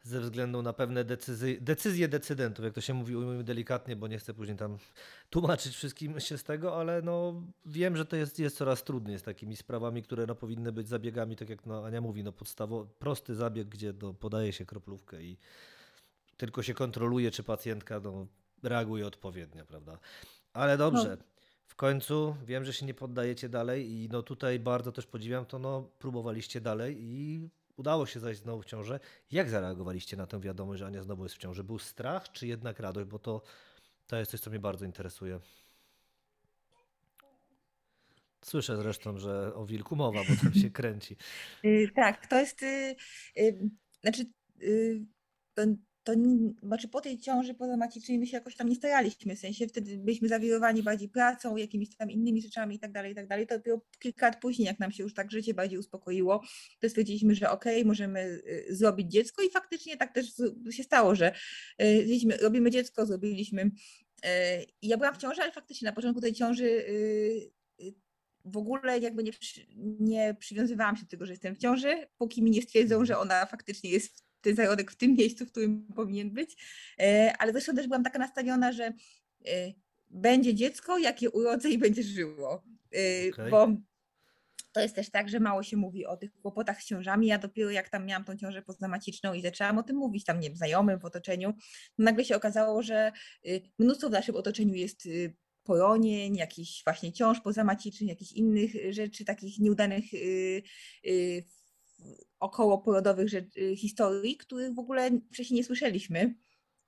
ze 0.03 0.21
względu 0.21 0.61
na 0.61 0.73
pewne 0.73 1.03
decyzje, 1.03 1.61
decyzje 1.61 2.07
decydentów, 2.07 2.65
jak 2.65 2.73
to 2.73 2.81
się 2.81 2.93
mówi, 2.93 3.15
ujmijmy 3.15 3.43
delikatnie, 3.43 3.95
bo 3.95 4.07
nie 4.07 4.17
chcę 4.17 4.33
później 4.33 4.57
tam 4.57 4.77
tłumaczyć 5.29 5.75
wszystkim 5.75 6.19
się 6.19 6.37
z 6.37 6.43
tego, 6.43 6.79
ale 6.79 7.01
no 7.01 7.43
wiem, 7.65 7.97
że 7.97 8.05
to 8.05 8.15
jest, 8.15 8.39
jest 8.39 8.57
coraz 8.57 8.83
trudniej 8.83 9.19
z 9.19 9.23
takimi 9.23 9.55
sprawami, 9.55 10.03
które 10.03 10.25
no, 10.25 10.35
powinny 10.35 10.71
być 10.71 10.87
zabiegami, 10.87 11.35
tak 11.35 11.49
jak 11.49 11.65
no, 11.65 11.85
Ania 11.85 12.01
mówi, 12.01 12.23
no 12.23 12.31
podstawowy, 12.31 12.89
prosty 12.99 13.35
zabieg, 13.35 13.67
gdzie 13.67 13.93
no, 14.01 14.13
podaje 14.13 14.53
się 14.53 14.65
kroplówkę 14.65 15.23
i 15.23 15.37
tylko 16.37 16.63
się 16.63 16.73
kontroluje, 16.73 17.31
czy 17.31 17.43
pacjentka 17.43 17.99
no, 17.99 18.27
reaguje 18.63 19.07
odpowiednio, 19.07 19.65
prawda? 19.65 19.99
Ale 20.53 20.77
dobrze. 20.77 21.17
W 21.17 21.36
końcu 21.77 22.35
wiem, 22.45 22.65
że 22.65 22.73
się 22.73 22.85
nie 22.85 22.93
poddajecie 22.93 23.49
dalej 23.49 23.91
i 23.91 24.09
no 24.11 24.23
tutaj 24.23 24.59
bardzo 24.59 24.91
też 24.91 25.05
podziwiam 25.05 25.45
to, 25.45 25.59
no 25.59 25.89
próbowaliście 25.99 26.61
dalej 26.61 26.97
i 26.99 27.49
udało 27.75 28.05
się 28.05 28.19
zajść 28.19 28.41
znowu 28.41 28.61
w 28.61 28.65
ciążę. 28.65 28.99
Jak 29.31 29.49
zareagowaliście 29.49 30.17
na 30.17 30.27
tę 30.27 30.41
wiadomość, 30.41 30.79
że 30.79 30.85
Ania 30.85 31.03
znowu 31.03 31.23
jest 31.23 31.35
w 31.35 31.37
ciąży? 31.37 31.63
Był 31.63 31.79
strach 31.79 32.31
czy 32.31 32.47
jednak 32.47 32.79
radość? 32.79 33.07
Bo 33.07 33.19
to, 33.19 33.41
to 34.07 34.17
jest 34.17 34.31
coś, 34.31 34.39
co 34.39 34.49
mnie 34.49 34.59
bardzo 34.59 34.85
interesuje. 34.85 35.39
Słyszę 38.45 38.77
zresztą, 38.77 39.17
że 39.17 39.55
o 39.55 39.65
wilku 39.65 39.95
mowa, 39.95 40.19
bo 40.29 40.43
tam 40.43 40.53
się 40.53 40.69
kręci. 40.69 41.15
Y, 41.65 41.91
Tak, 41.95 42.27
to 42.27 42.39
jest, 42.39 42.63
y, 42.63 42.95
y, 43.37 43.69
znaczy, 44.01 44.25
y, 44.61 45.05
to, 46.07 46.13
znaczy 46.63 46.87
po 46.87 47.01
tej 47.01 47.19
ciąży 47.19 47.53
pozamacicznej 47.53 48.19
my 48.19 48.27
się 48.27 48.37
jakoś 48.37 48.55
tam 48.55 48.69
nie 48.69 48.75
staraliśmy, 48.75 49.35
w 49.35 49.39
sensie 49.39 49.67
wtedy 49.67 49.97
byliśmy 49.97 50.27
zawirowani 50.27 50.83
bardziej 50.83 51.09
pracą, 51.09 51.55
jakimiś 51.55 51.95
tam 51.95 52.11
innymi 52.11 52.41
rzeczami 52.41 52.75
i 52.75 52.79
tak 52.79 52.91
dalej, 52.91 53.11
i 53.11 53.15
tak 53.15 53.27
dalej. 53.27 53.47
To 53.47 53.57
dopiero 53.57 53.81
kilka 53.99 54.25
lat 54.25 54.41
później, 54.41 54.65
jak 54.65 54.79
nam 54.79 54.91
się 54.91 55.03
już 55.03 55.13
tak 55.13 55.31
życie 55.31 55.53
bardziej 55.53 55.79
uspokoiło, 55.79 56.43
to 56.79 56.89
stwierdziliśmy, 56.89 57.35
że 57.35 57.49
okej, 57.49 57.85
możemy 57.85 58.19
y, 58.19 58.65
zrobić 58.69 59.11
dziecko 59.11 59.43
i 59.43 59.49
faktycznie 59.49 59.97
tak 59.97 60.13
też 60.13 60.33
się 60.71 60.83
stało, 60.83 61.15
że 61.15 61.31
y, 61.81 62.37
robimy 62.41 62.71
dziecko, 62.71 63.05
zrobiliśmy. 63.05 63.61
y, 63.61 63.69
ja 64.81 64.97
byłam 64.97 65.15
w 65.15 65.17
ciąży, 65.17 65.41
ale 65.41 65.51
faktycznie 65.51 65.85
na 65.85 65.91
początku 65.93 66.21
tej 66.21 66.33
ciąży 66.33 66.85
w 68.45 68.57
ogóle 68.57 68.99
jakby 68.99 69.23
nie, 69.23 69.31
nie 69.99 70.35
przywiązywałam 70.39 70.95
się 70.95 71.03
do 71.03 71.09
tego, 71.09 71.25
że 71.25 71.33
jestem 71.33 71.55
w 71.55 71.57
ciąży, 71.57 72.07
póki 72.17 72.43
mi 72.43 72.51
nie 72.51 72.61
stwierdzą, 72.61 73.05
że 73.05 73.17
ona 73.17 73.45
faktycznie 73.45 73.89
jest 73.89 74.26
ten 74.47 74.55
zarodek 74.55 74.91
w 74.91 74.95
tym 74.95 75.13
miejscu, 75.13 75.45
w 75.45 75.51
którym 75.51 75.87
powinien 75.95 76.31
być. 76.31 76.57
E, 76.99 77.33
Ale 77.39 77.51
zresztą 77.51 77.75
też 77.75 77.87
byłam 77.87 78.03
taka 78.03 78.19
nastawiona, 78.19 78.71
że 78.71 78.83
e, 78.85 78.93
będzie 80.09 80.55
dziecko, 80.55 80.97
jakie 80.97 81.29
urodzę 81.29 81.69
i 81.69 81.77
będzie 81.77 82.03
żyło. 82.03 82.63
E, 82.93 83.29
Okej. 83.33 83.51
Bo 83.51 83.67
to 84.71 84.81
jest 84.81 84.95
też 84.95 85.09
tak, 85.09 85.29
że 85.29 85.39
mało 85.39 85.63
się 85.63 85.77
mówi 85.77 86.05
o 86.05 86.17
tych 86.17 86.33
kłopotach 86.33 86.81
z 86.81 86.85
ciążami. 86.85 87.27
Ja 87.27 87.37
dopiero 87.37 87.71
jak 87.71 87.89
tam 87.89 88.05
miałam 88.05 88.25
tą 88.25 88.37
ciążę 88.37 88.61
poznamaciczną 88.61 89.33
i 89.33 89.41
zaczęłam 89.41 89.77
o 89.77 89.83
tym 89.83 89.95
mówić 89.95 90.25
tam, 90.25 90.39
nie 90.39 90.49
wiem, 90.49 90.57
znajomym 90.57 90.99
w 90.99 91.05
otoczeniu, 91.05 91.53
nagle 91.97 92.25
się 92.25 92.35
okazało, 92.35 92.83
że 92.83 93.11
y, 93.47 93.61
mnóstwo 93.79 94.09
w 94.09 94.11
naszym 94.11 94.35
otoczeniu 94.35 94.73
jest 94.73 95.05
y, 95.05 95.35
poronień, 95.63 96.35
jakichś 96.35 96.83
właśnie 96.83 97.13
ciąż 97.13 97.41
pozamacicznych, 97.41 98.09
jakichś 98.09 98.31
innych 98.31 98.71
rzeczy, 98.89 99.25
takich 99.25 99.59
nieudanych 99.59 100.13
y, 100.13 100.63
okołoporodowych 102.39 103.27
rzecz- 103.29 103.57
y, 103.57 103.75
historii, 103.75 104.37
których 104.37 104.73
w 104.75 104.79
ogóle 104.79 105.09
wcześniej 105.33 105.57
nie 105.57 105.63
słyszeliśmy. 105.63 106.35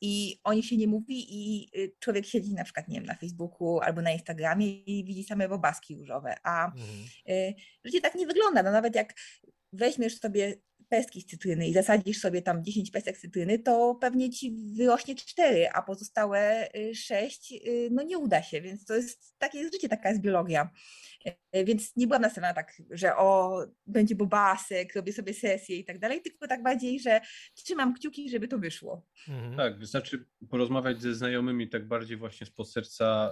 I 0.02 0.40
o 0.44 0.54
nich 0.54 0.66
się 0.66 0.78
nie 0.78 0.88
mówi 0.88 1.26
i 1.30 1.70
y, 1.80 1.96
człowiek 2.00 2.26
siedzi 2.26 2.54
na 2.54 2.64
przykład, 2.64 2.88
nie 2.88 2.96
wiem, 2.96 3.06
na 3.06 3.16
Facebooku 3.16 3.80
albo 3.80 4.02
na 4.02 4.12
Instagramie 4.12 4.84
i 4.84 5.06
widzi 5.06 5.24
same 5.24 5.50
bobaski 5.50 5.96
różowe, 5.96 6.36
a 6.44 6.66
Mhm. 6.66 6.90
y, 7.30 7.54
życie 7.86 8.02
tak 8.02 8.16
nie 8.16 8.28
wygląda. 8.28 8.64
No 8.64 8.72
nawet 8.72 8.96
jak 8.96 9.14
weźmiesz 9.74 10.20
sobie 10.20 10.56
pestki 10.90 11.22
z 11.22 11.26
cytryny 11.26 11.68
i 11.68 11.74
zasadzisz 11.74 12.20
sobie 12.20 12.42
tam 12.42 12.64
10 12.64 12.92
pestek 12.92 13.18
z 13.18 13.22
cytryny, 13.22 13.60
to 13.60 13.98
pewnie 14.02 14.30
ci 14.30 14.56
wyrośnie 14.78 15.16
4, 15.16 15.70
a 15.74 15.82
pozostałe 15.82 16.68
6 16.94 17.54
no 17.92 18.04
nie 18.04 18.18
uda 18.18 18.44
się, 18.44 18.62
więc 18.62 18.86
to 18.86 18.96
jest 18.96 19.38
takie 19.38 19.60
jest 19.60 19.74
życie, 19.74 19.90
taka 19.90 20.10
jest 20.10 20.22
biologia. 20.22 20.70
Y, 21.56 21.66
Więc 21.66 21.96
nie 21.96 22.08
byłam 22.08 22.22
nastawiona 22.22 22.54
tak, 22.54 22.82
że 22.90 23.16
o, 23.16 23.60
będzie 23.88 24.16
bobasek, 24.16 24.96
robię 24.96 25.14
sobie 25.14 25.34
sesję 25.34 25.78
i 25.78 25.86
tak 25.86 26.00
dalej, 26.00 26.22
tylko 26.22 26.48
tak 26.48 26.64
bardziej, 26.64 27.00
że 27.00 27.22
trzymam 27.56 27.94
kciuki, 27.94 28.30
żeby 28.30 28.48
to 28.48 28.58
wyszło. 28.60 29.08
Mhm. 29.28 29.58
Tak, 29.58 29.80
wystarczy 29.80 30.26
porozmawiać 30.50 31.02
ze 31.02 31.16
znajomymi 31.16 31.70
tak 31.70 31.88
bardziej 31.88 32.18
właśnie 32.18 32.48
spod 32.48 32.72
serca 32.72 33.32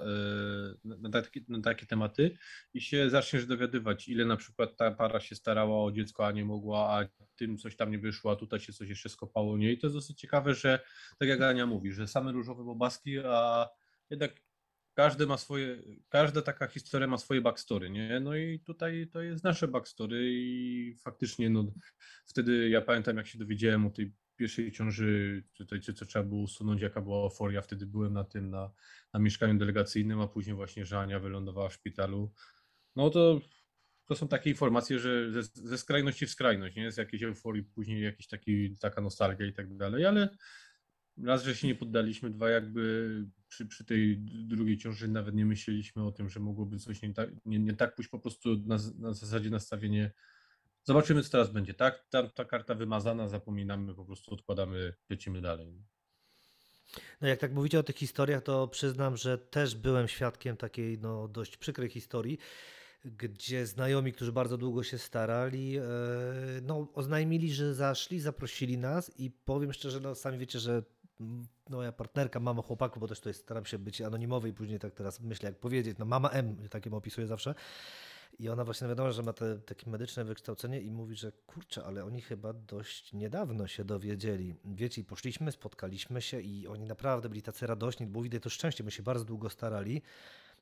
y, 0.86 0.87
na, 1.10 1.22
takie, 1.22 1.42
na 1.48 1.62
takie 1.62 1.86
tematy 1.86 2.38
i 2.74 2.82
się 2.82 3.10
zaczniesz 3.10 3.46
dowiadywać, 3.46 4.08
ile 4.08 4.26
na 4.26 4.38
przykład 4.38 4.76
ta 4.78 4.92
para 4.92 5.20
się 5.20 5.36
starała 5.36 5.84
o 5.84 5.92
dziecko, 5.92 6.28
a 6.28 6.32
nie 6.32 6.46
mogła, 6.46 6.80
a 6.80 7.06
tym 7.36 7.58
coś 7.58 7.76
tam 7.76 7.92
nie 7.92 8.00
wyszło, 8.00 8.32
a 8.32 8.36
tutaj 8.36 8.60
się 8.60 8.74
coś 8.74 8.90
jeszcze 8.90 9.10
skopało 9.10 9.58
nie. 9.58 9.72
I 9.72 9.78
to 9.78 9.88
jest 9.88 9.96
dosyć 9.96 10.20
ciekawe, 10.20 10.54
że 10.54 10.80
tak 11.20 11.30
jak 11.30 11.42
Ania 11.42 11.66
mówi, 11.66 11.92
że 11.92 12.08
same 12.08 12.32
różowe 12.32 12.64
bobaski, 12.64 13.20
a 13.20 13.70
jednak 14.10 14.32
każdy 14.94 15.28
ma 15.28 15.38
swoje, 15.38 15.84
każda 16.10 16.42
taka 16.42 16.68
historia 16.68 17.08
ma 17.08 17.18
swoje 17.18 17.42
backstory, 17.42 17.90
nie? 17.90 18.20
No 18.20 18.36
i 18.36 18.60
tutaj 18.60 19.08
to 19.14 19.22
jest 19.22 19.44
nasze 19.44 19.68
backstory 19.68 20.30
i 20.32 20.96
faktycznie 21.04 21.50
no 21.50 21.72
wtedy 22.26 22.70
ja 22.70 22.82
pamiętam 22.82 23.18
jak 23.18 23.28
się 23.28 23.40
dowiedziałem 23.40 23.86
o 23.86 23.90
tej 23.90 24.14
pierwszej 24.38 24.72
ciąży, 24.72 25.44
tutaj 25.54 25.82
co, 25.82 25.94
co 25.94 26.06
trzeba 26.06 26.26
było 26.26 26.42
usunąć, 26.42 26.82
jaka 26.82 27.02
była 27.02 27.24
euforia, 27.24 27.62
wtedy 27.62 27.86
byłem 27.86 28.14
na 28.14 28.24
tym, 28.24 28.50
na, 28.50 28.72
na 29.14 29.20
mieszkaniu 29.20 29.58
delegacyjnym, 29.58 30.22
a 30.22 30.28
później 30.28 30.56
właśnie, 30.56 30.86
że 30.86 31.00
Ania 31.00 31.20
wylądowała 31.20 31.70
w 31.70 31.74
szpitalu. 31.74 32.32
No 32.96 33.10
to, 33.10 33.42
to 34.06 34.16
są 34.16 34.28
takie 34.28 34.50
informacje, 34.50 35.00
że 35.00 35.32
ze, 35.32 35.44
ze 35.44 35.78
skrajności 35.78 36.26
w 36.26 36.32
skrajność, 36.32 36.76
nie? 36.76 36.92
Z 36.92 36.98
jakiejś 36.98 37.24
euforii, 37.24 37.64
później 37.64 38.04
jakiś 38.04 38.28
taki, 38.28 38.78
taka 38.78 39.02
nostalgia 39.02 39.46
i 39.46 39.54
tak 39.54 39.78
dalej, 39.78 40.06
ale 40.06 40.30
raz, 41.24 41.44
że 41.44 41.56
się 41.56 41.68
nie 41.68 41.76
poddaliśmy, 41.76 42.30
dwa 42.30 42.50
jakby 42.50 43.10
przy, 43.48 43.66
przy 43.66 43.86
tej 43.86 44.18
drugiej 44.22 44.78
ciąży 44.78 45.08
nawet 45.08 45.36
nie 45.36 45.46
myśleliśmy 45.46 46.04
o 46.04 46.12
tym, 46.12 46.30
że 46.30 46.40
mogłoby 46.40 46.78
coś 46.78 47.02
nie 47.02 47.14
tak, 47.14 47.30
nie, 47.46 47.60
nie 47.60 47.74
tak 47.74 47.96
pójść, 47.96 48.10
po 48.10 48.20
prostu 48.20 48.58
na, 48.66 48.78
na 49.00 49.14
zasadzie 49.14 49.50
nastawienie 49.50 50.12
Zobaczymy, 50.88 51.24
co 51.24 51.30
teraz 51.30 51.50
będzie, 51.50 51.74
tak? 51.74 52.06
Ta, 52.10 52.30
ta 52.30 52.46
karta 52.46 52.76
wymazana, 52.76 53.28
zapominamy, 53.28 53.96
po 53.96 54.06
prostu 54.06 54.34
odkładamy, 54.34 54.94
lecimy 55.10 55.42
dalej. 55.42 55.84
No 57.22 57.28
jak 57.28 57.40
tak 57.40 57.54
mówicie 57.54 57.80
o 57.80 57.84
tych 57.84 57.96
historiach, 57.96 58.44
to 58.44 58.68
przyznam, 58.68 59.18
że 59.18 59.38
też 59.38 59.76
byłem 59.76 60.08
świadkiem 60.08 60.58
takiej 60.58 61.00
no, 61.00 61.28
dość 61.28 61.58
przykrej 61.58 61.90
historii, 61.90 62.38
gdzie 63.06 63.66
znajomi, 63.66 64.14
którzy 64.14 64.32
bardzo 64.32 64.58
długo 64.58 64.84
się 64.84 64.98
starali, 64.98 65.78
e, 65.78 65.82
no, 66.62 66.88
oznajmili, 66.94 67.54
że 67.54 67.76
zaszli, 67.76 68.20
zaprosili 68.20 68.78
nas 68.78 69.20
i 69.20 69.32
powiem 69.32 69.74
szczerze, 69.74 70.00
no 70.00 70.16
sami 70.16 70.38
wiecie, 70.38 70.60
że 70.60 70.84
mm, 71.20 71.48
no, 71.70 71.78
moja 71.78 71.92
partnerka, 71.92 72.40
mama 72.40 72.62
chłopaku, 72.62 73.00
bo 73.00 73.08
też 73.08 73.20
tutaj 73.20 73.34
staram 73.34 73.66
się 73.66 73.78
być 73.80 74.02
anonimowy 74.02 74.50
i 74.50 74.54
później 74.54 74.80
tak 74.80 74.94
teraz 74.94 75.20
myślę, 75.20 75.50
jak 75.50 75.60
powiedzieć, 75.60 75.98
no 75.98 76.06
mama 76.06 76.30
M, 76.30 76.58
takim 76.70 76.94
opisuję 76.94 77.28
zawsze. 77.28 77.56
I 78.40 78.50
ona 78.50 78.66
właśnie 78.66 78.86
no 78.86 78.90
wiadomo, 78.90 79.12
że 79.12 79.24
ma 79.24 79.34
te 79.34 79.60
takie 79.60 79.90
medyczne 79.90 80.26
wykształcenie 80.26 80.82
i 80.82 80.92
mówi, 80.92 81.16
że 81.16 81.32
kurczę, 81.32 81.84
ale 81.86 82.06
oni 82.06 82.22
chyba 82.22 82.54
dość 82.54 83.14
niedawno 83.14 83.68
się 83.68 83.86
dowiedzieli. 83.86 84.56
Wiecie, 84.66 85.02
i 85.02 85.04
poszliśmy, 85.04 85.52
spotkaliśmy 85.52 86.22
się 86.22 86.42
i 86.42 86.68
oni 86.68 86.86
naprawdę 86.86 87.30
byli 87.30 87.42
tacy 87.42 87.68
radośni, 87.68 88.08
bo 88.08 88.22
widać 88.22 88.44
to 88.44 88.50
szczęście, 88.50 88.84
my 88.84 88.92
się 88.92 89.04
bardzo 89.04 89.26
długo 89.26 89.50
starali. 89.50 90.02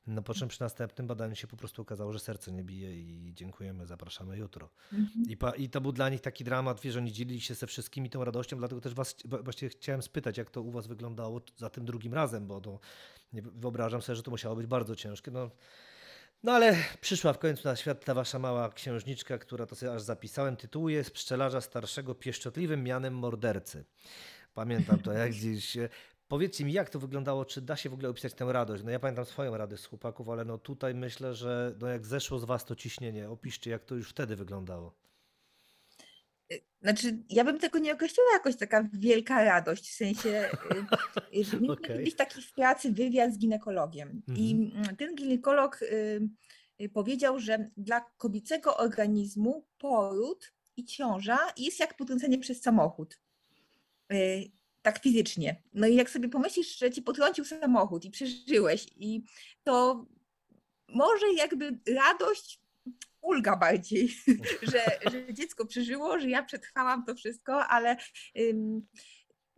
No 0.06 0.22
po 0.22 0.34
czym 0.34 0.48
przy 0.48 0.60
następnym 0.60 1.06
badaniu 1.06 1.34
się 1.36 1.46
po 1.46 1.56
prostu 1.56 1.82
okazało, 1.82 2.12
że 2.12 2.18
serce 2.18 2.52
nie 2.52 2.64
bije 2.64 2.96
i 3.00 3.32
dziękujemy, 3.34 3.86
zapraszamy 3.86 4.36
jutro. 4.38 4.70
I, 5.28 5.36
pa, 5.36 5.50
I 5.50 5.68
to 5.68 5.80
był 5.80 5.92
dla 5.92 6.08
nich 6.08 6.20
taki 6.20 6.44
dramat, 6.44 6.80
wiesz, 6.80 6.96
oni 6.96 7.12
dzielili 7.12 7.40
się 7.40 7.54
ze 7.54 7.66
wszystkimi 7.66 8.10
tą 8.10 8.24
radością, 8.24 8.56
dlatego 8.56 8.80
też 8.80 8.94
was 8.94 9.16
wa- 9.24 9.42
właściwie 9.42 9.68
chciałem 9.70 10.02
spytać, 10.02 10.38
jak 10.38 10.50
to 10.50 10.62
u 10.62 10.70
was 10.70 10.86
wyglądało 10.86 11.40
za 11.56 11.70
tym 11.70 11.84
drugim 11.84 12.14
razem, 12.14 12.46
bo 12.46 12.60
to 12.60 12.78
nie 13.32 13.42
wyobrażam 13.42 14.02
sobie, 14.02 14.16
że 14.16 14.22
to 14.22 14.30
musiało 14.30 14.56
być 14.56 14.66
bardzo 14.66 14.96
ciężkie. 14.96 15.30
No, 15.30 15.50
no 16.42 16.52
ale 16.52 16.76
przyszła 17.00 17.32
w 17.32 17.38
końcu 17.38 17.68
na 17.68 17.76
świat 17.76 18.04
ta 18.04 18.14
wasza 18.14 18.38
mała 18.38 18.72
księżniczka, 18.72 19.38
która 19.38 19.66
to 19.66 19.76
sobie 19.76 19.92
aż 19.92 20.02
zapisałem, 20.02 20.56
tytułuje 20.56 21.04
z 21.04 21.10
pszczelarza 21.10 21.60
starszego 21.60 22.14
pieszczotliwym 22.14 22.84
mianem 22.84 23.14
mordercy. 23.14 23.84
Pamiętam 24.54 24.98
to 24.98 25.12
jak 25.12 25.30
gdzieś. 25.30 25.76
e, 25.76 25.88
Powiedzcie 26.28 26.64
mi, 26.64 26.72
jak 26.72 26.90
to 26.90 26.98
wyglądało, 26.98 27.44
czy 27.44 27.60
da 27.62 27.76
się 27.76 27.90
w 27.90 27.92
ogóle 27.94 28.08
opisać 28.08 28.34
tę 28.34 28.52
radość? 28.52 28.84
No 28.84 28.90
ja 28.90 28.98
pamiętam 28.98 29.24
swoją 29.24 29.56
radość 29.56 29.82
z 29.82 29.86
chłopaków, 29.86 30.28
ale 30.28 30.44
no 30.44 30.58
tutaj 30.58 30.94
myślę, 30.94 31.34
że 31.34 31.74
no 31.80 31.86
jak 31.86 32.06
zeszło 32.06 32.38
z 32.38 32.44
was 32.44 32.64
to 32.64 32.76
ciśnienie, 32.76 33.30
opiszcie 33.30 33.70
jak 33.70 33.84
to 33.84 33.94
już 33.94 34.10
wtedy 34.10 34.36
wyglądało. 34.36 34.94
Znaczy, 36.82 37.18
ja 37.30 37.44
bym 37.44 37.58
tego 37.58 37.78
nie 37.78 37.92
określiła 37.92 38.28
jakoś 38.32 38.56
taka 38.56 38.88
wielka 38.92 39.44
radość, 39.44 39.90
w 39.90 39.94
sensie 39.94 40.50
mieliśmy 41.32 41.72
Okej. 41.72 41.98
kiedyś 41.98 42.14
taki 42.14 42.42
w 42.42 42.52
pracy 42.52 42.92
wywiad 42.92 43.34
z 43.34 43.38
ginekologiem 43.38 44.22
i 44.36 44.70
mm, 44.74 44.96
ten 44.96 45.14
ginekolog 45.14 45.82
y, 45.82 46.20
y, 46.80 46.88
powiedział, 46.88 47.40
że 47.40 47.70
dla 47.76 48.00
kobiecego 48.00 48.76
organizmu 48.76 49.66
poród 49.78 50.52
i 50.76 50.84
ciąża 50.84 51.38
jest 51.56 51.80
jak 51.80 51.96
potrącenie 51.96 52.38
przez 52.38 52.62
samochód. 52.62 53.20
Y, 54.12 54.50
Tak 54.82 54.98
fizycznie. 55.02 55.62
No 55.74 55.86
i 55.86 55.94
jak 55.94 56.10
sobie 56.10 56.28
pomyślisz, 56.28 56.78
że 56.78 56.90
ci 56.90 57.02
potrącił 57.02 57.44
samochód 57.44 58.04
i 58.04 58.10
przeżyłeś, 58.10 58.86
i 58.96 59.24
to 59.64 60.06
może 60.88 61.32
jakby 61.32 61.78
radość, 61.94 62.60
ulga 63.22 63.56
bardziej, 63.56 64.08
że, 64.72 64.82
że 65.10 65.34
dziecko 65.34 65.66
przeżyło, 65.66 66.20
że 66.20 66.30
ja 66.30 66.42
przetrwałam 66.42 67.04
to 67.04 67.14
wszystko, 67.14 67.66
ale 67.66 67.96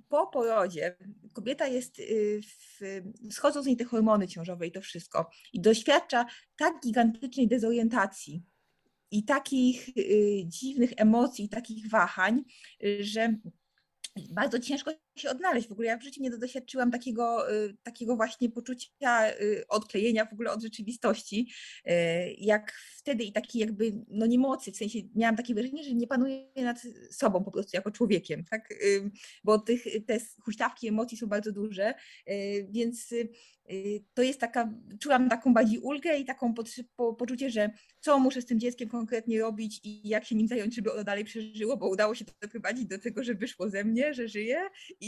po 0.08 0.26
porodzie 0.26 0.96
kobieta 1.32 1.66
jest, 1.66 1.98
y, 1.98 2.40
w, 2.80 3.02
schodzą 3.34 3.62
z 3.62 3.66
niej 3.66 3.76
te 3.76 3.84
hormony 3.84 4.28
ciążowe 4.28 4.66
i 4.66 4.72
to 4.72 4.80
wszystko 4.80 5.30
i 5.52 5.60
doświadcza 5.60 6.26
tak 6.56 6.74
gigantycznej 6.84 7.48
dezorientacji 7.48 8.42
i 9.10 9.24
takich 9.24 9.88
y, 9.88 10.42
dziwnych 10.46 10.90
emocji, 10.96 11.48
takich 11.48 11.90
wahań, 11.90 12.44
że 13.00 13.34
bardzo 14.30 14.58
ciężko 14.58 14.90
się 15.18 15.30
odnaleźć. 15.30 15.68
W 15.68 15.72
ogóle 15.72 15.88
ja 15.88 15.98
w 15.98 16.02
życiu 16.02 16.22
nie 16.22 16.30
doświadczyłam 16.30 16.90
takiego, 16.90 17.52
y, 17.52 17.76
takiego 17.82 18.16
właśnie 18.16 18.50
poczucia 18.50 19.30
y, 19.30 19.64
odklejenia 19.68 20.24
w 20.26 20.32
ogóle 20.32 20.50
od 20.50 20.62
rzeczywistości, 20.62 21.48
y, 21.86 21.90
jak 22.38 22.72
wtedy 22.96 23.24
i 23.24 23.32
takiej 23.32 23.60
jakby 23.60 23.92
no 24.08 24.26
niemocy, 24.26 24.72
w 24.72 24.76
sensie 24.76 24.98
miałam 25.14 25.36
takie 25.36 25.54
wrażenie, 25.54 25.84
że 25.84 25.94
nie 25.94 26.06
panuję 26.06 26.46
nad 26.56 26.82
sobą 27.10 27.44
po 27.44 27.50
prostu 27.50 27.76
jako 27.76 27.90
człowiekiem, 27.90 28.44
tak? 28.44 28.68
Bo 29.44 29.58
tych, 29.58 29.84
te 30.06 30.18
huśtawki 30.44 30.88
emocji 30.88 31.18
są 31.18 31.26
bardzo 31.26 31.52
duże, 31.52 31.94
więc 32.70 33.14
to 34.14 34.22
jest 34.22 34.40
taka, 34.40 34.72
czułam 35.00 35.28
taką 35.28 35.54
bardziej 35.54 35.78
ulgę 35.78 36.18
i 36.18 36.24
taką 36.24 36.54
potrze- 36.54 36.84
po, 36.96 37.14
poczucie, 37.14 37.50
że 37.50 37.70
co 38.00 38.18
muszę 38.18 38.42
z 38.42 38.46
tym 38.46 38.60
dzieckiem 38.60 38.88
konkretnie 38.88 39.40
robić 39.40 39.80
i 39.84 40.08
jak 40.08 40.24
się 40.24 40.34
nim 40.34 40.48
zająć, 40.48 40.74
żeby 40.74 40.92
ono 40.92 41.04
dalej 41.04 41.24
przeżyło, 41.24 41.76
bo 41.76 41.88
udało 41.88 42.14
się 42.14 42.24
doprowadzić 42.40 42.86
do 42.86 42.98
tego, 42.98 43.24
że 43.24 43.34
wyszło 43.34 43.70
ze 43.70 43.84
mnie, 43.84 44.14
że 44.14 44.28
żyje 44.28 44.60
i 45.00 45.07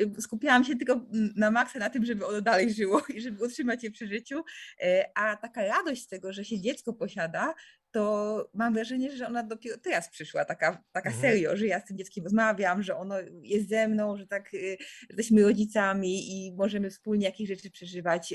y, 0.00 0.22
skupiałam 0.22 0.64
się 0.64 0.76
tylko 0.76 0.92
mm, 0.92 1.32
na 1.36 1.50
maksa 1.50 1.78
na 1.78 1.90
tym, 1.90 2.04
żeby 2.04 2.26
ono 2.26 2.40
dalej 2.40 2.74
żyło 2.74 3.02
i 3.14 3.20
żeby 3.20 3.44
utrzymać 3.44 3.84
je 3.84 3.90
przy 3.90 4.06
życiu, 4.06 4.42
E, 4.82 5.10
a 5.14 5.36
taka 5.36 5.64
radość 5.66 6.02
z 6.02 6.06
tego, 6.06 6.32
że 6.32 6.44
się 6.44 6.60
dziecko 6.60 6.92
posiada, 6.92 7.54
to 7.90 8.50
mam 8.54 8.74
wrażenie, 8.74 9.16
że 9.16 9.26
ona 9.26 9.42
dopiero 9.42 9.78
teraz 9.78 10.08
przyszła, 10.08 10.44
taka, 10.44 10.84
taka 10.92 11.10
Mhm. 11.10 11.22
serio, 11.22 11.56
że 11.56 11.66
ja 11.66 11.80
z 11.80 11.84
tym 11.84 11.98
dzieckiem 11.98 12.24
rozmawiam, 12.24 12.82
że 12.82 12.96
ono 12.96 13.14
jest 13.42 13.68
ze 13.68 13.88
mną, 13.88 14.16
że 14.16 14.26
tak 14.26 14.54
y, 14.54 14.76
że 14.80 15.06
jesteśmy 15.08 15.42
rodzicami 15.42 16.46
i 16.46 16.52
możemy 16.52 16.90
wspólnie 16.90 17.26
jakieś 17.26 17.48
rzeczy 17.48 17.70
przeżywać. 17.70 18.34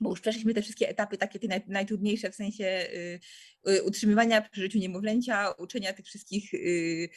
Bo 0.00 0.10
już 0.10 0.20
przeszliśmy 0.20 0.54
te 0.54 0.62
wszystkie 0.62 0.88
etapy, 0.88 1.18
takie 1.18 1.38
te 1.38 1.48
naj, 1.48 1.62
najtrudniejsze 1.66 2.30
w 2.30 2.34
sensie 2.34 2.64
y, 2.64 3.20
y, 3.70 3.82
utrzymywania 3.82 4.42
przy 4.42 4.60
życiu 4.60 4.78
niemowlęcia, 4.78 5.50
uczenia 5.50 5.92
tych 5.92 6.06
wszystkich 6.06 6.54
y, 6.54 7.08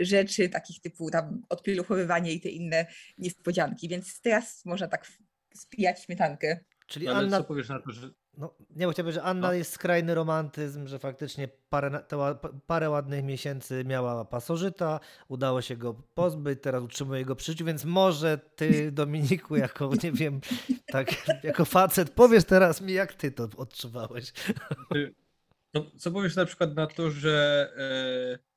rzeczy, 0.00 0.48
takich 0.48 0.80
typu 0.80 1.10
tam 1.10 1.42
odpieluchowywanie 1.48 2.32
i 2.32 2.40
te 2.40 2.48
inne 2.48 2.86
niespodzianki. 3.18 3.88
Więc 3.88 4.20
teraz 4.20 4.64
można 4.64 4.88
tak 4.88 5.06
spijać 5.54 6.04
śmietankę. 6.04 6.60
Czyli 6.86 7.08
Ale 7.08 7.18
Anna, 7.18 7.38
co 7.38 7.44
powiesz 7.44 7.68
na 7.68 7.80
to, 7.80 7.90
że 7.90 8.10
No, 8.38 8.54
nie, 8.76 8.86
bo 8.86 8.92
chciałbym, 8.92 9.12
że 9.14 9.22
Anna 9.22 9.46
No. 9.46 9.52
jest 9.52 9.72
skrajny 9.72 10.14
romantyzm, 10.14 10.86
że 10.86 10.98
faktycznie 10.98 11.48
parę, 11.70 11.90
te 12.08 12.16
parę 12.66 12.90
ładnych 12.90 13.24
miesięcy 13.24 13.84
miała 13.84 14.24
pasożyta, 14.24 15.00
udało 15.28 15.62
się 15.62 15.76
go 15.76 15.94
pozbyć, 15.94 16.58
teraz 16.62 16.82
utrzymuje 16.82 17.24
go 17.24 17.36
przy 17.36 17.52
życiu, 17.52 17.64
więc 17.64 17.84
może 17.84 18.38
ty, 18.56 18.92
Dominiku, 18.92 19.56
jako, 19.56 19.90
nie 20.02 20.12
wiem, 20.12 20.40
tak, 20.86 21.08
jako 21.44 21.64
facet, 21.64 22.10
powiesz 22.10 22.44
teraz 22.44 22.80
mi, 22.80 22.92
jak 22.92 23.14
ty 23.14 23.30
to 23.30 23.48
odczuwałeś. 23.56 24.32
No, 25.74 25.84
co 25.98 26.10
powiesz 26.10 26.36
na 26.36 26.44
przykład 26.44 26.74
na 26.74 26.86
to, 26.86 27.10
że 27.10 27.68
e, 28.38 28.51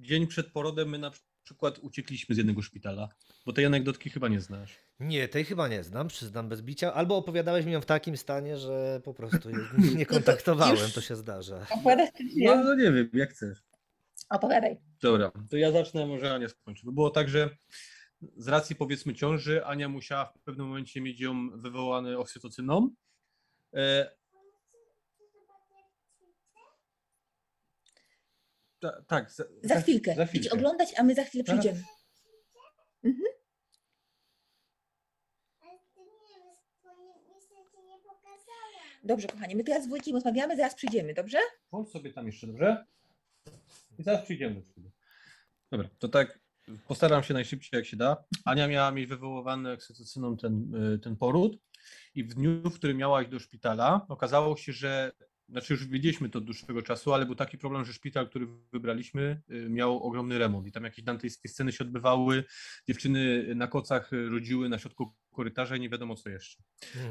dzień 0.00 0.26
przed 0.26 0.52
porodem 0.52 0.88
my 0.88 0.98
na 0.98 1.10
przykład 1.42 1.78
uciekliśmy 1.78 2.34
z 2.34 2.38
jednego 2.38 2.62
szpitala? 2.62 3.08
Bo 3.46 3.52
tej 3.52 3.64
anegdotki 3.64 4.10
chyba 4.10 4.28
nie 4.28 4.40
znasz. 4.40 4.76
Nie, 5.00 5.28
tej 5.28 5.44
chyba 5.44 5.68
nie 5.68 5.84
znam, 5.84 6.08
przyznam 6.08 6.48
bez 6.48 6.62
bicia, 6.62 6.94
albo 6.94 7.16
opowiadałeś 7.16 7.66
mi 7.66 7.72
ją 7.72 7.80
w 7.80 7.86
takim 7.86 8.16
stanie, 8.16 8.56
że 8.56 9.00
po 9.04 9.14
prostu 9.14 9.50
nie 9.96 10.06
kontaktowałem, 10.06 10.90
to 10.94 11.00
się 11.00 11.16
zdarza. 11.16 11.66
Opowiadasz 11.70 12.08
czy 12.16 12.24
No, 12.24 12.30
nie? 12.34 12.64
no 12.64 12.74
nie 12.74 12.92
wiem, 12.92 13.10
jak 13.12 13.30
chcesz. 13.30 13.62
Opowiadaj. 14.30 14.76
Dobra, 15.02 15.32
to 15.50 15.56
ja 15.56 15.72
zacznę, 15.72 16.06
może 16.06 16.34
Ania 16.34 16.48
skończy. 16.48 16.86
Bo 16.86 16.92
było 16.92 17.10
tak, 17.10 17.28
że 17.28 17.50
z 18.36 18.48
racji 18.48 18.76
powiedzmy 18.76 19.14
ciąży, 19.14 19.64
Ania 19.64 19.88
musiała 19.88 20.24
w 20.24 20.38
pewnym 20.38 20.66
momencie 20.66 21.00
mieć 21.00 21.20
ją 21.20 21.50
wywołany 21.50 22.18
oksytocyną. 22.18 22.90
Ta, 28.80 29.02
tak, 29.02 29.30
za, 29.30 29.44
Za 29.62 29.80
chwilkę. 29.80 30.14
Za 30.14 30.22
Idź 30.22 30.28
chwilkę. 30.28 30.50
oglądać, 30.50 30.88
a 30.98 31.02
my 31.02 31.14
za 31.14 31.24
chwilę 31.24 31.44
Zaraz. 31.46 31.60
przyjdziemy. 31.60 31.84
Pokazałam. 38.04 39.00
Dobrze, 39.04 39.28
kochanie, 39.28 39.56
my 39.56 39.64
teraz 39.64 39.84
z 39.84 39.88
Wojtkiem 39.88 40.14
rozmawiamy, 40.14 40.56
zaraz 40.56 40.74
przyjdziemy, 40.74 41.14
dobrze? 41.14 41.38
Włącz 41.70 41.88
sobie 41.88 42.12
tam 42.12 42.26
jeszcze, 42.26 42.46
dobrze? 42.46 42.86
I 43.98 44.02
zaraz 44.02 44.24
przyjdziemy 44.24 44.54
do 44.54 44.74
ciebie. 44.74 44.90
Dobra, 45.70 45.88
to 45.98 46.08
tak 46.08 46.38
postaram 46.88 47.22
się 47.22 47.34
najszybciej 47.34 47.78
jak 47.78 47.86
się 47.86 47.96
da. 47.96 48.24
Ania 48.44 48.68
miała 48.68 48.90
mieć 48.92 49.06
wywoływany 49.06 49.72
oksytocyną 49.72 50.36
ten, 50.36 50.74
y, 50.94 50.98
ten 50.98 51.16
poród 51.16 51.58
i 52.14 52.24
w 52.24 52.34
dniu, 52.34 52.70
w 52.70 52.74
którym 52.74 52.96
miała 52.96 53.22
iść 53.22 53.30
do 53.30 53.38
szpitala, 53.38 54.06
okazało 54.08 54.56
się, 54.56 54.72
że 54.72 55.12
znaczy 55.50 55.72
już 55.72 55.86
wiedzieliśmy 55.86 56.28
to 56.28 56.38
od 56.38 56.44
dłuższego 56.44 56.82
czasu, 56.82 57.12
ale 57.12 57.26
był 57.26 57.34
taki 57.34 57.58
problem, 57.58 57.84
że 57.84 57.92
szpital, 57.92 58.28
który 58.28 58.46
wybraliśmy, 58.72 59.42
y, 59.50 59.68
miał 59.68 60.02
ogromny 60.02 60.38
remont 60.38 60.66
i 60.66 60.72
tam 60.72 60.84
jakieś 60.84 61.04
dantejskie 61.04 61.48
sceny 61.48 61.72
się 61.72 61.84
odbywały, 61.84 62.44
dziewczyny 62.88 63.54
na 63.54 63.66
kocach 63.66 64.10
rodziły 64.12 64.68
na 64.68 64.78
środku 64.78 65.12
korytarza 65.32 65.76
i 65.76 65.80
nie 65.80 65.88
wiadomo 65.88 66.16
co 66.16 66.30
jeszcze. 66.30 66.62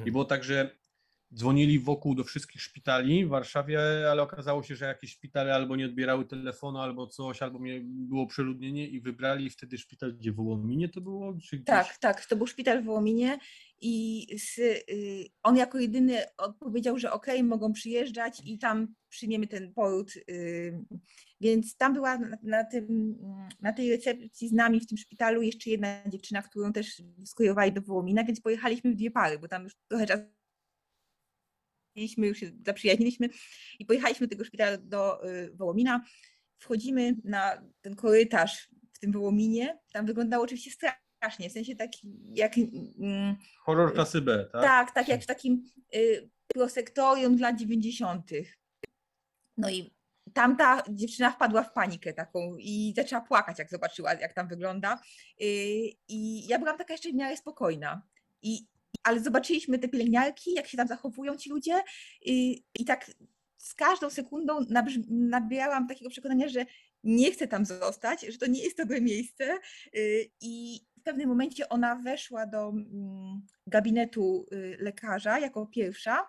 I 0.06 0.12
było 0.12 0.26
tak, 0.26 0.44
że 0.44 0.80
dzwonili 1.34 1.80
wokół 1.80 2.16
do 2.16 2.24
wszystkich 2.24 2.62
szpitali 2.62 3.26
w 3.26 3.30
Warszawie, 3.30 3.80
ale 4.12 4.22
okazało 4.22 4.64
się, 4.64 4.76
że 4.76 4.86
jakieś 4.86 5.12
szpitale 5.12 5.56
albo 5.56 5.76
nie 5.76 5.86
odbierały 5.86 6.26
telefonu, 6.26 6.80
albo 6.80 7.08
coś, 7.08 7.42
albo 7.42 7.60
było 7.84 8.28
przeludnienie 8.28 8.88
i 8.88 9.02
wybrali 9.02 9.50
wtedy 9.50 9.78
szpital, 9.78 10.14
gdzie 10.14 10.32
w 10.32 10.36
Wołominie 10.36 10.90
to 10.90 11.02
było? 11.02 11.34
Czy 11.34 11.56
gdzieś? 11.56 11.66
Tak, 11.66 11.98
tak, 11.98 12.26
to 12.26 12.36
był 12.36 12.48
szpital 12.48 12.82
w 12.82 12.86
Wołominie 12.86 13.40
i 13.82 14.28
z, 14.40 14.60
y, 14.60 15.26
on 15.44 15.58
jako 15.58 15.80
jedyny 15.80 16.24
odpowiedział, 16.38 17.00
że 17.00 17.12
okej, 17.12 17.44
mogą 17.44 17.74
przyjeżdżać 17.74 18.42
i 18.46 18.58
tam 18.58 18.96
przyjmiemy 19.10 19.48
ten 19.48 19.74
poród. 19.74 20.14
Y, 20.30 20.86
więc 21.42 21.76
tam 21.78 21.94
była 21.94 22.18
na, 22.18 22.38
na, 22.44 22.64
tym, 22.64 23.16
na 23.62 23.74
tej 23.74 23.92
recepcji 23.92 24.50
z 24.50 24.52
nami 24.52 24.80
w 24.80 24.88
tym 24.88 24.98
szpitalu 24.98 25.42
jeszcze 25.42 25.70
jedna 25.70 26.02
dziewczyna, 26.08 26.42
którą 26.42 26.74
też 26.74 27.02
skierowali 27.26 27.72
do 27.72 27.82
Wołomina, 27.82 28.24
więc 28.24 28.42
pojechaliśmy 28.42 28.92
w 28.92 28.96
dwie 28.96 29.12
pary, 29.12 29.40
bo 29.40 29.48
tam 29.48 29.64
już 29.64 29.74
trochę 29.88 30.06
czasu 30.08 30.24
już 32.18 32.38
się 32.38 32.52
zaprzyjaźniliśmy 32.66 33.30
i 33.80 33.86
pojechaliśmy 33.86 34.28
do 34.28 34.32
tego 34.32 34.44
szpitala 34.44 34.78
do 34.78 35.30
y, 35.30 35.52
Wołomina. 35.56 36.06
Wchodzimy 36.60 37.16
na 37.24 37.64
ten 37.82 37.96
korytarz 37.96 38.70
w 38.94 39.00
tym 39.00 39.12
Wołominie. 39.12 39.80
Tam 39.94 40.06
wyglądało 40.06 40.44
oczywiście 40.44 40.72
strasznie, 40.72 41.09
w 41.49 41.51
sensie 41.51 41.76
taki 41.76 42.07
jak 42.34 42.57
mm, 42.57 43.36
Horror 43.65 43.93
klasy 43.93 44.22
B, 44.22 44.49
tak? 44.51 44.61
tak, 44.61 44.91
tak 44.91 45.07
jak 45.07 45.22
w 45.22 45.26
takim 45.26 45.65
y, 45.95 46.30
prosektorium 46.47 47.36
dla 47.36 47.53
90. 47.53 48.32
No 49.57 49.70
i 49.70 49.93
tamta 50.34 50.84
dziewczyna 50.89 51.32
wpadła 51.32 51.63
w 51.63 51.74
panikę 51.74 52.13
taką 52.13 52.55
i 52.59 52.93
zaczęła 52.95 53.22
płakać, 53.22 53.59
jak 53.59 53.70
zobaczyła, 53.70 54.13
jak 54.13 54.34
tam 54.34 54.47
wygląda. 54.47 54.99
Y, 55.41 55.45
I 56.07 56.47
ja 56.47 56.59
byłam 56.59 56.78
taka 56.78 56.93
jeszcze 56.93 57.09
w 57.09 57.13
miarę 57.13 57.38
spokojna. 57.38 58.01
I, 58.41 58.67
ale 59.03 59.20
zobaczyliśmy 59.20 59.80
te 59.80 59.88
pielęgniarki, 59.88 60.53
jak 60.53 60.67
się 60.67 60.78
tam 60.78 60.88
zachowują 60.88 61.38
ci 61.38 61.49
ludzie 61.49 61.78
y, 61.78 61.82
i 62.80 62.86
tak 62.86 63.11
z 63.57 63.74
każdą 63.74 64.09
sekundą 64.09 64.59
nabierałam 65.09 65.88
takiego 65.88 66.09
przekonania, 66.09 66.49
że 66.49 66.65
nie 67.03 67.32
chcę 67.32 67.47
tam 67.47 67.65
zostać, 67.65 68.22
że 68.22 68.38
to 68.38 68.47
nie 68.47 68.63
jest 68.63 68.78
dobre 68.78 69.01
miejsce. 69.01 69.57
y, 69.95 70.30
I 70.41 70.82
pewnym 71.10 71.30
momencie 71.30 71.70
ona 71.70 71.95
weszła 71.95 72.45
do 72.45 72.70
mm, 72.70 73.41
gabinetu 73.68 74.45
y, 74.53 74.78
lekarza 74.80 75.39
jako 75.39 75.66
pierwsza. 75.68 76.28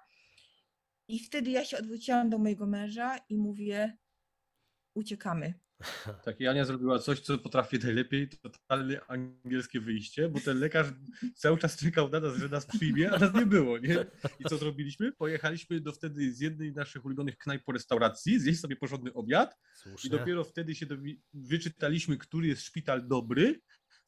I 1.09 1.19
wtedy 1.19 1.51
ja 1.51 1.65
się 1.65 1.79
odwróciłam 1.79 2.31
do 2.31 2.39
mojego 2.39 2.67
męża 2.67 3.17
i 3.29 3.37
mówię: 3.37 3.97
Uciekamy. 4.95 5.55
Tak, 6.25 6.41
i 6.41 6.47
Ania 6.47 6.65
zrobiła 6.65 6.99
coś, 6.99 7.21
co 7.21 7.39
potrafi 7.39 7.79
najlepiej, 7.79 8.29
totalnie 8.29 9.01
angielskie 9.09 9.81
wyjście, 9.81 10.29
bo 10.29 10.41
ten 10.41 10.59
lekarz 10.59 10.87
cały 11.37 11.59
czas 11.59 11.77
czekał 11.77 12.09
na 12.09 12.21
nas, 12.21 12.37
że 12.37 12.49
nas 12.49 12.67
przyjmie, 12.67 13.11
a 13.13 13.19
nas 13.19 13.35
nie 13.35 13.47
było, 13.47 13.79
nie? 13.79 14.07
I 14.39 14.45
co 14.45 14.57
zrobiliśmy? 14.59 15.13
Pojechaliśmy 15.13 15.81
do 15.81 15.93
wtedy 15.93 16.33
z 16.33 16.41
jednej 16.41 16.73
z 16.73 16.75
naszych 16.77 17.05
ulubionych 17.05 17.39
knajp 17.39 17.65
po 17.65 17.73
restauracji, 17.73 18.41
zjeść 18.41 18.61
sobie 18.61 18.77
porządny 18.77 19.13
obiad, 19.13 19.55
I 19.55 19.79
Słusznie. 19.79 20.11
dopiero 20.11 20.45
wtedy 20.45 20.75
się 20.75 20.87
dowi- 20.87 21.21
wyczytaliśmy, 21.35 22.17
który 22.19 22.47
jest 22.49 22.63
szpital 22.63 23.09
dobry. 23.09 23.61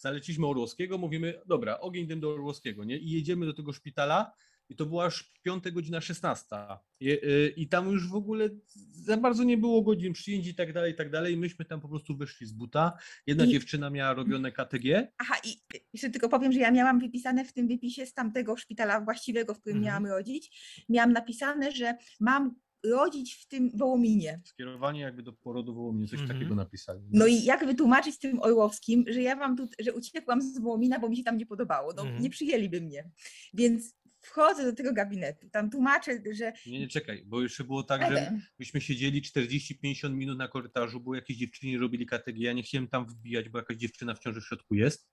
Zaleciliśmy 0.06 0.46
Orłowskiego, 0.46 0.98
mówimy, 0.98 1.40
dobra, 1.46 1.80
ogień 1.80 2.04
idziemy 2.04 2.20
do 2.20 2.30
Orłowskiego, 2.34 2.84
nie? 2.84 2.98
I 2.98 3.10
jedziemy 3.10 3.46
do 3.46 3.54
tego 3.54 3.72
szpitala. 3.72 4.32
I 4.68 4.76
to 4.76 4.86
była 4.86 5.04
aż 5.04 5.32
5 5.42 5.64
godzina 5.70 6.00
16. 6.00 6.56
I, 7.00 7.10
y, 7.10 7.54
I 7.56 7.68
tam 7.68 7.90
już 7.90 8.08
w 8.08 8.14
ogóle 8.14 8.48
za 8.92 9.16
bardzo 9.16 9.44
nie 9.44 9.58
było 9.58 9.82
godzin 9.82 10.12
przyjęć 10.12 10.46
i 10.46 10.54
tak 10.54 10.72
dalej, 10.72 10.92
i 10.92 10.96
tak 10.96 11.10
dalej. 11.10 11.36
Myśmy 11.36 11.64
tam 11.64 11.80
po 11.80 11.88
prostu 11.88 12.16
wyszli 12.16 12.46
z 12.46 12.52
buta. 12.52 12.92
Jedna 13.26 13.44
I- 13.44 13.48
dziewczyna 13.48 13.90
miała 13.90 14.14
robione 14.14 14.52
KTG. 14.52 15.12
Aha, 15.18 15.34
i 15.44 15.56
jeszcze 15.92 16.10
tylko 16.10 16.28
powiem, 16.28 16.52
że 16.52 16.58
ja 16.60 16.70
miałam 16.70 17.00
wypisane 17.00 17.44
w 17.44 17.52
tym 17.52 17.68
wypisie 17.68 18.06
z 18.06 18.14
tamtego 18.14 18.56
szpitala 18.56 19.00
właściwego, 19.00 19.54
w 19.54 19.60
którym 19.60 19.78
Mhm. 19.78 19.86
miałam 20.02 20.16
rodzić, 20.16 20.62
miałam 20.88 21.12
napisane, 21.12 21.72
że 21.72 21.94
mam 22.20 22.54
rodzić 22.84 23.34
w 23.34 23.46
tym 23.48 23.70
Wołominie. 23.74 24.40
Skierowanie 24.44 25.00
jakby 25.00 25.22
do 25.22 25.32
porodu 25.32 25.74
Wołominie, 25.74 26.08
coś 26.08 26.20
Mhm. 26.20 26.38
takiego 26.38 26.54
napisali. 26.54 27.00
No 27.12 27.26
i 27.26 27.44
jak 27.44 27.66
wytłumaczyć 27.66 28.18
tym 28.18 28.42
Orłowskim, 28.42 29.04
że 29.08 29.22
ja 29.22 29.36
wam 29.36 29.56
tu, 29.56 29.68
że 29.80 29.92
uciekłam 29.92 30.42
z 30.42 30.58
Wołomina, 30.58 30.98
bo 30.98 31.08
mi 31.08 31.16
się 31.16 31.22
tam 31.24 31.36
nie 31.38 31.46
podobało. 31.46 31.92
No 31.96 32.02
Mhm. 32.02 32.22
nie 32.22 32.30
przyjęliby 32.30 32.80
mnie. 32.80 33.10
Więc 33.54 33.94
wchodzę 34.22 34.64
do 34.64 34.72
tego 34.72 34.92
gabinetu, 34.92 35.50
tam 35.50 35.70
tłumaczę, 35.70 36.18
że 36.32 36.52
Nie, 36.66 36.80
nie, 36.80 36.88
czekaj, 36.88 37.22
bo 37.26 37.42
jeszcze 37.42 37.64
było 37.64 37.82
tak, 37.82 38.12
że 38.12 38.38
myśmy 38.58 38.80
siedzieli 38.80 39.22
40-50 39.22 40.10
minut 40.14 40.38
na 40.38 40.48
korytarzu, 40.48 41.00
bo 41.00 41.14
jakieś 41.14 41.36
dziewczyny 41.36 41.78
robili 41.78 42.06
KTG, 42.06 42.38
ja 42.38 42.52
nie 42.52 42.62
chciałem 42.62 42.88
tam 42.88 43.06
wbijać, 43.06 43.48
bo 43.48 43.58
jakaś 43.58 43.76
dziewczyna 43.76 44.14
w 44.14 44.18
ciąży 44.18 44.40
w 44.40 44.46
środku 44.46 44.74
jest. 44.74 45.10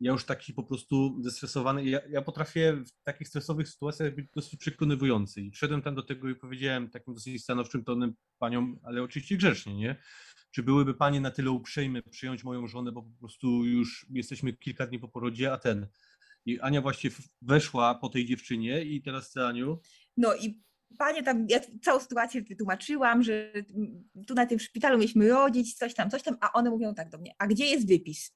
Ja 0.00 0.12
już 0.12 0.24
taki 0.24 0.54
po 0.54 0.62
prostu 0.62 1.22
zestresowany, 1.22 1.84
ja, 1.84 2.00
ja 2.10 2.22
potrafię 2.22 2.72
w 2.72 3.02
takich 3.02 3.28
stresowych 3.28 3.68
sytuacjach 3.68 4.14
być 4.14 4.26
dosyć 4.34 4.60
przekonywujący 4.60 5.40
i 5.40 5.50
wszedłem 5.50 5.82
tam 5.82 5.94
do 5.94 6.02
tego 6.02 6.28
i 6.28 6.34
powiedziałem 6.34 6.90
takim 6.90 7.14
dosyć 7.14 7.42
stanowczym 7.42 7.84
tonem 7.84 8.14
paniom, 8.38 8.80
ale 8.82 9.02
oczywiście 9.02 9.36
grzecznie, 9.36 9.74
nie? 9.74 9.96
Czy 10.50 10.62
byłyby 10.62 10.94
panie 10.94 11.20
na 11.20 11.30
tyle 11.30 11.50
uprzejme 11.50 12.02
przyjąć 12.02 12.44
moją 12.44 12.66
żonę, 12.66 12.92
bo 12.92 13.02
po 13.02 13.18
prostu 13.18 13.64
już 13.64 14.06
jesteśmy 14.10 14.52
kilka 14.52 14.86
dni 14.86 14.98
po 14.98 15.08
porodzie, 15.08 15.52
a 15.52 15.58
ten... 15.58 15.86
I 16.46 16.60
Ania 16.60 16.80
właśnie 16.80 17.10
w- 17.10 17.28
weszła 17.42 17.94
po 17.94 18.08
tej 18.08 18.26
dziewczynie 18.26 18.82
i 18.84 19.02
teraz 19.02 19.30
ty, 19.32 19.40
Aniu, 19.42 19.80
No 20.16 20.34
i 20.34 20.62
panie 20.98 21.22
tam, 21.22 21.46
ja 21.48 21.60
całą 21.82 22.00
sytuację 22.00 22.42
wytłumaczyłam, 22.42 23.22
że 23.22 23.52
tu 24.26 24.34
na 24.34 24.46
tym 24.46 24.58
szpitalu 24.58 24.98
mieliśmy 24.98 25.28
rodzić, 25.28 25.74
coś 25.74 25.94
tam, 25.94 26.10
coś 26.10 26.22
tam, 26.22 26.36
a 26.40 26.52
one 26.52 26.70
mówią 26.70 26.94
tak 26.94 27.08
do 27.10 27.18
mnie, 27.18 27.34
a 27.38 27.46
gdzie 27.46 27.66
jest 27.66 27.88
wypis? 27.88 28.32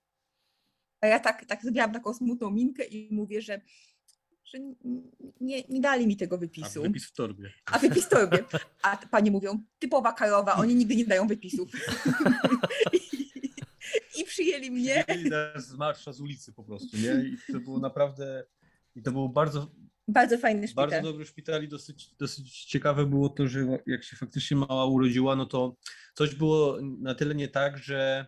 A 1.00 1.06
ja 1.06 1.20
tak, 1.20 1.44
tak 1.44 1.62
zrobiłam 1.62 1.92
taką 1.92 2.14
smutną 2.14 2.50
minkę 2.50 2.84
i 2.84 3.14
mówię, 3.14 3.42
że, 3.42 3.60
że 4.44 4.58
nie, 5.40 5.62
nie 5.68 5.80
dali 5.80 6.06
mi 6.06 6.16
tego 6.16 6.36
a 6.36 6.38
wypisu. 6.38 6.82
wypis 6.82 7.04
w 7.06 7.12
torbie. 7.12 7.52
A 7.72 7.78
wypis 7.78 8.08
to 8.08 8.20
robię. 8.20 8.44
A 8.82 8.96
panie 8.96 9.30
mówią, 9.30 9.64
typowa 9.78 10.12
Karowa, 10.12 10.54
oni 10.54 10.74
nigdy 10.74 10.96
nie 10.96 11.04
dają 11.06 11.26
wypisów. 11.26 11.70
Przyjęli 14.34 14.70
mnie. 14.70 15.04
Z 15.56 15.74
marsza 15.74 16.12
z 16.12 16.20
ulicy 16.20 16.52
po 16.52 16.64
prostu, 16.64 16.96
nie? 16.96 17.24
I 17.28 17.52
to 17.52 17.60
było 17.60 17.78
naprawdę, 17.78 18.44
i 18.96 19.02
to 19.02 19.12
był 19.12 19.28
bardzo, 19.28 19.70
Bardzo 20.08 20.38
fajny 20.38 20.68
szpital. 20.68 20.90
bardzo 20.90 21.08
dobry 21.08 21.24
szpital 21.26 21.64
i 21.64 21.68
dosyć, 21.68 22.14
dosyć 22.14 22.64
ciekawe 22.64 23.06
było 23.06 23.28
to, 23.28 23.46
że 23.48 23.78
jak 23.86 24.04
się 24.04 24.16
faktycznie 24.16 24.56
mała 24.56 24.86
urodziła, 24.86 25.36
no 25.36 25.46
to 25.46 25.76
coś 26.14 26.34
było 26.34 26.78
na 26.82 27.14
tyle 27.14 27.34
nie 27.34 27.48
tak, 27.48 27.78
że 27.78 28.26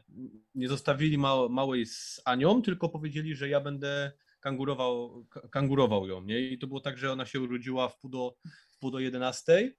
nie 0.55 0.69
zostawili 0.69 1.19
ma, 1.19 1.49
małej 1.49 1.87
z 1.87 2.21
Anią, 2.25 2.63
tylko 2.63 2.89
powiedzieli, 2.89 3.35
że 3.35 3.49
ja 3.49 3.61
będę 3.61 4.13
kangurował, 4.41 5.25
ka- 5.31 5.49
kangurował 5.49 6.09
ją, 6.09 6.23
nie? 6.25 6.41
I 6.41 6.59
to 6.59 6.67
było 6.67 6.81
tak, 6.81 6.99
że 6.99 7.13
ona 7.13 7.27
się 7.27 7.41
urodziła 7.41 7.89
w 7.89 7.99
pół 7.99 8.11
do, 8.11 8.37
pół 8.81 8.91
do 8.91 8.99
11. 8.99 9.75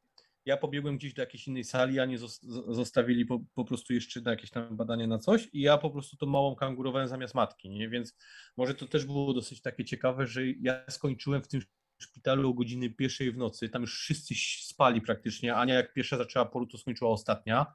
Ja 0.47 0.57
pobiegłem 0.57 0.97
gdzieś 0.97 1.13
do 1.13 1.21
jakiejś 1.21 1.47
innej 1.47 1.63
sali, 1.63 1.99
a 1.99 2.05
nie 2.05 2.17
zostawili 2.67 3.25
po, 3.25 3.39
po 3.55 3.65
prostu 3.65 3.93
jeszcze 3.93 4.21
na 4.21 4.31
jakieś 4.31 4.51
tam 4.51 4.77
badanie 4.77 5.07
na 5.07 5.19
coś 5.19 5.49
i 5.53 5.61
ja 5.61 5.77
po 5.77 5.89
prostu 5.89 6.17
tą 6.17 6.25
małą 6.25 6.55
kangurowałem 6.55 7.07
zamiast 7.07 7.35
matki, 7.35 7.69
nie? 7.69 7.89
Więc 7.89 8.17
może 8.57 8.73
to 8.73 8.87
też 8.87 9.05
było 9.05 9.33
dosyć 9.33 9.61
takie 9.61 9.85
ciekawe, 9.85 10.27
że 10.27 10.47
ja 10.47 10.83
skończyłem 10.89 11.43
w 11.43 11.47
tym 11.47 11.61
szpitalu 12.01 12.49
o 12.49 12.53
godziny 12.53 12.89
pierwszej 12.89 13.31
w 13.31 13.37
nocy, 13.37 13.69
tam 13.69 13.81
już 13.81 13.99
wszyscy 13.99 14.35
spali 14.61 15.01
praktycznie, 15.01 15.55
Ania 15.55 15.73
jak 15.73 15.93
pierwsza 15.93 16.17
zaczęła 16.17 16.45
poród, 16.45 16.71
to 16.71 16.77
skończyła 16.77 17.11
ostatnia 17.11 17.73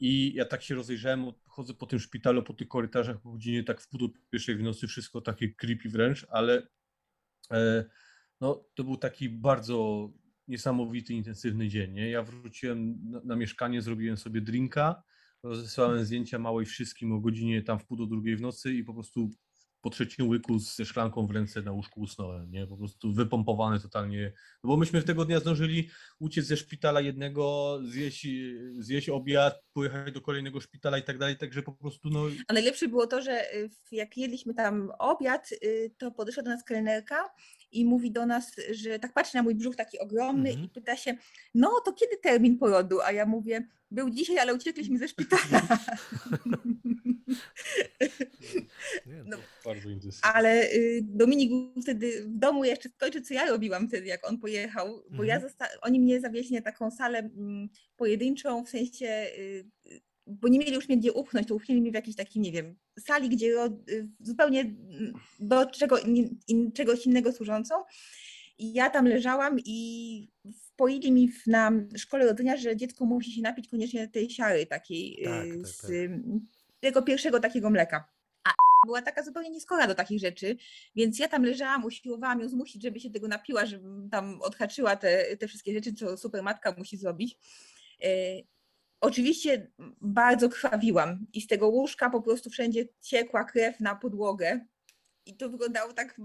i 0.00 0.34
ja 0.34 0.44
tak 0.44 0.62
się 0.62 0.74
rozejrzałem, 0.74 1.32
chodzę 1.44 1.74
po 1.74 1.86
tym 1.86 1.98
szpitalu, 1.98 2.42
po 2.42 2.54
tych 2.54 2.68
korytarzach 2.68 3.20
po 3.20 3.32
godzinie 3.32 3.64
tak 3.64 3.80
w 3.80 3.88
pół 3.88 4.00
do 4.00 4.08
pierwszej 4.30 4.56
w 4.56 4.62
nocy, 4.62 4.86
wszystko 4.86 5.20
takie 5.20 5.54
creepy 5.54 5.88
wręcz, 5.88 6.26
ale 6.30 6.66
e, 7.50 7.84
no, 8.40 8.64
to 8.74 8.84
był 8.84 8.96
taki 8.96 9.28
bardzo 9.28 10.08
niesamowity, 10.48 11.14
intensywny 11.14 11.68
dzień. 11.68 11.92
Nie? 11.92 12.10
Ja 12.10 12.22
wróciłem 12.22 12.98
na, 13.10 13.20
na 13.24 13.36
mieszkanie, 13.36 13.82
zrobiłem 13.82 14.16
sobie 14.16 14.40
drinka, 14.40 15.02
rozesłałem 15.42 16.04
zdjęcia 16.04 16.38
małej 16.38 16.66
wszystkim 16.66 17.12
o 17.12 17.20
godzinie 17.20 17.62
tam 17.62 17.78
w 17.78 17.86
pół 17.86 17.96
do 17.96 18.06
drugiej 18.06 18.36
w 18.36 18.40
nocy 18.40 18.74
i 18.74 18.84
po 18.84 18.94
prostu 18.94 19.30
po 19.86 19.90
trzecim 19.90 20.28
łyku 20.28 20.58
ze 20.58 20.84
szklanką 20.84 21.26
w 21.26 21.30
ręce 21.30 21.62
na 21.62 21.72
łóżku 21.72 22.00
usnąłem, 22.00 22.50
nie? 22.50 22.66
Po 22.66 22.76
prostu 22.76 23.12
wypompowany 23.12 23.80
totalnie. 23.80 24.32
No 24.64 24.68
bo 24.68 24.76
myśmy 24.76 25.02
tego 25.02 25.24
dnia 25.24 25.40
zdążyli 25.40 25.90
uciec 26.18 26.46
ze 26.46 26.56
szpitala 26.56 27.00
jednego, 27.00 27.78
zjeść, 27.84 28.26
zjeść 28.78 29.08
obiad, 29.08 29.54
pojechać 29.72 30.14
do 30.14 30.20
kolejnego 30.20 30.60
szpitala 30.60 30.98
i 30.98 31.02
tak 31.02 31.18
dalej, 31.18 31.36
także 31.36 31.62
po 31.62 31.72
prostu 31.72 32.08
no 32.10 32.20
A 32.48 32.52
najlepsze 32.52 32.88
było 32.88 33.06
to, 33.06 33.22
że 33.22 33.54
y, 33.54 33.70
jak 33.92 34.16
jedliśmy 34.16 34.54
tam 34.54 34.90
obiad, 34.98 35.52
y, 35.52 35.94
to 35.98 36.10
podeszła 36.10 36.42
do 36.42 36.50
nas 36.50 36.64
kelnerka 36.64 37.24
i 37.80 37.84
mówi 37.84 38.10
do 38.10 38.26
nas, 38.26 38.52
że 38.70 38.98
tak 38.98 39.12
patrzy 39.12 39.34
na 39.36 39.42
mój 39.42 39.54
brzuch 39.54 39.76
taki 39.76 39.98
ogromny 39.98 40.48
Mhm. 40.50 40.66
i 40.66 40.68
pyta 40.68 40.96
się, 40.96 41.14
no 41.54 41.70
to 41.84 41.92
kiedy 41.92 42.16
termin 42.16 42.58
porodu? 42.58 43.00
A 43.00 43.12
ja 43.12 43.26
mówię, 43.26 43.68
był 43.90 44.10
dzisiaj, 44.10 44.38
ale 44.38 44.54
uciekliśmy 44.54 44.98
ze 44.98 45.08
szpitala. 45.08 45.62
No. 49.26 49.36
Ale 50.22 50.70
y, 50.72 51.00
Dominik 51.02 51.50
był 51.50 51.82
wtedy 51.82 52.24
w 52.24 52.38
domu 52.38 52.64
jeszcze 52.64 52.88
skończył, 52.88 53.22
co 53.22 53.34
ja 53.34 53.46
robiłam 53.46 53.88
wtedy, 53.88 54.06
jak 54.06 54.28
on 54.28 54.38
pojechał, 54.38 55.02
bo 55.10 55.24
ja 55.24 55.34
Mhm. 55.34 55.50
zosta- 55.52 55.68
oni 55.82 56.00
mnie 56.00 56.20
zawieźli 56.20 56.56
na 56.56 56.62
taką 56.62 56.90
salę 56.90 57.18
mm, 57.18 57.68
pojedynczą, 57.96 58.64
w 58.64 58.68
sensie, 58.68 59.26
y, 59.38 59.64
bo 60.26 60.48
nie 60.48 60.58
mieli 60.58 60.74
już 60.74 60.88
mnie 60.88 60.98
gdzie 60.98 61.12
upchnąć, 61.12 61.48
to 61.48 61.54
upchnęli 61.54 61.80
mnie 61.80 61.90
w 61.90 61.94
jakiejś 61.94 62.16
takiej, 62.16 62.42
nie 62.42 62.52
wiem, 62.52 62.76
sali, 62.98 63.28
gdzie 63.28 63.46
y, 63.88 64.08
zupełnie 64.20 64.60
mm, 64.60 65.12
do 65.40 65.66
czego, 65.66 65.98
in, 66.48 66.72
czegoś 66.72 67.06
innego 67.06 67.32
służącą. 67.32 67.74
I 68.58 68.72
ja 68.72 68.90
tam 68.90 69.06
leżałam 69.06 69.56
i 69.64 70.28
wpoili 70.52 71.12
mi 71.12 71.28
w, 71.28 71.46
na 71.46 71.72
szkole 71.96 72.26
rodzenia, 72.26 72.56
że 72.56 72.76
dziecko 72.76 73.04
musi 73.04 73.32
się 73.32 73.42
napić 73.42 73.68
koniecznie 73.68 74.08
tej 74.08 74.30
siary 74.30 74.66
takiej 74.66 75.22
Tak, 75.24 75.46
y, 75.46 75.58
tak, 75.58 75.66
z 75.66 75.80
tak. 75.80 75.90
y, 75.90 76.20
tego 76.80 77.02
pierwszego 77.02 77.40
takiego 77.40 77.70
mleka. 77.70 78.08
A 78.44 78.50
była 78.86 79.02
taka 79.02 79.22
zupełnie 79.22 79.50
nieskora 79.50 79.86
do 79.86 79.94
takich 79.94 80.20
rzeczy, 80.20 80.56
więc 80.96 81.18
ja 81.18 81.28
tam 81.28 81.44
leżałam, 81.44 81.84
usiłowałam 81.84 82.40
ją 82.40 82.48
zmusić, 82.48 82.82
żeby 82.82 83.00
się 83.00 83.10
tego 83.10 83.28
napiła, 83.28 83.66
żeby 83.66 84.08
tam 84.10 84.42
odhaczyła 84.42 84.96
te, 84.96 85.36
te 85.36 85.48
wszystkie 85.48 85.72
rzeczy, 85.72 85.94
co 85.94 86.16
supermatka 86.16 86.74
musi 86.78 86.96
zrobić. 86.96 87.38
Oczywiście 89.06 89.70
bardzo 90.00 90.48
krwawiłam 90.48 91.26
i 91.32 91.40
z 91.40 91.46
tego 91.46 91.68
łóżka 91.68 92.10
po 92.10 92.22
prostu 92.22 92.50
wszędzie 92.50 92.88
ciekła 93.00 93.44
krew 93.44 93.80
na 93.80 93.96
podłogę. 93.96 94.66
I 95.26 95.36
to 95.36 95.50
wyglądało 95.50 95.92
tak 95.92 96.20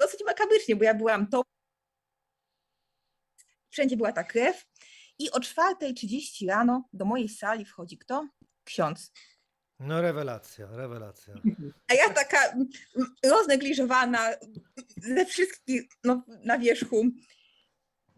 dosyć 0.00 0.20
makabrycznie, 0.26 0.76
bo 0.76 0.84
ja 0.84 0.94
byłam 0.94 1.26
to. 1.26 1.42
Wszędzie 3.70 3.96
była 3.96 4.12
ta 4.12 4.24
krew. 4.24 4.66
I 5.18 5.30
o 5.30 5.38
4.30 5.38 6.48
rano 6.48 6.88
do 6.92 7.04
mojej 7.04 7.28
sali 7.28 7.64
wchodzi 7.64 7.98
kto? 7.98 8.28
Ksiądz. 8.64 9.12
No 9.78 10.00
rewelacja, 10.00 10.66
rewelacja. 10.70 11.34
A 11.88 11.94
ja 11.94 12.10
taka 12.10 12.56
roznegliżowana 13.24 14.30
ze 14.96 15.26
wszystkich 15.26 15.82
no, 16.04 16.22
na 16.44 16.58
wierzchu, 16.58 17.04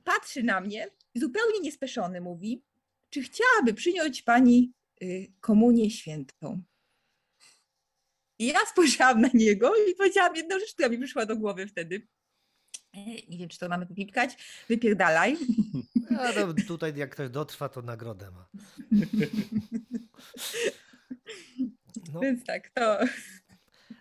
patrzy 0.04 0.42
na 0.42 0.60
mnie, 0.60 0.90
zupełnie 1.14 1.60
niespeszony 1.60 2.20
mówi, 2.20 2.64
czy 3.10 3.22
chciałaby 3.22 3.74
przyjąć 3.74 4.22
pani 4.22 4.72
y, 5.02 5.32
komunię 5.40 5.90
świętą? 5.90 6.62
I 8.38 8.46
ja 8.46 8.58
spojrzałam 8.70 9.20
na 9.20 9.30
niego 9.34 9.72
i 9.76 9.94
powiedziałam 9.94 10.36
jedną 10.36 10.58
rzecz, 10.58 10.74
która 10.74 10.88
mi 10.88 10.98
przyszła 10.98 11.26
do 11.26 11.36
głowy 11.36 11.66
wtedy. 11.66 12.08
E, 12.94 13.04
Nie 13.28 13.38
wiem, 13.38 13.48
czy 13.48 13.58
to 13.58 13.68
mamy 13.68 13.86
popipkać. 13.86 14.36
Wypierdalaj. 14.68 15.36
A 16.18 16.32
to 16.32 16.54
tutaj 16.68 16.96
jak 16.96 17.10
ktoś 17.10 17.28
dotrwa, 17.30 17.68
to 17.68 17.82
nagrodę 17.82 18.30
ma. 18.30 18.48
No, 22.12 22.20
Więc 22.20 22.44
tak, 22.44 22.70
to 22.70 22.98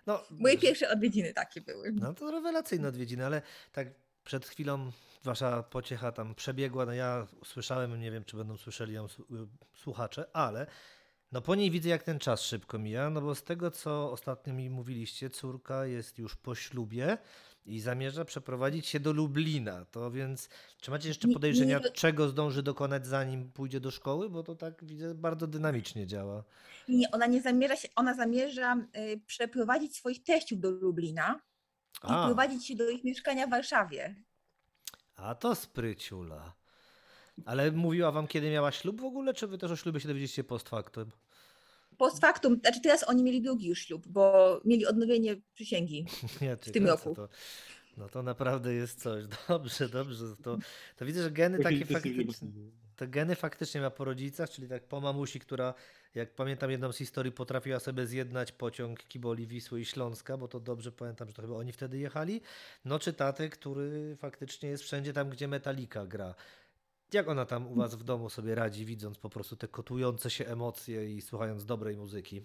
no, 0.07 0.23
moje 0.31 0.57
pierwsze 0.57 0.89
odwiedziny 0.89 1.33
takie 1.33 1.61
były. 1.61 1.91
No 1.91 2.13
to 2.13 2.31
rewelacyjne 2.31 2.87
odwiedziny, 2.87 3.25
ale 3.25 3.41
tak 3.71 3.87
przed 4.23 4.45
chwilą 4.45 4.91
wasza 5.23 5.63
pociecha 5.63 6.11
tam 6.11 6.35
przebiegła, 6.35 6.85
no 6.85 6.93
ja 6.93 7.27
słyszałem, 7.45 7.99
nie 8.01 8.11
wiem 8.11 8.23
czy 8.23 8.37
będą 8.37 8.57
słyszeli 8.57 8.93
ją 8.93 9.05
y, 9.05 9.09
słuchacze, 9.75 10.25
ale 10.33 10.67
no 11.31 11.41
po 11.41 11.55
niej 11.55 11.71
widzę 11.71 11.89
jak 11.89 12.03
ten 12.03 12.19
czas 12.19 12.41
szybko 12.41 12.79
mija, 12.79 13.09
no 13.09 13.21
bo 13.21 13.35
z 13.35 13.43
tego 13.43 13.71
co 13.71 14.11
ostatnio 14.11 14.53
mi 14.53 14.69
mówiliście, 14.69 15.29
córka 15.29 15.85
jest 15.85 16.17
już 16.19 16.35
po 16.35 16.55
ślubie 16.55 17.17
i 17.65 17.79
zamierza 17.79 18.25
przeprowadzić 18.25 18.87
się 18.87 18.99
do 18.99 19.13
Lublina, 19.13 19.85
to 19.85 20.11
więc 20.11 20.49
czy 20.81 20.91
macie 20.91 21.07
jeszcze 21.07 21.27
Nie- 21.27 21.33
podejrzenia, 21.33 21.79
nie- 21.79 21.91
czego 21.91 22.27
zdąży 22.29 22.63
dokonać 22.63 23.07
zanim 23.07 23.51
pójdzie 23.51 23.79
do 23.79 23.91
szkoły, 23.91 24.29
bo 24.29 24.43
to 24.43 24.55
tak 24.55 24.85
widzę 24.85 25.15
bardzo 25.15 25.47
dynamicznie 25.47 26.07
działa. 26.07 26.43
Nie, 26.87 27.11
ona 27.11 27.25
nie 27.25 27.41
zamierza 27.41 27.75
się, 27.75 27.87
ona 27.95 28.13
zamierza 28.13 28.75
y, 28.97 29.21
przeprowadzić 29.27 29.95
swoich 29.95 30.23
teściów 30.23 30.59
do 30.59 30.69
Lublina 30.71 31.41
i 32.03 32.07
A. 32.07 32.25
prowadzić 32.25 32.67
się 32.67 32.75
do 32.75 32.89
ich 32.89 33.03
mieszkania 33.03 33.47
w 33.47 33.49
Warszawie. 33.49 34.15
A 35.17 35.35
to 35.35 35.55
spryciula. 35.55 36.53
Ale 37.45 37.71
mówiła 37.71 38.11
wam, 38.11 38.27
kiedy 38.27 38.51
miała 38.51 38.71
ślub 38.71 39.01
w 39.01 39.05
ogóle, 39.05 39.33
czy 39.33 39.47
wy 39.47 39.57
też 39.57 39.71
o 39.71 39.75
ślubie 39.75 39.99
się 39.99 40.07
dowiedzieliście 40.07 40.43
post 40.43 40.69
factum? 40.69 41.11
Post 41.97 42.19
factum, 42.21 42.59
znaczy 42.59 42.81
teraz 42.81 43.09
oni 43.09 43.23
mieli 43.23 43.41
drugi 43.41 43.67
już 43.67 43.79
ślub, 43.79 44.07
bo 44.07 44.61
mieli 44.65 44.85
odnowienie 44.85 45.35
przysięgi. 45.53 46.05
Nie, 46.41 46.57
W 46.57 46.71
tym 46.71 46.87
roku. 46.87 47.15
To, 47.15 47.29
no 47.97 48.09
to 48.09 48.23
naprawdę 48.23 48.73
jest 48.73 49.01
coś. 49.01 49.23
Dobrze, 49.47 49.89
dobrze. 49.89 50.25
To, 50.43 50.57
to 50.95 51.05
widzę, 51.05 51.23
że 51.23 51.31
geny 51.31 51.59
takie 51.59 51.85
faktycznie, 51.85 52.47
te 52.97 53.07
geny 53.07 53.35
faktycznie 53.35 53.81
ma 53.81 53.89
po 53.89 54.05
rodzicach, 54.05 54.49
czyli 54.49 54.67
tak 54.67 54.83
po 54.83 55.01
mamusi, 55.01 55.39
która, 55.39 55.73
jak 56.15 56.35
pamiętam 56.35 56.71
jedną 56.71 56.91
z 56.91 56.97
historii, 56.97 57.31
potrafiła 57.31 57.79
sobie 57.79 58.07
zjednać 58.07 58.51
pociąg 58.51 59.03
Kiboli, 59.03 59.47
Wisły 59.47 59.81
i 59.81 59.85
Śląska, 59.85 60.37
bo 60.37 60.47
to 60.47 60.59
dobrze 60.59 60.91
pamiętam, 60.91 61.27
że 61.27 61.33
to 61.33 61.41
chyba 61.41 61.55
oni 61.55 61.71
wtedy 61.71 61.97
jechali. 61.97 62.41
No 62.85 62.99
czy 62.99 63.13
tatę, 63.13 63.49
który 63.49 64.15
faktycznie 64.15 64.69
jest 64.69 64.83
wszędzie 64.83 65.13
tam, 65.13 65.29
gdzie 65.29 65.47
Metallica 65.47 66.05
gra. 66.05 66.35
Jak 67.13 67.27
ona 67.27 67.45
tam 67.45 67.67
u 67.67 67.75
was 67.75 67.95
w 67.95 68.03
domu 68.03 68.29
sobie 68.29 68.55
radzi, 68.55 68.85
widząc 68.85 69.17
po 69.17 69.29
prostu 69.29 69.55
te 69.55 69.67
kotujące 69.67 70.29
się 70.29 70.45
emocje 70.45 71.15
i 71.15 71.21
słuchając 71.21 71.65
dobrej 71.65 71.97
muzyki? 71.97 72.41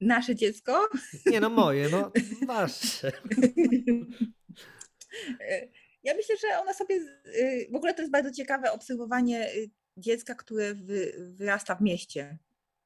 Nasze 0.00 0.36
dziecko. 0.36 0.88
Nie 1.26 1.40
no 1.40 1.50
moje, 1.50 1.88
no 1.88 2.12
wasze. 2.46 3.12
Ja 6.06 6.14
myślę, 6.14 6.36
że 6.36 6.58
ona 6.60 6.74
sobie. 6.74 6.94
y, 7.26 7.68
W 7.72 7.74
ogóle 7.76 7.94
to 7.94 8.02
jest 8.02 8.12
bardzo 8.12 8.30
ciekawe 8.30 8.72
obserwowanie 8.72 9.54
y, 9.54 9.70
dziecka, 9.96 10.34
które 10.34 10.74
wy, 10.74 11.12
wyrasta 11.38 11.74
w 11.74 11.80
mieście. 11.82 12.38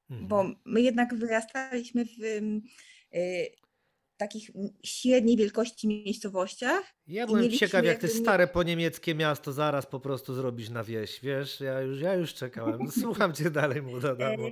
Bo 0.09 0.41
Mhm. 0.41 0.55
my 0.65 0.81
jednak 0.81 1.13
wyrastaliśmy 1.15 2.05
w 2.05 2.23
ym, 2.23 2.61
y, 3.15 3.49
takich 4.17 4.49
średniej 4.83 5.37
wielkości 5.37 5.87
miejscowościach. 5.87 6.83
Ja 7.07 7.27
byłem 7.27 7.51
ciekaw, 7.51 7.85
jak 7.85 7.97
te 7.99 8.07
stare 8.07 8.47
poniemieckie 8.47 9.15
miasto 9.15 9.53
zaraz 9.53 9.85
po 9.85 9.99
prostu 9.99 10.33
zrobisz 10.33 10.69
na 10.69 10.83
wieś, 10.83 11.19
wiesz? 11.23 11.59
Ja 11.61 11.81
już, 11.81 12.01
ja 12.01 12.13
już 12.13 12.33
czekałem. 12.33 12.79
Słucham 13.01 13.33
cię 13.33 13.51
dalej, 13.51 13.81
młoda 13.81 14.15
damo. 14.15 14.43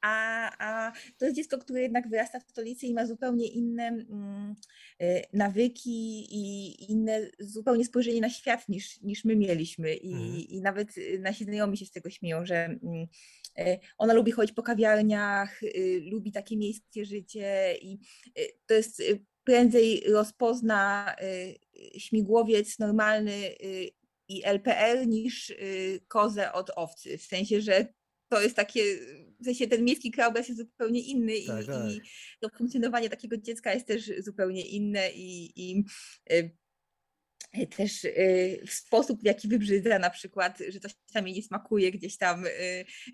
A, 0.00 0.50
a 0.58 0.92
to 1.18 1.24
jest 1.24 1.36
dziecko, 1.36 1.58
które 1.58 1.82
jednak 1.82 2.08
wyrasta 2.08 2.40
w 2.40 2.50
stolicy 2.50 2.86
i 2.86 2.94
ma 2.94 3.06
zupełnie 3.06 3.46
inne 3.48 3.86
mm, 3.86 4.54
e, 5.00 5.22
nawyki 5.32 6.26
i 6.30 6.74
inne 6.92 7.30
zupełnie 7.38 7.84
spojrzenie 7.84 8.20
na 8.20 8.30
świat 8.30 8.68
niż, 8.68 9.00
niż 9.00 9.24
my 9.24 9.36
mieliśmy. 9.36 9.94
I, 9.94 10.12
Mhm. 10.12 10.36
I 10.36 10.60
nawet 10.60 10.98
y, 10.98 11.18
nasi 11.18 11.44
znajomi 11.44 11.76
się 11.76 11.86
z 11.86 11.90
tego 11.90 12.10
śmieją, 12.10 12.46
że 12.46 12.64
mm, 12.64 13.06
e, 13.58 13.78
ona 13.98 14.12
lubi 14.12 14.32
chodzić 14.32 14.54
po 14.54 14.62
kawiarniach, 14.62 15.62
y, 15.62 16.00
lubi 16.10 16.32
takie 16.32 16.56
miejskie 16.56 17.04
życie 17.04 17.74
i 17.82 17.98
y, 18.38 18.42
to 18.66 18.74
jest 18.74 19.00
y, 19.00 19.24
prędzej 19.44 20.00
rozpozna 20.12 21.14
y, 21.22 22.00
śmigłowiec 22.00 22.78
normalny 22.78 23.32
y, 23.64 23.90
i 24.28 24.44
LPR 24.44 25.06
niż 25.06 25.50
y, 25.50 26.00
kozę 26.08 26.52
od 26.52 26.70
owcy. 26.76 27.18
W 27.18 27.22
sensie, 27.22 27.60
że 27.60 27.86
to 28.28 28.42
jest 28.42 28.56
takie, 28.56 28.82
w 29.40 29.44
sensie 29.44 29.66
ten 29.66 29.84
miejski 29.84 30.10
krajobraz 30.10 30.48
jest 30.48 30.60
zupełnie 30.60 31.00
inny 31.00 31.36
i, 31.36 31.46
Tak, 31.46 31.66
tak. 31.66 31.90
i 31.90 32.00
to 32.40 32.48
funkcjonowanie 32.58 33.10
takiego 33.10 33.36
dziecka 33.36 33.74
jest 33.74 33.86
też 33.86 34.12
zupełnie 34.18 34.66
inne 34.66 35.10
i, 35.12 35.52
i 35.56 35.84
y, 36.32 36.56
też 37.76 38.04
y, 38.04 38.60
w 38.66 38.72
sposób, 38.72 39.20
w 39.22 39.24
jaki 39.24 39.48
wybrzydza 39.48 39.98
na 39.98 40.10
przykład, 40.10 40.58
że 40.68 40.80
coś 40.80 40.94
tam 41.12 41.26
jej 41.26 41.36
nie 41.36 41.42
smakuje 41.42 41.90
gdzieś 41.90 42.16
tam. 42.18 42.46
y, 42.46 42.50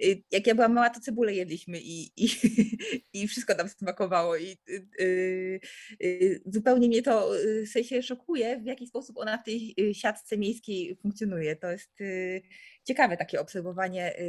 y, 0.05 0.23
Jak 0.31 0.47
ja 0.47 0.55
byłam 0.55 0.73
mała, 0.73 0.91
to 0.91 1.01
cebulę 1.01 1.35
jedliśmy 1.35 1.81
i, 1.81 2.13
i, 2.17 2.29
i 3.23 3.29
wszystko 3.29 3.55
tam 3.55 3.69
smakowało 3.69 4.37
i 4.37 4.57
y, 4.69 4.87
y, 5.01 5.61
y, 6.03 6.43
zupełnie 6.47 6.89
mnie 6.89 7.03
to 7.03 7.39
y, 7.41 7.67
w 7.67 7.69
sensie 7.69 8.03
szokuje, 8.03 8.61
w 8.61 8.67
jaki 8.67 8.87
sposób 8.87 9.19
ona 9.19 9.39
w 9.39 9.45
tej 9.45 9.75
y, 9.81 9.95
siatce 9.95 10.39
miejskiej 10.39 10.97
funkcjonuje. 10.97 11.57
To 11.57 11.71
jest 11.71 12.01
y, 12.01 12.43
ciekawe 12.85 13.17
takie 13.17 13.41
obserwowanie 13.41 14.19
y, 14.19 14.23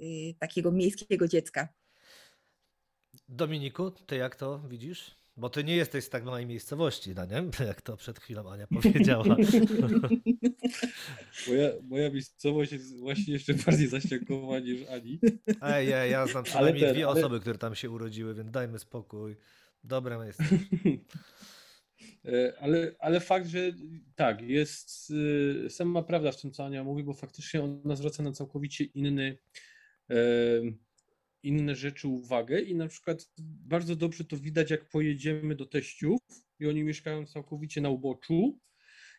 y, 0.00 0.34
takiego 0.38 0.72
miejskiego 0.72 1.28
dziecka. 1.28 1.68
Dominiku, 3.28 3.90
ty 3.90 4.16
jak 4.16 4.36
to 4.36 4.58
widzisz? 4.68 5.25
Bo 5.38 5.50
ty 5.50 5.64
nie 5.64 5.76
jesteś 5.76 6.04
z 6.04 6.08
tak 6.08 6.24
małej 6.24 6.46
miejscowości, 6.46 7.14
no 7.14 7.26
nie? 7.26 7.42
Jak 7.66 7.80
to 7.82 7.96
przed 7.96 8.20
chwilą 8.20 8.50
Ania 8.52 8.66
powiedziała. 8.82 9.24
Moja, 11.48 11.70
moja 11.82 12.10
miejscowość 12.10 12.72
jest 12.72 12.98
właśnie 13.00 13.32
jeszcze 13.34 13.54
bardziej 13.54 13.88
zaściankowa 13.88 14.58
niż 14.58 14.88
Ani. 14.88 15.18
Ej, 15.62 15.92
ej, 15.92 16.10
ja 16.10 16.26
znam 16.26 16.44
przynajmniej 16.44 16.84
ten, 16.84 16.94
dwie 16.94 17.08
ale- 17.08 17.20
osoby, 17.20 17.40
które 17.40 17.58
tam 17.58 17.74
się 17.74 17.90
urodziły, 17.90 18.34
więc 18.34 18.50
dajmy 18.50 18.78
spokój. 18.78 19.36
Dobre 19.84 20.18
miejsce. 20.18 20.44
E, 22.24 22.52
Ale, 22.60 22.92
ale 22.98 23.20
fakt, 23.20 23.46
że 23.46 23.72
tak, 24.14 24.42
jest 24.42 25.10
y, 25.66 25.70
sama 25.70 26.02
prawda 26.02 26.32
w 26.32 26.40
tym, 26.40 26.50
co 26.52 26.64
Ania 26.64 26.84
mówi, 26.84 27.04
bo 27.04 27.12
faktycznie 27.14 27.62
ona 27.62 27.96
zwraca 27.96 28.22
na 28.22 28.32
całkowicie 28.32 28.84
inny, 28.84 29.38
e, 30.10 30.14
inne 31.46 31.74
rzeczy 31.74 32.08
uwagę 32.08 32.60
i 32.60 32.74
na 32.74 32.88
przykład 32.88 33.28
bardzo 33.66 33.96
dobrze 33.96 34.24
to 34.24 34.36
widać, 34.36 34.70
jak 34.70 34.88
pojedziemy 34.88 35.54
do 35.54 35.66
teściów 35.66 36.18
i 36.60 36.66
oni 36.66 36.84
mieszkają 36.84 37.26
całkowicie 37.26 37.80
na 37.80 37.88
uboczu 37.90 38.58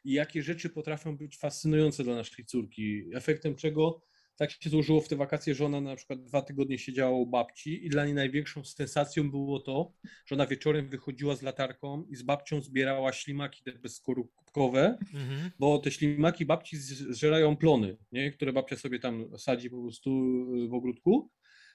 i 0.03 0.11
jakie 0.13 0.43
rzeczy 0.43 0.69
potrafią 0.69 1.17
być 1.17 1.38
fascynujące 1.38 2.03
dla 2.03 2.15
naszej 2.15 2.45
córki, 2.45 3.03
efektem 3.13 3.55
czego 3.55 4.01
tak 4.36 4.51
się 4.51 4.69
złożyło 4.69 5.01
w 5.01 5.07
te 5.07 5.15
wakacje, 5.15 5.55
że 5.55 5.65
ona 5.65 5.82
na 5.82 5.95
przykład 5.95 6.23
dwa 6.23 6.41
tygodnie 6.41 6.78
siedziała 6.80 7.17
u 7.17 7.25
babci 7.25 7.86
i 7.86 7.89
dla 7.89 8.05
niej 8.05 8.13
największą 8.13 8.63
sensacją 8.63 9.32
było 9.32 9.59
to, 9.59 9.93
że 10.25 10.36
ona 10.36 10.45
wieczorem 10.47 10.89
wychodziła 10.89 11.36
z 11.36 11.41
latarką 11.41 12.03
i 12.09 12.15
z 12.15 12.23
babcią 12.23 12.61
zbierała 12.61 13.13
ślimaki 13.13 13.63
te 13.63 13.71
bezskorupkowe, 13.71 14.97
Mhm. 15.13 15.51
bo 15.59 15.78
te 15.80 15.91
ślimaki 15.91 16.45
babci 16.45 16.78
zżerają 16.78 17.55
plony, 17.57 17.97
nie? 18.11 18.32
które 18.32 18.53
babcia 18.53 18.75
sobie 18.75 18.99
tam 18.99 19.38
sadzi 19.38 19.69
po 19.69 19.82
prostu 19.82 20.11
w 20.69 20.73
ogródku 20.73 21.30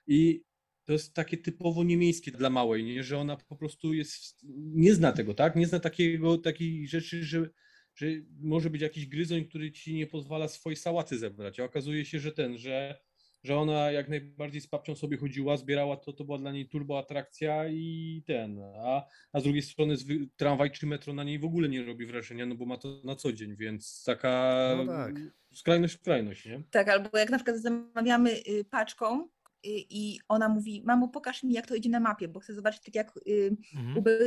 i 0.07 0.45
to 0.85 0.93
jest 0.93 1.15
takie 1.15 1.37
typowo 1.37 1.85
niemiejskie 1.85 2.31
dla 2.31 2.51
małej, 2.51 2.85
nie? 2.85 3.05
że 3.05 3.19
ona 3.19 3.37
po 3.37 3.57
prostu 3.57 3.95
jest, 3.95 4.39
nie 4.75 4.95
zna 4.95 5.13
tego, 5.13 5.35
tak? 5.35 5.57
Nie 5.57 5.67
zna 5.67 5.81
takiego, 5.81 6.39
takiej 6.39 6.89
rzeczy, 6.89 7.25
że, 7.25 7.51
że 7.95 8.07
może 8.41 8.71
być 8.71 8.83
jakiś 8.83 9.07
gryzoń, 9.07 9.45
który 9.45 9.73
ci 9.73 9.95
nie 9.95 10.07
pozwala 10.07 10.49
swojej 10.49 10.77
sałaty 10.77 11.19
zebrać, 11.19 11.61
a 11.61 11.65
okazuje 11.65 12.05
się, 12.05 12.21
że 12.21 12.33
ten, 12.33 12.59
że, 12.59 13.01
że 13.45 13.57
ona 13.57 13.91
jak 13.93 14.09
najbardziej 14.09 14.61
z 14.61 14.67
babcią 14.67 14.95
sobie 14.95 15.17
chodziła, 15.17 15.57
zbierała 15.57 15.97
to, 15.97 16.13
to 16.13 16.25
była 16.25 16.39
dla 16.39 16.53
niej 16.53 16.69
turbo 16.69 16.99
atrakcja 16.99 17.69
i 17.69 18.23
ten, 18.27 18.61
a, 18.85 19.07
a 19.33 19.41
z 19.41 19.43
drugiej 19.43 19.63
strony 19.63 19.97
tramwaj 20.37 20.71
czy 20.71 20.87
metro 20.87 21.13
na 21.13 21.25
niej 21.25 21.39
w 21.39 21.45
ogóle 21.45 21.69
nie 21.69 21.85
robi 21.85 22.07
wrażenia, 22.07 22.47
no 22.47 22.55
bo 22.55 22.67
ma 22.67 22.77
to 22.77 23.01
na 23.05 23.17
co 23.17 23.33
dzień, 23.33 23.57
więc 23.57 24.05
taka 24.07 24.75
No 24.77 24.87
tak. 24.93 25.15
skrajność 25.55 25.95
w 25.95 26.01
skrajność, 26.01 26.47
nie? 26.47 26.63
Tak, 26.71 26.89
albo 26.89 27.19
jak 27.19 27.31
na 27.31 27.37
przykład 27.39 27.57
zamawiamy 27.57 28.31
y, 28.31 28.65
paczką 28.71 29.29
i 29.65 30.19
ona 30.29 30.49
mówi, 30.49 30.83
mamo 30.87 31.09
pokaż 31.09 31.43
mi 31.43 31.53
jak 31.55 31.67
to 31.67 31.75
idzie 31.75 31.91
na 31.91 32.01
mapie, 32.01 32.29
bo 32.29 32.41
chcę 32.41 32.55
zobaczyć 32.55 32.83
tak 32.83 32.95
jak 32.95 33.17
y, 33.27 33.57
Mhm. 33.75 33.97
Uber 33.99 34.19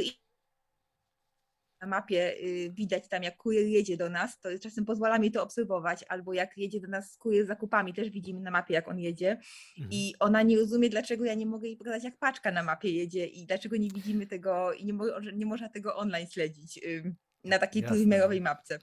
na 1.81 1.87
mapie 1.87 2.35
y, 2.43 2.71
widać 2.73 3.07
tam 3.07 3.23
jak 3.23 3.37
kurier 3.37 3.65
jedzie 3.67 3.97
do 3.97 4.09
nas, 4.09 4.39
to 4.39 4.49
czasem 4.59 4.85
pozwala 4.85 5.19
mi 5.19 5.31
to 5.31 5.43
obserwować, 5.43 6.03
albo 6.09 6.33
jak 6.33 6.57
jedzie 6.57 6.79
do 6.79 6.87
nas 6.87 7.17
kurier 7.17 7.45
z 7.45 7.47
zakupami, 7.47 7.93
też 7.93 8.09
widzimy 8.09 8.39
na 8.41 8.51
mapie 8.51 8.73
jak 8.73 8.87
on 8.87 8.99
jedzie 8.99 9.31
Mhm. 9.77 9.89
i 9.91 10.13
ona 10.19 10.41
nie 10.41 10.57
rozumie 10.57 10.89
dlaczego 10.89 11.25
ja 11.25 11.33
nie 11.33 11.45
mogę 11.45 11.67
jej 11.67 11.77
pokazać 11.77 12.03
jak 12.03 12.17
paczka 12.17 12.51
na 12.51 12.63
mapie 12.63 12.91
jedzie 12.91 13.25
i 13.27 13.45
dlaczego 13.45 13.77
nie 13.77 13.89
widzimy 13.89 14.27
tego 14.27 14.73
i 14.73 14.85
nie, 14.85 14.93
mo 14.93 15.05
nie 15.33 15.45
można 15.45 15.69
tego 15.69 15.95
online 15.95 16.27
śledzić 16.27 16.77
y, 16.77 17.15
na 17.43 17.59
takiej 17.59 17.81
trójwymiarowej 17.87 18.41
mapce. 18.41 18.79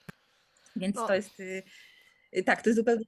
Więc 0.76 0.96
No. 0.96 1.06
to 1.06 1.14
jest 1.14 1.40
y, 1.40 1.62
y, 2.36 2.42
tak, 2.44 2.62
to 2.62 2.70
jest 2.70 2.78
zupełnie 2.78 3.04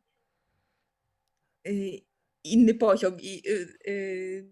y, 1.69 2.01
inny 2.45 2.75
poziom 2.75 3.21
i 3.21 3.43
y, 3.49 3.69
y, 3.89 4.49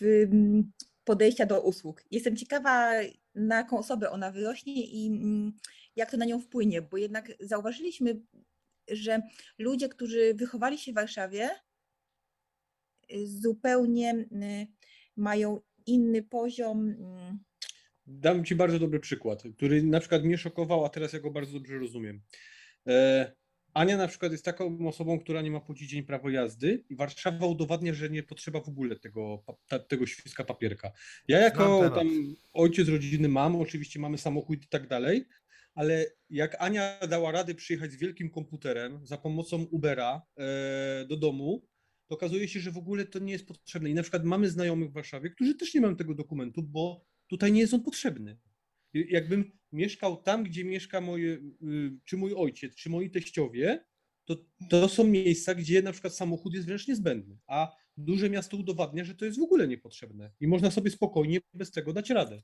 w, 0.00 0.02
mm, 0.02 0.72
podejścia 1.04 1.46
do 1.46 1.60
usług. 1.60 2.02
Jestem 2.10 2.36
ciekawa, 2.36 2.92
na 3.34 3.56
jaką 3.56 3.78
osobę 3.78 4.10
ona 4.10 4.30
wyrośnie 4.30 4.86
i 4.86 5.06
mm, 5.06 5.52
jak 5.96 6.10
to 6.10 6.16
na 6.16 6.24
nią 6.24 6.40
wpłynie, 6.40 6.82
bo 6.82 6.96
jednak 6.96 7.32
zauważyliśmy, 7.40 8.20
że 8.90 9.22
ludzie, 9.58 9.88
którzy 9.88 10.34
wychowali 10.34 10.78
się 10.78 10.92
w 10.92 10.94
Warszawie, 10.94 11.50
y, 13.12 13.26
zupełnie 13.26 14.28
mają 15.16 15.60
inny 15.86 16.22
poziom. 16.22 16.88
mm, 16.88 17.38
Dam 18.06 18.44
Ci 18.44 18.54
bardzo 18.54 18.78
dobry 18.78 19.00
przykład, 19.00 19.42
który 19.56 19.82
na 19.82 20.00
przykład 20.00 20.24
mnie 20.24 20.38
szokował, 20.38 20.84
a 20.84 20.88
teraz 20.88 21.12
ja 21.12 21.20
go 21.20 21.30
bardzo 21.30 21.52
dobrze 21.52 21.78
rozumiem. 21.78 22.22
E, 22.88 23.32
Ania 23.74 23.96
na 23.96 24.08
przykład 24.08 24.32
jest 24.32 24.44
taką 24.44 24.88
osobą, 24.88 25.18
która 25.18 25.42
nie 25.42 25.50
ma 25.50 25.60
po 25.60 25.74
dzień 25.74 26.02
prawo 26.02 26.30
jazdy 26.30 26.84
i 26.90 26.96
Warszawa 26.96 27.46
udowadnia, 27.46 27.94
że 27.94 28.10
nie 28.10 28.22
potrzeba 28.22 28.60
w 28.60 28.68
ogóle 28.68 28.96
tego, 28.96 29.44
ta, 29.66 29.78
tego 29.78 30.06
świska 30.06 30.44
papierka. 30.44 30.92
Ja 31.28 31.38
jako 31.38 31.90
tam 31.90 32.34
ojciec 32.52 32.88
rodziny 32.88 33.28
mam, 33.28 33.56
oczywiście 33.56 34.00
mamy 34.00 34.18
samochód 34.18 34.64
i 34.64 34.68
tak 34.68 34.88
dalej, 34.88 35.24
ale 35.74 36.06
jak 36.30 36.56
Ania 36.58 36.98
dała 37.08 37.32
radę 37.32 37.54
przyjechać 37.54 37.92
z 37.92 37.96
wielkim 37.96 38.30
komputerem 38.30 39.06
za 39.06 39.16
pomocą 39.16 39.62
Ubera 39.62 40.22
e, 40.36 41.06
do 41.08 41.16
domu, 41.16 41.66
to 42.08 42.14
okazuje 42.14 42.48
się, 42.48 42.60
że 42.60 42.70
w 42.70 42.78
ogóle 42.78 43.04
to 43.04 43.18
nie 43.18 43.32
jest 43.32 43.46
potrzebne. 43.46 43.90
I 43.90 43.94
na 43.94 44.02
przykład 44.02 44.24
mamy 44.24 44.50
znajomych 44.50 44.90
w 44.90 44.92
Warszawie, 44.92 45.30
którzy 45.30 45.54
też 45.54 45.74
nie 45.74 45.80
mają 45.80 45.96
tego 45.96 46.14
dokumentu, 46.14 46.62
bo 46.62 47.04
tutaj 47.26 47.52
nie 47.52 47.60
jest 47.60 47.74
on 47.74 47.82
potrzebny. 47.82 48.38
I 48.94 49.06
Jakbym 49.10 49.52
mieszkał 49.72 50.22
tam, 50.22 50.44
gdzie 50.44 50.64
mieszka 50.64 51.00
moje, 51.00 51.28
y, 51.28 51.40
czy 52.04 52.16
mój 52.16 52.34
ojciec, 52.34 52.74
czy 52.74 52.90
moi 52.90 53.10
teściowie, 53.10 53.84
to, 54.24 54.36
to 54.70 54.88
są 54.88 55.04
miejsca, 55.04 55.54
gdzie 55.54 55.82
na 55.82 55.92
przykład 55.92 56.14
samochód 56.14 56.54
jest 56.54 56.66
wręcz 56.66 56.88
niezbędny, 56.88 57.38
a 57.46 57.72
duże 57.96 58.30
miasto 58.30 58.56
udowadnia, 58.56 59.04
że 59.04 59.14
to 59.14 59.24
jest 59.24 59.38
w 59.38 59.42
ogóle 59.42 59.68
niepotrzebne 59.68 60.32
i 60.40 60.46
można 60.46 60.70
sobie 60.70 60.90
spokojnie 60.90 61.40
bez 61.54 61.70
tego 61.70 61.92
dać 61.92 62.10
radę. 62.10 62.42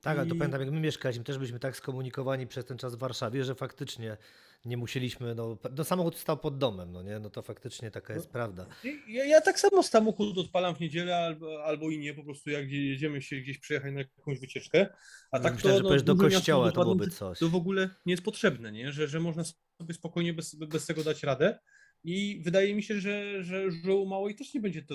Tak, 0.00 0.18
ale 0.18 0.26
to 0.26 0.34
I- 0.34 0.38
pamiętam, 0.38 0.60
jak 0.60 0.70
my 0.70 0.80
mieszkaliśmy, 0.80 1.24
też 1.24 1.38
byliśmy 1.38 1.58
tak 1.58 1.76
skomunikowani 1.76 2.46
przez 2.46 2.64
ten 2.64 2.78
czas 2.78 2.94
w 2.94 2.98
Warszawie, 2.98 3.44
że 3.44 3.54
faktycznie 3.54 4.16
nie 4.64 4.76
musieliśmy, 4.76 5.34
no, 5.34 5.58
no 5.76 5.84
samochód 5.84 6.16
stał 6.16 6.36
pod 6.36 6.58
domem, 6.58 6.92
no 6.92 7.02
nie, 7.02 7.18
no 7.18 7.30
to 7.30 7.42
faktycznie 7.42 7.90
taka 7.90 8.14
jest 8.14 8.28
prawda. 8.28 8.66
Ja, 9.08 9.24
ja 9.24 9.40
tak 9.40 9.60
samo 9.60 9.82
samochód 9.82 10.38
odpalam 10.38 10.74
w 10.74 10.80
niedzielę 10.80 11.16
albo, 11.16 11.64
albo 11.64 11.90
i 11.90 11.98
nie, 11.98 12.14
po 12.14 12.24
prostu 12.24 12.50
jak 12.50 12.66
gdzie 12.66 12.86
jedziemy 12.86 13.22
się 13.22 13.36
gdzieś 13.36 13.58
przejechać 13.58 13.92
na 13.92 13.98
jakąś 13.98 14.40
wycieczkę, 14.40 14.86
a 15.32 15.38
No, 15.38 15.42
tak 15.44 15.60
że 15.60 15.62
to, 15.62 15.82
powiesz 15.82 16.02
do 16.02 16.14
duże 16.14 16.26
miasta 16.26 16.38
kościoła, 16.38 16.72
to 16.72 16.82
byłoby 16.82 17.04
że 17.04 17.10
coś. 17.10 17.38
To 17.38 17.48
w 17.48 17.54
ogóle 17.54 17.90
nie 18.06 18.12
jest 18.12 18.24
potrzebne, 18.24 18.72
nie? 18.72 18.92
Że, 18.92 19.08
że 19.08 19.20
można 19.20 19.44
sobie 19.80 19.94
spokojnie 19.94 20.32
bez, 20.34 20.54
bez 20.54 20.86
tego 20.86 21.04
dać 21.04 21.22
radę. 21.22 21.58
I 22.04 22.40
wydaje 22.44 22.74
mi 22.74 22.82
się, 22.82 23.00
że, 23.00 23.44
że, 23.44 23.70
że 23.70 23.94
u 23.94 24.06
małej 24.06 24.34
też 24.34 24.54
nie 24.54 24.60
będzie 24.60 24.82
to, 24.82 24.94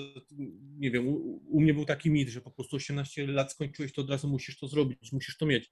nie 0.78 0.90
wiem, 0.90 1.08
u, 1.08 1.42
u 1.48 1.60
mnie 1.60 1.74
był 1.74 1.84
taki 1.84 2.10
mit, 2.10 2.28
że 2.28 2.40
po 2.40 2.50
prostu 2.50 2.76
18 2.76 3.26
lat 3.26 3.52
skończyłeś, 3.52 3.92
to 3.92 4.02
od 4.02 4.10
razu 4.10 4.28
musisz 4.28 4.58
to 4.58 4.68
zrobić, 4.68 5.12
musisz 5.12 5.36
to 5.36 5.46
mieć. 5.46 5.70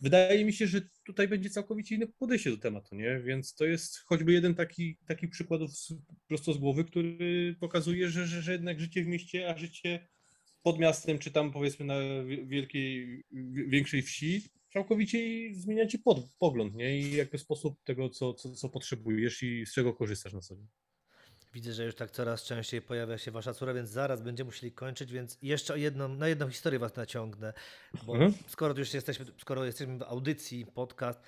Wydaje 0.00 0.44
mi 0.44 0.52
się, 0.52 0.66
że 0.66 0.80
tutaj 1.06 1.28
będzie 1.28 1.50
całkowicie 1.50 1.94
inne 1.94 2.06
podejście 2.06 2.50
do 2.50 2.56
tematu, 2.58 2.94
nie? 2.94 3.20
Więc 3.20 3.54
to 3.54 3.64
jest 3.64 3.98
choćby 3.98 4.32
jeden 4.32 4.54
taki, 4.54 4.96
taki 5.06 5.28
przykładów 5.28 5.76
z, 5.76 5.94
prosto 6.28 6.52
z 6.52 6.58
głowy, 6.58 6.84
który 6.84 7.56
pokazuje, 7.60 8.08
że, 8.08 8.26
że, 8.26 8.42
że 8.42 8.52
jednak 8.52 8.80
życie 8.80 9.04
w 9.04 9.06
mieście, 9.06 9.50
a 9.50 9.58
życie 9.58 10.08
pod 10.62 10.78
miastem, 10.78 11.18
czy 11.18 11.30
tam 11.30 11.52
powiedzmy 11.52 11.86
na 11.86 12.24
wi- 12.24 12.46
wielkiej, 12.46 13.22
wi- 13.32 13.68
większej 13.68 14.02
wsi, 14.02 14.42
całkowicie 14.72 15.18
zmienia 15.54 15.86
ci 15.86 15.98
pod, 15.98 16.18
pogląd, 16.38 16.74
nie? 16.74 16.98
I 16.98 17.14
jakby 17.16 17.38
sposób 17.38 17.82
tego, 17.84 18.08
co, 18.08 18.34
co, 18.34 18.54
co 18.54 18.68
potrzebujesz 18.68 19.42
i 19.42 19.66
z 19.66 19.72
czego 19.72 19.94
korzystasz 19.94 20.32
na 20.32 20.40
co 20.40 20.56
dzień. 20.56 20.66
Widzę, 21.54 21.72
że 21.72 21.84
już 21.84 21.94
tak 21.94 22.10
coraz 22.10 22.42
częściej 22.42 22.82
pojawia 22.82 23.18
się 23.18 23.30
wasza 23.30 23.54
córa, 23.54 23.74
więc 23.74 23.90
zaraz 23.90 24.22
będziemy 24.22 24.46
musieli 24.48 24.72
kończyć, 24.72 25.12
więc 25.12 25.38
jeszcze 25.42 25.78
jedną, 25.78 26.08
na 26.08 26.28
jedną 26.28 26.48
historię 26.48 26.78
was 26.78 26.96
naciągnę, 26.96 27.52
bo 28.06 28.12
Mhm. 28.12 28.32
skoro 28.48 28.74
już 28.78 28.94
jesteśmy, 28.94 29.26
skoro 29.38 29.64
jesteśmy 29.64 29.98
w 29.98 30.02
audycji, 30.02 30.66
podcast, 30.66 31.20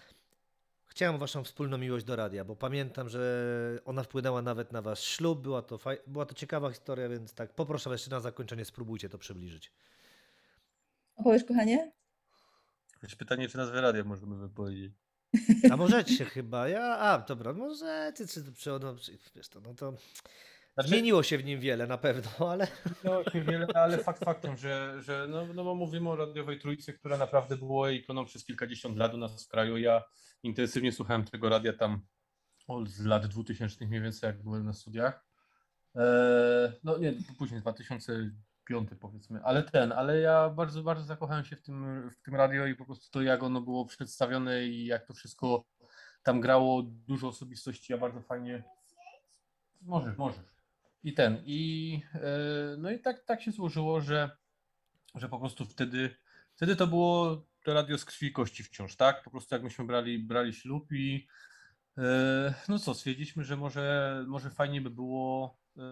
chciałem 0.87 1.19
waszą 1.19 1.45
wspólną 1.45 1.79
miłość 1.79 2.05
do 2.05 2.17
radia, 2.17 2.45
bo 2.45 2.57
pamiętam, 2.57 3.09
że 3.09 3.79
ona 3.85 4.03
wpłynęła 4.03 4.43
nawet 4.43 4.73
na 4.73 4.83
wasz 4.83 5.05
ślub, 5.05 5.43
była 5.43 5.63
to, 5.63 5.79
faj, 5.79 5.99
była 6.07 6.27
to 6.27 6.35
ciekawa 6.35 6.71
historia, 6.71 7.09
więc 7.09 7.35
tak 7.35 7.55
poproszę 7.55 7.91
was 7.91 8.01
jeszcze 8.01 8.11
na 8.11 8.21
zakończenie, 8.21 8.65
spróbujcie 8.65 9.09
to 9.09 9.19
przybliżyć. 9.19 9.73
Opowiesz, 11.17 11.45
kochanie? 11.45 11.93
Choć 13.03 13.15
pytanie, 13.15 13.49
czy 13.49 13.57
nazwę 13.57 13.81
radia 13.81 14.05
możemy 14.05 14.37
wypowiedzieć. 14.37 14.93
A 15.71 15.77
możecie 15.77 16.25
chyba, 16.25 16.69
ja, 16.69 16.99
a 16.99 17.19
dobra, 17.19 17.53
możecie, 17.53 18.27
czy, 18.57 18.73
ono, 18.73 18.97
czy, 18.97 19.19
wiesz 19.35 19.49
to, 19.49 19.61
no 19.61 19.75
to 19.75 19.95
Znaczy, 20.75 20.89
Zmieniło 20.89 21.23
się 21.23 21.39
w 21.39 21.45
nim 21.45 21.61
wiele 21.61 21.87
na 21.87 21.99
pewno, 21.99 22.31
ale 22.53 22.67
Zmieniło 23.01 23.31
się 23.31 23.43
wiele, 23.43 23.67
ale 23.75 23.99
fakt 23.99 24.25
faktem, 24.25 24.57
że, 24.57 25.03
że 25.03 25.27
no, 25.31 25.47
no 25.55 25.65
bo 25.65 25.75
mówimy 25.75 26.11
o 26.11 26.17
radiowej 26.17 26.59
trójce, 26.59 26.93
która 26.93 27.19
naprawdę 27.19 27.57
była 27.57 27.91
ikoną 27.91 28.25
przez 28.25 28.45
kilkadziesiąt 28.45 28.97
lat 28.97 29.15
u 29.15 29.17
nas 29.17 29.45
w 29.45 29.49
kraju. 29.49 29.77
Ja 29.77 30.05
intensywnie 30.43 30.93
słuchałem 30.93 31.25
tego 31.25 31.49
radia 31.49 31.73
tam 31.73 32.07
od 32.69 32.89
z 32.89 33.05
lat 33.05 33.27
2000 33.27 33.87
mniej 33.87 34.01
więcej, 34.01 34.27
jak 34.27 34.43
byłem 34.43 34.65
na 34.65 34.73
studiach. 34.73 35.27
Eee, 35.95 36.73
no 36.85 36.99
nie, 36.99 37.15
później 37.39 37.63
2005 38.71 39.01
powiedzmy, 39.01 39.45
ale 39.45 39.63
ten, 39.63 39.93
ale 39.93 40.21
ja 40.21 40.51
bardzo, 40.51 40.83
bardzo 40.83 41.05
zakochałem 41.05 41.45
się 41.45 41.57
w 41.57 41.63
tym, 41.63 42.11
w 42.11 42.23
tym 42.23 42.35
radio 42.35 42.67
i 42.67 42.75
po 42.75 42.85
prostu 42.85 43.11
to 43.11 43.23
jak 43.23 43.43
ono 43.43 43.61
było 43.61 43.87
przedstawione 43.87 44.65
i 44.65 44.87
jak 44.87 45.07
to 45.07 45.15
wszystko 45.15 45.65
tam 46.23 46.41
grało, 46.41 46.83
dużo 46.83 47.29
osobistości, 47.29 47.93
ja 47.93 47.99
bardzo 47.99 48.21
fajnie... 48.21 48.63
Możesz, 49.83 50.17
możesz. 50.17 50.45
I 51.05 51.13
ten, 51.15 51.43
i 51.47 52.03
e, 52.15 52.77
no 52.79 52.91
i 52.91 53.01
tak, 53.01 53.25
tak 53.25 53.43
się 53.43 53.53
złożyło, 53.53 54.01
że, 54.01 54.31
że 55.15 55.29
po 55.29 55.39
prostu 55.39 55.65
wtedy, 55.65 56.17
wtedy 56.55 56.77
to 56.77 56.87
było 56.87 57.45
to 57.65 57.75
radio 57.75 57.99
z 57.99 58.05
krwi 58.05 58.27
i 58.27 58.33
kości 58.33 58.63
wciąż, 58.63 58.97
tak? 58.97 59.25
Po 59.25 59.31
prostu 59.31 59.55
jak 59.55 59.65
myśmy 59.65 59.85
brali, 59.85 60.19
brali 60.19 60.53
ślub 60.53 60.93
i 60.93 61.27
e, 61.99 62.55
no 62.69 62.79
co, 62.79 62.95
stwierdziliśmy, 62.95 63.45
że 63.45 63.57
może, 63.57 64.25
może 64.29 64.51
fajnie 64.51 64.81
by 64.81 64.91
było 64.91 65.59
e, 65.77 65.83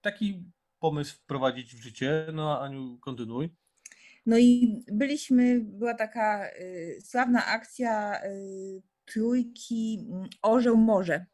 taki 0.00 0.50
pomysł 0.78 1.14
wprowadzić 1.14 1.74
w 1.74 1.82
życie. 1.82 2.26
No 2.32 2.60
Aniu, 2.60 2.98
kontynuuj. 3.00 3.50
No 4.26 4.38
i 4.38 4.76
byliśmy, 4.92 5.60
była 5.60 5.94
taka 5.94 6.50
y, 6.50 6.98
sławna 7.04 7.46
akcja 7.46 8.24
y, 8.24 8.82
trójki 9.04 10.06
mm, 10.10 10.28
Orzeł 10.42 10.76
Morze. 10.76 11.26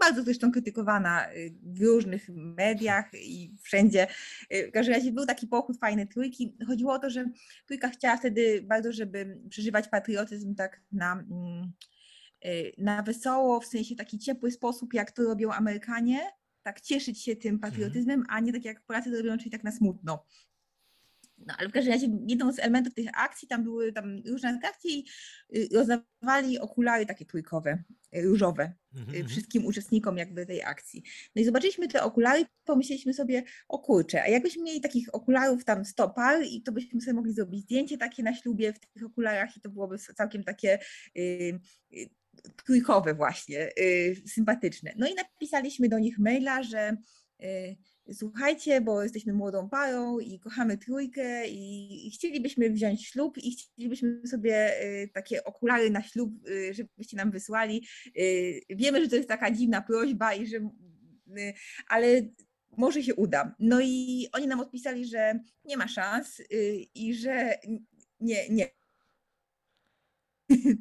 Bardzo 0.00 0.22
zresztą 0.22 0.52
krytykowana 0.52 1.32
y, 1.32 1.54
w 1.62 1.82
różnych 1.82 2.28
mediach 2.34 3.10
i 3.14 3.54
wszędzie. 3.62 4.06
Y, 4.54 4.68
W 4.68 4.72
każdym 4.72 4.94
razie 4.94 5.12
był 5.12 5.26
taki 5.26 5.46
pochód 5.46 5.78
fajny 5.78 6.06
trójki. 6.06 6.56
Chodziło 6.66 6.92
o 6.92 6.98
to, 6.98 7.10
że 7.10 7.24
trójka 7.66 7.88
chciała 7.88 8.16
wtedy 8.16 8.62
bardzo, 8.62 8.92
żeby 8.92 9.40
przeżywać 9.50 9.88
patriotyzm 9.88 10.54
tak 10.54 10.80
na, 10.92 11.12
mm, 11.12 11.72
y, 12.44 12.72
na 12.78 13.02
wesoło, 13.02 13.60
w 13.60 13.66
sensie 13.66 13.96
taki 13.96 14.18
ciepły 14.18 14.50
sposób, 14.50 14.94
jak 14.94 15.10
to 15.10 15.22
robią 15.22 15.52
Amerykanie. 15.52 16.20
Tak 16.68 16.80
cieszyć 16.80 17.22
się 17.22 17.36
tym 17.36 17.58
patriotyzmem, 17.58 18.24
a 18.28 18.40
nie 18.40 18.52
tak 18.52 18.64
jak 18.64 18.82
Polacy 18.82 19.10
to 19.10 19.16
robią, 19.16 19.38
czyli 19.38 19.50
tak 19.50 19.64
na 19.64 19.72
smutno. 19.72 20.24
No, 21.38 21.54
ale 21.58 21.68
w 21.68 21.72
każdym 21.72 21.92
razie 21.92 22.06
jedną 22.26 22.52
z 22.52 22.58
elementów 22.58 22.94
tych 22.94 23.08
akcji, 23.12 23.48
tam 23.48 23.64
były 23.64 23.92
tam 23.92 24.22
różne 24.26 24.48
atrakcje 24.48 24.90
i 24.90 25.04
y, 25.56 25.68
rozdawali 25.72 26.58
okulary 26.58 27.06
takie 27.06 27.24
trójkowe, 27.24 27.84
y, 28.16 28.22
różowe 28.22 28.72
Mhm, 28.94 29.08
y, 29.14 29.18
mhm. 29.18 29.28
wszystkim 29.28 29.66
uczestnikom 29.66 30.18
jakby 30.18 30.46
tej 30.46 30.62
akcji. 30.62 31.02
No 31.36 31.42
i 31.42 31.44
zobaczyliśmy 31.44 31.88
te 31.88 32.02
okulary 32.02 32.46
pomyśleliśmy 32.64 33.14
sobie, 33.14 33.42
o 33.68 33.78
kurczę, 33.78 34.22
a 34.22 34.28
jakbyśmy 34.28 34.62
mieli 34.62 34.80
takich 34.80 35.14
okularów 35.14 35.64
tam 35.64 35.84
100 35.84 36.08
par 36.10 36.42
i 36.42 36.62
to 36.62 36.72
byśmy 36.72 37.00
sobie 37.00 37.14
mogli 37.14 37.32
zrobić 37.32 37.62
zdjęcie 37.62 37.98
takie 37.98 38.22
na 38.22 38.34
ślubie 38.34 38.72
w 38.72 38.78
tych 38.80 39.06
okularach 39.06 39.56
i 39.56 39.60
to 39.60 39.70
byłoby 39.70 39.98
całkiem 39.98 40.44
takie 40.44 40.78
trójkowe 42.64 43.14
właśnie, 43.14 43.70
y, 43.78 44.22
sympatyczne. 44.26 44.92
No 44.96 45.08
i 45.08 45.14
napisaliśmy 45.14 45.88
do 45.88 45.98
nich 45.98 46.18
maila, 46.18 46.62
że 46.62 46.96
y, 47.42 47.76
słuchajcie, 48.14 48.80
bo 48.80 49.02
jesteśmy 49.02 49.32
młodą 49.32 49.68
parą 49.68 50.18
i 50.18 50.40
kochamy 50.40 50.78
trójkę 50.78 51.48
i, 51.48 52.10
chcielibyśmy 52.14 52.70
wziąć 52.70 53.06
ślub 53.06 53.38
i 53.38 53.56
chcielibyśmy 53.56 54.26
sobie 54.26 54.82
y, 54.84 55.08
takie 55.14 55.44
okulary 55.44 55.90
na 55.90 56.02
ślub, 56.02 56.30
żebyście 56.70 57.16
nam 57.16 57.30
wysłali. 57.30 57.86
Wiemy, 58.70 59.02
że 59.02 59.08
to 59.08 59.16
jest 59.16 59.28
taka 59.28 59.50
dziwna 59.50 59.82
prośba 59.82 60.34
i 60.34 60.46
że 60.46 60.58
ale 61.88 62.08
może 62.76 63.02
się 63.02 63.14
uda. 63.14 63.54
No 63.58 63.80
i 63.80 64.28
oni 64.32 64.46
nam 64.46 64.60
odpisali, 64.60 65.06
że 65.06 65.40
nie 65.64 65.76
ma 65.76 65.88
szans 65.88 66.42
i 66.94 67.14
że 67.14 67.58
nie, 68.20 68.48
nie. 68.48 68.68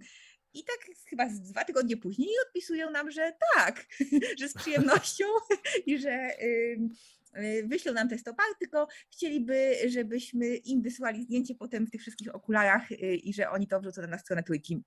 I 0.58 0.64
tak 0.64 0.96
chyba 1.10 1.30
dwa 1.30 1.64
tygodnie 1.64 1.98
później 1.98 2.30
odpisują 2.48 2.92
nam, 2.92 3.12
że 3.12 3.34
tak, 3.56 3.86
że 4.40 4.50
z 4.50 4.54
przyjemnością 4.54 5.26
i 5.86 5.98
że 5.98 6.30
y, 6.42 6.80
wyślą 7.68 7.94
nam 7.94 8.10
te 8.10 8.18
stopar, 8.18 8.46
tylko 8.60 8.88
chcieliby, 9.12 9.76
żebyśmy 9.88 10.56
im 10.56 10.82
wysłali 10.82 11.24
zdjęcie 11.24 11.56
potem 11.56 11.88
w 11.88 11.92
tych 11.92 12.02
wszystkich 12.02 12.36
okularach 12.36 12.92
y, 12.92 12.96
i 13.16 13.34
że 13.34 13.50
oni 13.50 13.68
to 13.68 13.80
wrzucą 13.82 14.08
na 14.08 14.18
stronę 14.18 14.44
trójki. 14.44 14.84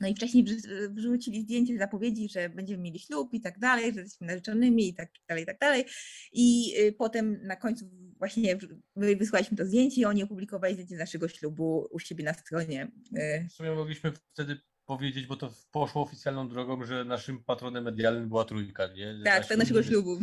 No 0.00 0.08
i 0.08 0.14
wcześniej 0.14 0.44
wrzu- 0.44 0.94
wrzucili 0.94 1.42
zdjęcie 1.42 1.78
zapowiedzi, 1.78 2.28
że 2.28 2.48
będziemy 2.48 2.82
mieli 2.82 2.98
ślub 2.98 3.34
i 3.34 3.40
tak 3.40 3.58
dalej, 3.58 3.94
że 3.94 4.00
jesteśmy 4.00 4.26
narzeczonymi 4.26 4.88
i 4.88 4.94
tak 4.94 5.10
dalej, 5.28 5.42
i 5.42 5.46
tak 5.46 5.58
dalej. 5.58 5.84
I 6.32 6.74
y, 6.80 6.92
potem 6.92 7.46
na 7.46 7.56
końcu 7.56 7.90
właśnie 8.18 8.58
my 8.96 9.16
wysłaliśmy 9.16 9.56
to 9.56 9.66
zdjęcie 9.66 10.00
i 10.00 10.04
oni 10.04 10.22
opublikowali 10.22 10.74
zdjęcie 10.74 10.96
naszego 10.96 11.28
ślubu 11.28 11.88
u 11.90 11.98
siebie 11.98 12.24
na 12.24 12.34
stronie. 12.34 12.92
W 13.48 13.52
sumie 13.52 13.72
mogliśmy 13.74 14.12
wtedy 14.32 14.60
powiedzieć, 14.86 15.26
bo 15.26 15.36
to 15.36 15.52
poszło 15.70 16.02
oficjalną 16.02 16.48
drogą, 16.48 16.84
że 16.84 17.04
naszym 17.04 17.44
patronem 17.44 17.84
medialnym 17.84 18.28
była 18.28 18.44
trójka, 18.44 18.86
nie? 18.86 19.14
Tak, 19.24 19.38
nasz 19.38 19.48
tak, 19.48 19.58
naszego 19.58 19.80
ślub- 19.80 19.88
ślubu. 19.88 20.18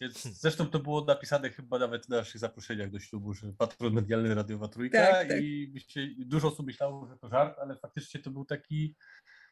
Więc 0.00 0.22
zresztą 0.22 0.66
to 0.66 0.78
było 0.78 1.04
napisane 1.04 1.50
chyba 1.50 1.78
nawet 1.78 2.08
na 2.08 2.16
naszych 2.16 2.40
zaproszeniach 2.40 2.90
do 2.90 3.00
ślubu, 3.00 3.34
że 3.34 3.52
patron 3.52 3.92
medialny 3.92 4.34
Radiowa 4.34 4.68
Trójka 4.68 5.06
Tak, 5.06 5.28
tak. 5.28 5.42
i 5.42 5.70
myślę, 5.74 6.02
dużo 6.18 6.48
osób 6.48 6.66
myślało, 6.66 7.06
że 7.06 7.16
to 7.16 7.28
żart, 7.28 7.58
ale 7.58 7.76
faktycznie 7.76 8.20
to 8.20 8.30
był 8.30 8.44
taki 8.44 8.94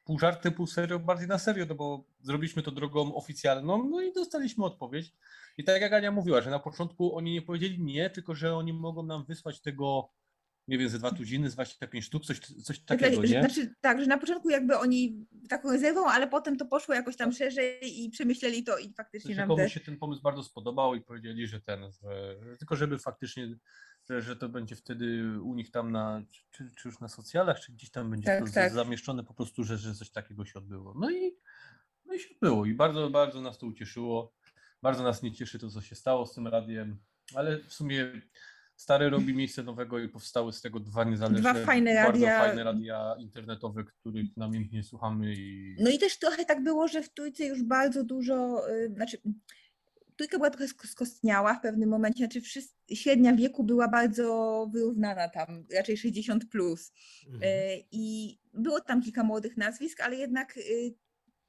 pół 0.05 0.19
żart, 0.19 0.49
pół 0.57 0.67
serio, 0.67 0.99
bardziej 0.99 1.29
na 1.29 1.39
serio, 1.39 1.67
no 1.69 1.75
bo 1.75 2.05
zrobiliśmy 2.21 2.63
to 2.63 2.71
drogą 2.71 3.15
oficjalną, 3.15 3.89
no 3.91 4.01
i 4.03 4.13
dostaliśmy 4.13 4.65
odpowiedź. 4.65 5.13
I 5.59 5.65
tak 5.65 5.83
jak 5.83 5.93
Ania 5.93 6.13
mówiła, 6.13 6.41
że 6.41 6.51
na 6.51 6.59
początku 6.59 7.17
oni 7.17 7.33
nie 7.33 7.43
powiedzieli 7.43 7.81
nie, 7.83 8.11
tylko 8.11 8.35
że 8.35 8.57
oni 8.57 8.73
mogą 8.73 9.03
nam 9.03 9.25
wysłać 9.25 9.61
tego, 9.61 10.11
nie 10.69 10.79
wiem, 10.79 10.89
ze 10.89 10.99
dwa 10.99 11.11
tuziny, 11.11 11.51
z 11.51 11.55
25 11.55 12.05
sztuk, 12.05 12.25
coś, 12.25 12.39
coś 12.41 12.81
takiego, 12.81 13.27
Że- 13.27 13.35
nie? 13.35 13.41
Znaczy, 13.41 13.75
tak, 13.81 14.01
że 14.01 14.07
na 14.07 14.19
początku 14.19 14.51
jakby 14.51 14.79
oni 14.79 15.27
taką 15.49 15.73
rezerwą, 15.73 16.07
ale 16.07 16.29
potem 16.29 16.57
to 16.57 16.67
poszło 16.67 16.95
jakoś 16.95 17.17
tam 17.17 17.33
szerzej 17.33 18.03
i 18.05 18.11
przemyśleli 18.11 18.65
to 18.65 18.79
i 18.79 18.93
faktycznie 18.93 19.35
że 19.35 19.41
nam 19.41 19.49
komuś 19.49 19.63
te... 19.63 19.71
się 19.71 19.81
ten 19.81 19.97
pomysł 19.97 20.23
bardzo 20.23 20.43
spodobał 20.43 20.95
i 20.95 21.01
powiedzieli, 21.01 21.47
że 21.47 21.61
ten, 21.61 21.93
że, 21.93 22.37
tylko 22.59 22.77
żeby 22.77 22.99
faktycznie, 22.99 23.57
że, 24.11 24.23
że 24.23 24.37
to 24.37 24.49
będzie 24.49 24.77
wtedy 24.77 25.41
u 25.41 25.55
nich 25.55 25.71
tam 25.71 25.93
na, 25.93 26.23
czy, 26.51 26.71
czy 26.77 26.89
już 26.89 27.01
na 27.01 27.09
socjalach, 27.09 27.61
czy 27.61 27.73
gdzieś 27.73 27.91
tam 27.91 28.11
będzie 28.11 28.27
Tak, 28.27 28.49
to 28.49 28.55
tak. 28.55 28.73
zamieszczone 28.73 29.25
po 29.25 29.35
prostu, 29.35 29.65
że, 29.65 29.79
że 29.79 29.95
coś 29.95 30.11
takiego 30.11 30.45
się 30.45 30.59
odbyło. 30.59 30.95
No 30.99 31.11
i, 31.11 31.37
no 32.05 32.15
i 32.15 32.21
się 32.21 32.29
odbyło 32.35 32.67
i 32.67 32.75
bardzo, 32.75 33.11
bardzo 33.11 33.41
nas 33.41 33.59
to 33.59 33.67
ucieszyło. 33.67 34.35
Bardzo 34.83 35.03
nas 35.03 35.23
nie 35.23 35.33
cieszy 35.33 35.59
to, 35.59 35.71
co 35.71 35.81
się 35.81 35.95
stało 35.95 36.27
z 36.27 36.35
tym 36.35 36.47
radiem, 36.47 36.99
ale 37.35 37.59
w 37.59 37.73
sumie 37.73 38.13
stare 38.83 39.11
robi 39.11 39.35
miejsce 39.35 39.62
nowego 39.62 39.99
i 39.99 40.09
powstały 40.09 40.53
z 40.53 40.61
tego 40.61 40.80
dwa 40.80 41.05
niezależne, 41.05 41.41
Dwa 41.55 41.64
fajne 41.64 41.95
bardzo 41.95 42.12
radia. 42.26 42.39
fajne 42.41 42.64
radia 42.64 43.14
internetowe, 43.18 43.85
których 43.85 44.37
namiętnie 44.37 44.83
słuchamy 44.83 45.35
i 45.35 45.76
No 45.80 45.91
i 45.91 45.99
też 45.99 46.18
trochę 46.18 46.45
tak 46.45 46.62
było, 46.62 46.89
że 46.89 47.03
w 47.03 47.12
trójce 47.14 47.45
już 47.45 47.62
bardzo 47.62 48.05
dużo, 48.05 48.62
y, 48.70 48.93
znaczy 48.95 49.18
trójka 50.16 50.37
była 50.39 50.51
trochę 50.51 50.66
sk- 50.66 50.87
skostniała 50.87 51.55
w 51.55 51.61
pewnym 51.61 51.89
momencie, 51.89 52.18
znaczy 52.18 52.41
wszyscy, 52.41 52.97
średnia 52.97 53.33
wieku 53.33 53.64
była 53.64 53.89
bardzo 53.89 54.66
wyrównana 54.72 55.28
tam, 55.28 55.64
raczej 55.74 55.97
60 55.97 56.45
plus. 56.51 56.93
Mhm. 57.26 57.43
E, 57.45 57.76
I 57.93 58.39
było 58.55 58.80
tam 58.80 59.03
kilka 59.03 59.24
młodych 59.24 59.57
nazwisk, 59.57 60.01
ale 60.01 60.16
jednak 60.16 60.57
y, 60.57 60.95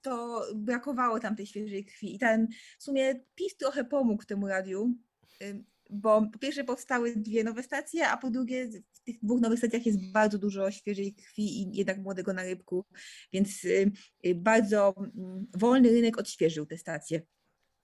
to 0.02 0.42
brakowało 0.56 1.20
tam 1.20 1.36
tej 1.36 1.46
świeżej 1.46 1.86
krwi. 1.86 2.16
I 2.16 2.20
ten 2.20 2.48
w 2.80 2.84
sumie 2.84 3.16
PiS 3.36 3.58
trochę 3.58 3.84
pomógł 3.84 4.24
temu 4.26 4.48
radiu, 4.48 4.94
y, 5.42 5.64
bo 5.94 6.30
po 6.34 6.40
pierwsze 6.40 6.64
powstały 6.64 7.16
dwie 7.16 7.44
nowe 7.44 7.64
stacje, 7.64 8.08
a 8.08 8.18
po 8.18 8.30
drugie 8.32 8.68
w 8.94 9.00
tych 9.04 9.20
dwóch 9.24 9.42
nowych 9.42 9.60
stacjach 9.60 9.86
jest 9.86 10.12
bardzo 10.12 10.38
dużo 10.38 10.72
świeżej 10.72 11.14
krwi 11.14 11.62
i 11.62 11.78
jednak 11.78 11.98
młodego 11.98 12.34
na 12.34 12.44
rybku, 12.44 12.86
więc 13.34 13.66
y, 13.66 13.92
y, 14.26 14.36
bardzo 14.36 14.94
mm, 14.98 15.48
wolny 15.54 15.90
rynek 15.90 16.18
odświeżył 16.18 16.66
te 16.66 16.78
stacje. 16.78 17.22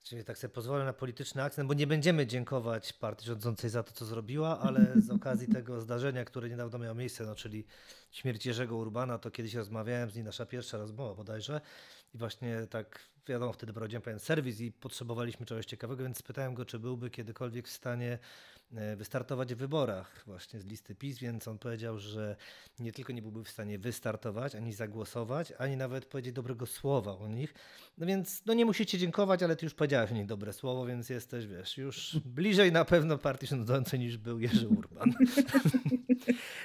Czyli 0.03 0.23
tak 0.23 0.37
sobie 0.37 0.53
pozwolę 0.53 0.85
na 0.85 0.93
polityczny 0.93 1.43
akcent, 1.43 1.67
bo 1.67 1.73
nie 1.73 1.87
będziemy 1.87 2.27
dziękować 2.27 2.93
partii 2.93 3.25
rządzącej 3.25 3.69
za 3.69 3.83
to, 3.83 3.91
co 3.91 4.05
zrobiła, 4.05 4.59
ale 4.67 4.93
z 5.01 5.09
okazji 5.09 5.47
tego 5.47 5.81
zdarzenia, 5.81 6.25
które 6.25 6.49
niedawno 6.49 6.79
miało 6.79 6.95
miejsce, 6.95 7.23
no, 7.25 7.35
czyli 7.35 7.65
śmierć 8.11 8.45
Jerzego 8.45 8.77
Urbana, 8.77 9.19
to 9.19 9.31
kiedyś 9.31 9.53
rozmawiałem 9.53 10.09
z 10.09 10.15
nim, 10.15 10.25
nasza 10.25 10.45
pierwsza 10.45 10.77
rozmowa 10.77 11.15
bodajże 11.15 11.61
i 12.13 12.17
właśnie 12.17 12.67
tak, 12.69 12.99
wiadomo, 13.27 13.53
wtedy 13.53 13.73
prowadziłem 13.73 14.01
pewien 14.01 14.19
serwis 14.19 14.61
i 14.61 14.71
potrzebowaliśmy 14.71 15.45
czegoś 15.45 15.65
ciekawego, 15.65 16.03
więc 16.03 16.17
spytałem 16.17 16.53
go, 16.53 16.65
czy 16.65 16.79
byłby 16.79 17.09
kiedykolwiek 17.09 17.67
w 17.67 17.71
stanie 17.71 18.19
e, 18.75 18.95
wystartować 18.95 19.55
w 19.55 19.57
wyborach 19.57 20.23
właśnie 20.25 20.59
z 20.59 20.65
listy 20.65 20.95
PiS, 20.95 21.19
więc 21.19 21.47
on 21.47 21.57
powiedział, 21.57 21.99
że 21.99 22.35
nie 22.79 22.91
tylko 22.91 23.13
nie 23.13 23.21
byłby 23.21 23.43
w 23.43 23.49
stanie 23.49 23.79
wystartować, 23.79 24.55
ani 24.55 24.73
zagłosować, 24.73 25.53
ani 25.57 25.77
nawet 25.77 26.05
powiedzieć 26.05 26.33
dobrego 26.33 26.65
słowa 26.65 27.17
o 27.17 27.27
nich, 27.27 27.53
no 27.97 28.05
więc 28.05 28.45
no 28.45 28.53
nie 28.53 28.65
musicie 28.65 28.97
dziękować, 28.97 29.43
ale 29.43 29.55
ty 29.55 29.65
już 29.65 29.73
powiedziałeś 29.73 30.11
o 30.11 30.13
nich 30.13 30.25
dobre 30.25 30.53
słowo, 30.53 30.85
więc 30.85 31.09
jesteś, 31.09 31.47
wiesz, 31.47 31.77
już 31.77 32.17
bliżej 32.35 32.71
na 32.71 32.85
pewno 32.85 33.17
partii 33.17 33.47
rządzącej 33.47 33.99
niż 33.99 34.17
był 34.17 34.39
Jerzy 34.39 34.67
Urban. 34.67 35.13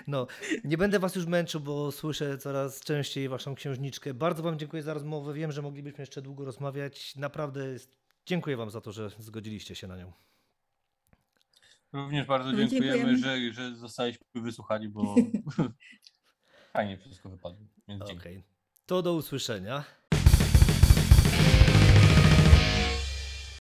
No, 0.06 0.26
nie 0.64 0.78
będę 0.78 0.98
was 0.98 1.14
już 1.14 1.26
męczył, 1.26 1.60
bo 1.60 1.92
słyszę 1.92 2.38
coraz 2.38 2.80
częściej 2.80 3.28
waszą 3.28 3.54
księżniczkę. 3.54 4.14
Bardzo 4.14 4.42
wam 4.42 4.58
dziękuję 4.58 4.82
za 4.82 4.94
rozmowę. 4.94 5.33
Wiem, 5.34 5.52
że 5.52 5.62
moglibyśmy 5.62 6.02
jeszcze 6.02 6.22
długo 6.22 6.44
rozmawiać. 6.44 7.16
Naprawdę 7.16 7.76
Dziękuję 8.26 8.56
Wam 8.56 8.70
za 8.70 8.80
to, 8.80 8.92
że 8.92 9.10
zgodziliście 9.18 9.74
się 9.74 9.86
na 9.86 9.96
nią. 9.96 10.12
Również 11.92 12.26
bardzo 12.26 12.52
No, 12.52 12.58
dziękujemy, 12.58 13.16
dziękujemy. 13.16 13.52
że, 13.52 13.52
że 13.52 13.76
zostaliśmy 13.76 14.24
wysłuchani, 14.34 14.88
bo 14.88 15.14
fajnie 16.72 16.98
wszystko 16.98 17.28
wypadło. 17.28 17.66
Okej. 18.16 18.42
To 18.86 19.02
do 19.02 19.14
usłyszenia. 19.14 19.84